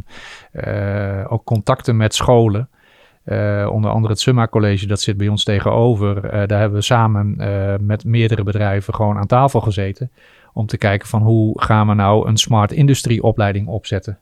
ja. 0.53 1.23
uh, 1.23 1.33
ook 1.33 1.45
contacten 1.45 1.97
met 1.97 2.15
scholen. 2.15 2.69
Uh, 3.25 3.69
onder 3.73 3.91
andere 3.91 4.13
het 4.13 4.23
Summa 4.23 4.47
College, 4.47 4.87
dat 4.87 5.01
zit 5.01 5.17
bij 5.17 5.29
ons 5.29 5.45
tegenover. 5.45 6.23
daar 6.47 6.61
hebben 6.61 6.79
we 6.79 6.85
samen 6.85 7.37
met 7.87 8.05
meerdere 8.05 8.43
bedrijven 8.43 8.95
gewoon 8.95 9.17
aan 9.17 9.27
tafel 9.27 9.61
gezeten. 9.61 10.11
Om 10.53 10.67
te 10.67 10.79
kijken 10.79 11.09
van 11.09 11.23
hoe 11.23 11.63
gaan 11.63 11.87
we 11.87 11.95
nou 11.95 12.29
een 12.29 12.37
smart 12.37 12.73
industrie 12.73 13.23
opleiding 13.23 13.69
opzetten. 13.69 14.19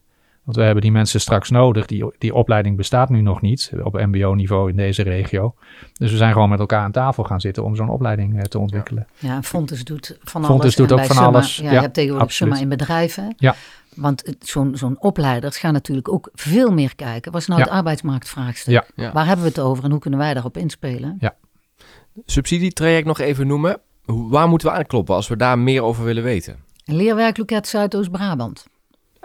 Want 0.48 0.60
we 0.60 0.66
hebben 0.66 0.82
die 0.82 0.92
mensen 0.92 1.20
straks 1.20 1.50
nodig. 1.50 1.86
Die, 1.86 2.12
die 2.18 2.34
opleiding 2.34 2.76
bestaat 2.76 3.08
nu 3.08 3.20
nog 3.20 3.40
niet 3.40 3.72
op 3.82 3.92
mbo-niveau 3.92 4.70
in 4.70 4.76
deze 4.76 5.02
regio. 5.02 5.54
Dus 5.92 6.10
we 6.10 6.16
zijn 6.16 6.32
gewoon 6.32 6.48
met 6.48 6.58
elkaar 6.58 6.80
aan 6.80 6.92
tafel 6.92 7.24
gaan 7.24 7.40
zitten 7.40 7.64
om 7.64 7.76
zo'n 7.76 7.88
opleiding 7.88 8.34
uh, 8.34 8.40
te 8.40 8.58
ontwikkelen. 8.58 9.06
Ja, 9.18 9.42
Fontes 9.42 9.84
doet 9.84 10.18
van 10.22 10.44
Fontes 10.44 10.62
alles. 10.62 10.74
doet 10.76 10.92
ook 10.92 11.04
van 11.04 11.16
Summa, 11.16 11.28
alles. 11.30 11.56
Ja, 11.56 11.70
je 11.70 11.80
hebt 11.80 11.94
tegenwoordig 11.94 12.32
Summa 12.32 12.58
in 12.58 12.68
bedrijven. 12.68 13.34
Ja. 13.36 13.54
Want 13.94 14.34
zo'n 14.40 14.76
zo'n 14.76 15.00
opleiders 15.00 15.58
gaan 15.58 15.72
natuurlijk 15.72 16.08
ook 16.12 16.30
veel 16.34 16.72
meer 16.72 16.96
kijken. 16.96 17.32
Wat 17.32 17.40
is 17.40 17.46
nou 17.46 17.60
Ja. 17.60 17.66
het 17.66 17.74
arbeidsmarktvraagstuk? 17.74 18.74
Ja. 18.74 18.84
Ja. 18.94 19.12
Waar 19.12 19.26
hebben 19.26 19.44
we 19.44 19.50
het 19.50 19.60
over 19.60 19.84
en 19.84 19.90
hoe 19.90 20.00
kunnen 20.00 20.18
wij 20.20 20.34
daarop 20.34 20.56
inspelen? 20.56 21.16
Ja. 21.20 21.34
Subsidietraject 22.24 23.06
nog 23.06 23.18
even 23.18 23.46
noemen. 23.46 23.80
Waar 24.04 24.48
moeten 24.48 24.68
we 24.68 24.74
aankloppen 24.74 25.14
als 25.14 25.28
we 25.28 25.36
daar 25.36 25.58
meer 25.58 25.82
over 25.82 26.04
willen 26.04 26.22
weten? 26.22 26.56
Een 26.84 26.96
leerwerkloket 26.96 27.68
Zuidoost-Brabant. 27.68 28.66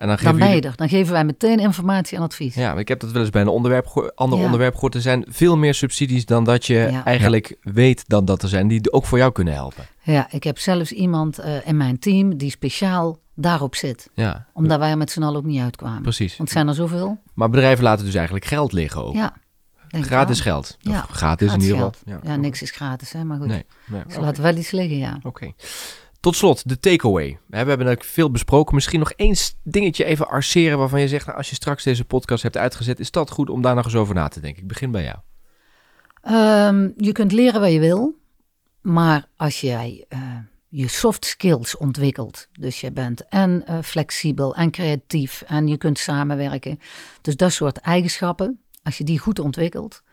En 0.04 0.10
dan 0.10 0.18
Dan 0.22 0.34
geven 0.34 0.48
jullie... 0.54 0.72
Dan 0.76 0.90
geven 0.90 1.14
wij 1.14 1.26
meteen 1.26 1.60
informatie 1.60 2.18
en 2.18 2.24
advies. 2.24 2.56
Ja, 2.56 2.70
maar 2.72 2.80
ik 2.80 2.88
heb 2.88 3.00
dat 3.00 3.12
wel 3.12 3.22
eens 3.22 3.30
bij 3.32 3.42
een 3.42 3.48
onderwerp, 3.48 3.88
geho- 3.88 4.08
ander 4.16 4.40
Ja. 4.40 4.46
onderwerp 4.46 4.74
gehoord. 4.74 4.96
Er 4.96 5.02
zijn 5.02 5.26
veel 5.30 5.58
meer 5.58 5.74
subsidies 5.74 6.26
dan 6.26 6.44
dat 6.44 6.66
je 6.66 6.74
Ja. 6.74 7.06
eigenlijk 7.06 7.56
weet 7.62 8.04
dan 8.08 8.26
dat 8.26 8.44
er 8.44 8.50
zijn, 8.50 8.68
die 8.68 8.92
ook 8.92 9.06
voor 9.06 9.18
jou 9.18 9.32
kunnen 9.32 9.54
helpen. 9.54 9.86
Ja, 10.02 10.28
ik 10.32 10.44
heb 10.44 10.60
zelfs 10.60 10.92
iemand 10.92 11.38
eh, 11.40 11.68
in 11.68 11.78
mijn 11.78 12.00
team 12.00 12.38
die 12.38 12.50
speciaal 12.50 13.20
daarop 13.36 13.76
zit. 13.76 14.10
Ja, 14.14 14.46
Omdat 14.54 14.80
wij 14.80 14.90
er 14.90 14.98
met 14.98 15.12
z'n 15.12 15.24
allen 15.24 15.38
ook 15.38 15.46
niet 15.46 15.62
uitkwamen. 15.62 16.02
precies. 16.02 16.38
Want 16.38 16.50
het 16.50 16.58
zijn 16.58 16.68
er 16.68 16.76
zoveel. 16.76 17.18
Maar 17.34 17.50
bedrijven 17.50 17.84
laten 17.84 18.06
dus 18.06 18.16
eigenlijk 18.16 18.46
geld 18.46 18.72
liggen 18.72 19.06
ook. 19.06 19.14
Ja. 19.14 19.34
Gratis 19.88 20.44
wel. 20.44 20.54
geld. 20.54 20.78
Ja, 20.80 21.06
Of 21.10 21.16
gratis, 21.16 21.54
in 21.54 21.62
ieder 21.62 21.76
geval. 21.76 21.94
Ja, 22.24 22.36
niks 22.36 22.62
is 22.62 22.72
gratis, 22.72 23.12
hè? 23.12 23.24
maar 23.24 23.38
goed. 23.38 23.48
Nee, 23.48 23.66
nee. 23.86 24.02
Ze 24.08 24.20
laten 24.22 24.44
wel 24.44 24.56
iets 24.56 24.72
liggen, 24.72 24.98
ja. 24.98 25.20
Oké. 25.24 25.52
Tot 26.24 26.36
slot, 26.36 26.70
de 26.70 26.80
takeaway. 26.80 27.40
We 27.48 27.58
hebben 27.58 27.78
natuurlijk 27.78 28.04
veel 28.04 28.32
besproken. 28.32 28.76
Misschien 28.76 29.00
nog 29.00 29.12
één 29.12 29.36
dingetje 29.64 30.04
even 30.04 30.28
arceren 30.28 30.78
waarvan 30.78 31.02
je 31.02 31.08
zegt... 31.08 31.26
Nou, 31.26 31.38
als 31.38 31.50
je 31.50 31.56
straks 31.56 31.84
deze 31.84 32.06
podcast 32.06 32.44
hebt 32.44 32.58
uitgezet... 32.58 33.00
is 33.00 33.12
dat 33.12 33.30
goed 33.30 33.50
om 33.50 33.62
daar 33.62 33.76
nog 33.76 33.86
eens 33.86 33.96
over 33.96 34.16
na 34.16 34.28
te 34.28 34.40
denken. 34.40 34.62
Ik 34.62 34.68
begin 34.68 34.92
bij 34.92 35.04
jou. 35.04 35.18
Ehm, 36.22 36.90
je 36.98 37.12
kunt 37.12 37.32
leren 37.32 37.62
wat 37.62 37.72
je 37.72 37.80
wil, 37.80 38.20
maar 38.82 39.28
als 39.36 39.62
jij 39.62 40.06
eh, 40.10 40.20
je 40.68 40.88
soft 40.88 41.26
skills 41.26 41.78
ontwikkelt, 41.78 42.48
dus 42.60 42.82
je 42.82 42.92
bent 42.92 43.28
en 43.28 43.66
eh, 43.66 43.82
flexibel 43.82 44.56
en 44.56 44.72
creatief 44.72 45.44
en 45.48 45.68
je 45.68 45.78
kunt 45.78 46.00
samenwerken, 46.00 46.80
dus 47.22 47.36
dat 47.36 47.52
soort 47.52 47.78
eigenschappen, 47.78 48.62
als 48.84 48.98
je 48.98 49.04
die 49.04 49.20
goed 49.20 49.40
ontwikkelt, 49.40 50.04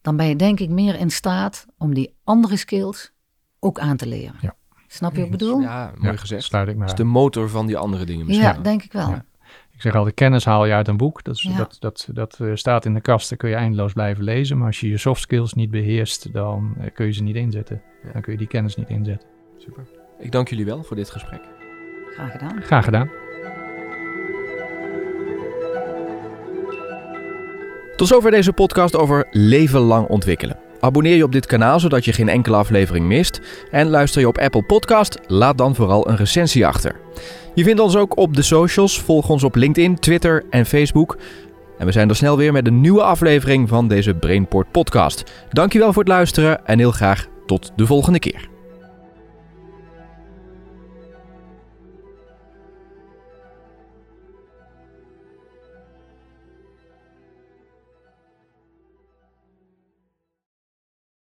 dan 0.00 0.16
ben 0.16 0.26
je 0.26 0.36
denk 0.36 0.60
ik 0.60 0.68
meer 0.68 0.98
in 0.98 1.10
staat 1.10 1.66
om 1.78 1.94
die 1.94 2.14
andere 2.24 2.56
skills 2.56 3.12
ook 3.58 3.78
aan 3.78 3.96
te 3.96 4.06
leren. 4.06 4.36
Ja. 4.40 4.56
Snap 4.92 5.12
je 5.12 5.16
wat 5.16 5.26
ik 5.26 5.30
bedoel? 5.38 5.60
Ja, 5.60 5.82
Ja, 5.82 5.92
mooi 5.96 6.12
Ja, 6.12 6.18
gezegd. 6.18 6.42
Sluit 6.42 6.68
ik 6.68 6.78
Dat 6.78 6.88
is 6.88 6.94
de 6.94 7.04
motor 7.04 7.48
van 7.48 7.66
die 7.66 7.76
andere 7.76 8.04
dingen 8.04 8.26
misschien. 8.26 8.62
denk 8.62 8.82
ik 8.82 8.92
wel. 8.92 9.08
Ja. 9.08 9.24
Ik 9.74 9.80
zeg 9.88 9.94
altijd, 9.94 10.14
kennis 10.14 10.44
haal 10.44 10.64
je 10.66 10.72
uit 10.72 10.88
een 10.88 10.96
boek. 10.96 11.22
Dat, 11.24 11.34
is, 11.34 11.42
Ja. 11.42 11.56
dat, 11.56 11.76
dat, 11.80 12.08
dat 12.12 12.38
eh, 12.40 12.50
staat 12.54 12.84
in 12.84 12.94
de 12.94 13.00
kast, 13.00 13.28
daar 13.28 13.38
kun 13.38 13.48
je 13.48 13.54
eindeloos 13.54 13.92
blijven 13.92 14.24
lezen. 14.24 14.58
Maar 14.58 14.66
als 14.66 14.80
je 14.80 14.88
je 14.88 14.96
soft 14.98 15.20
skills 15.20 15.52
niet 15.52 15.70
beheerst, 15.70 16.32
dan 16.32 16.74
eh, 16.80 16.86
kun 16.94 17.06
je 17.06 17.12
ze 17.12 17.22
niet 17.22 17.36
inzetten. 17.36 17.82
Ja. 18.04 18.12
Dan 18.12 18.22
kun 18.22 18.32
je 18.32 18.38
die 18.38 18.46
kennis 18.46 18.76
niet 18.76 18.88
inzetten. 18.88 19.28
Super. 19.58 19.82
Ik 20.18 20.32
dank 20.32 20.48
jullie 20.48 20.64
wel 20.64 20.82
voor 20.82 20.96
dit 20.96 21.10
gesprek. 21.10 21.40
Graag 22.14 22.32
gedaan. 22.32 22.62
Graag 22.62 22.84
gedaan. 22.84 23.10
Tot 27.96 28.08
zover 28.08 28.30
deze 28.30 28.52
podcast 28.52 28.96
over 28.96 29.26
leven 29.30 29.80
lang 29.80 30.08
ontwikkelen. 30.08 30.56
Abonneer 30.84 31.16
je 31.16 31.24
op 31.24 31.32
dit 31.32 31.46
kanaal 31.46 31.80
zodat 31.80 32.04
je 32.04 32.12
geen 32.12 32.28
enkele 32.28 32.56
aflevering 32.56 33.06
mist. 33.06 33.40
En 33.70 33.88
luister 33.88 34.20
je 34.20 34.28
op 34.28 34.38
Apple 34.38 34.62
Podcast, 34.62 35.18
laat 35.26 35.58
dan 35.58 35.74
vooral 35.74 36.08
een 36.08 36.16
recensie 36.16 36.66
achter. 36.66 36.96
Je 37.54 37.64
vindt 37.64 37.80
ons 37.80 37.96
ook 37.96 38.16
op 38.16 38.36
de 38.36 38.42
socials. 38.42 39.00
Volg 39.00 39.28
ons 39.28 39.44
op 39.44 39.54
LinkedIn, 39.54 39.98
Twitter 39.98 40.44
en 40.50 40.66
Facebook. 40.66 41.16
En 41.78 41.86
we 41.86 41.92
zijn 41.92 42.08
er 42.08 42.16
snel 42.16 42.36
weer 42.36 42.52
met 42.52 42.66
een 42.66 42.80
nieuwe 42.80 43.02
aflevering 43.02 43.68
van 43.68 43.88
deze 43.88 44.14
Brainport 44.14 44.70
podcast. 44.70 45.24
Dankjewel 45.50 45.92
voor 45.92 46.02
het 46.02 46.12
luisteren 46.12 46.66
en 46.66 46.78
heel 46.78 46.92
graag 46.92 47.26
tot 47.46 47.72
de 47.76 47.86
volgende 47.86 48.18
keer. 48.18 48.51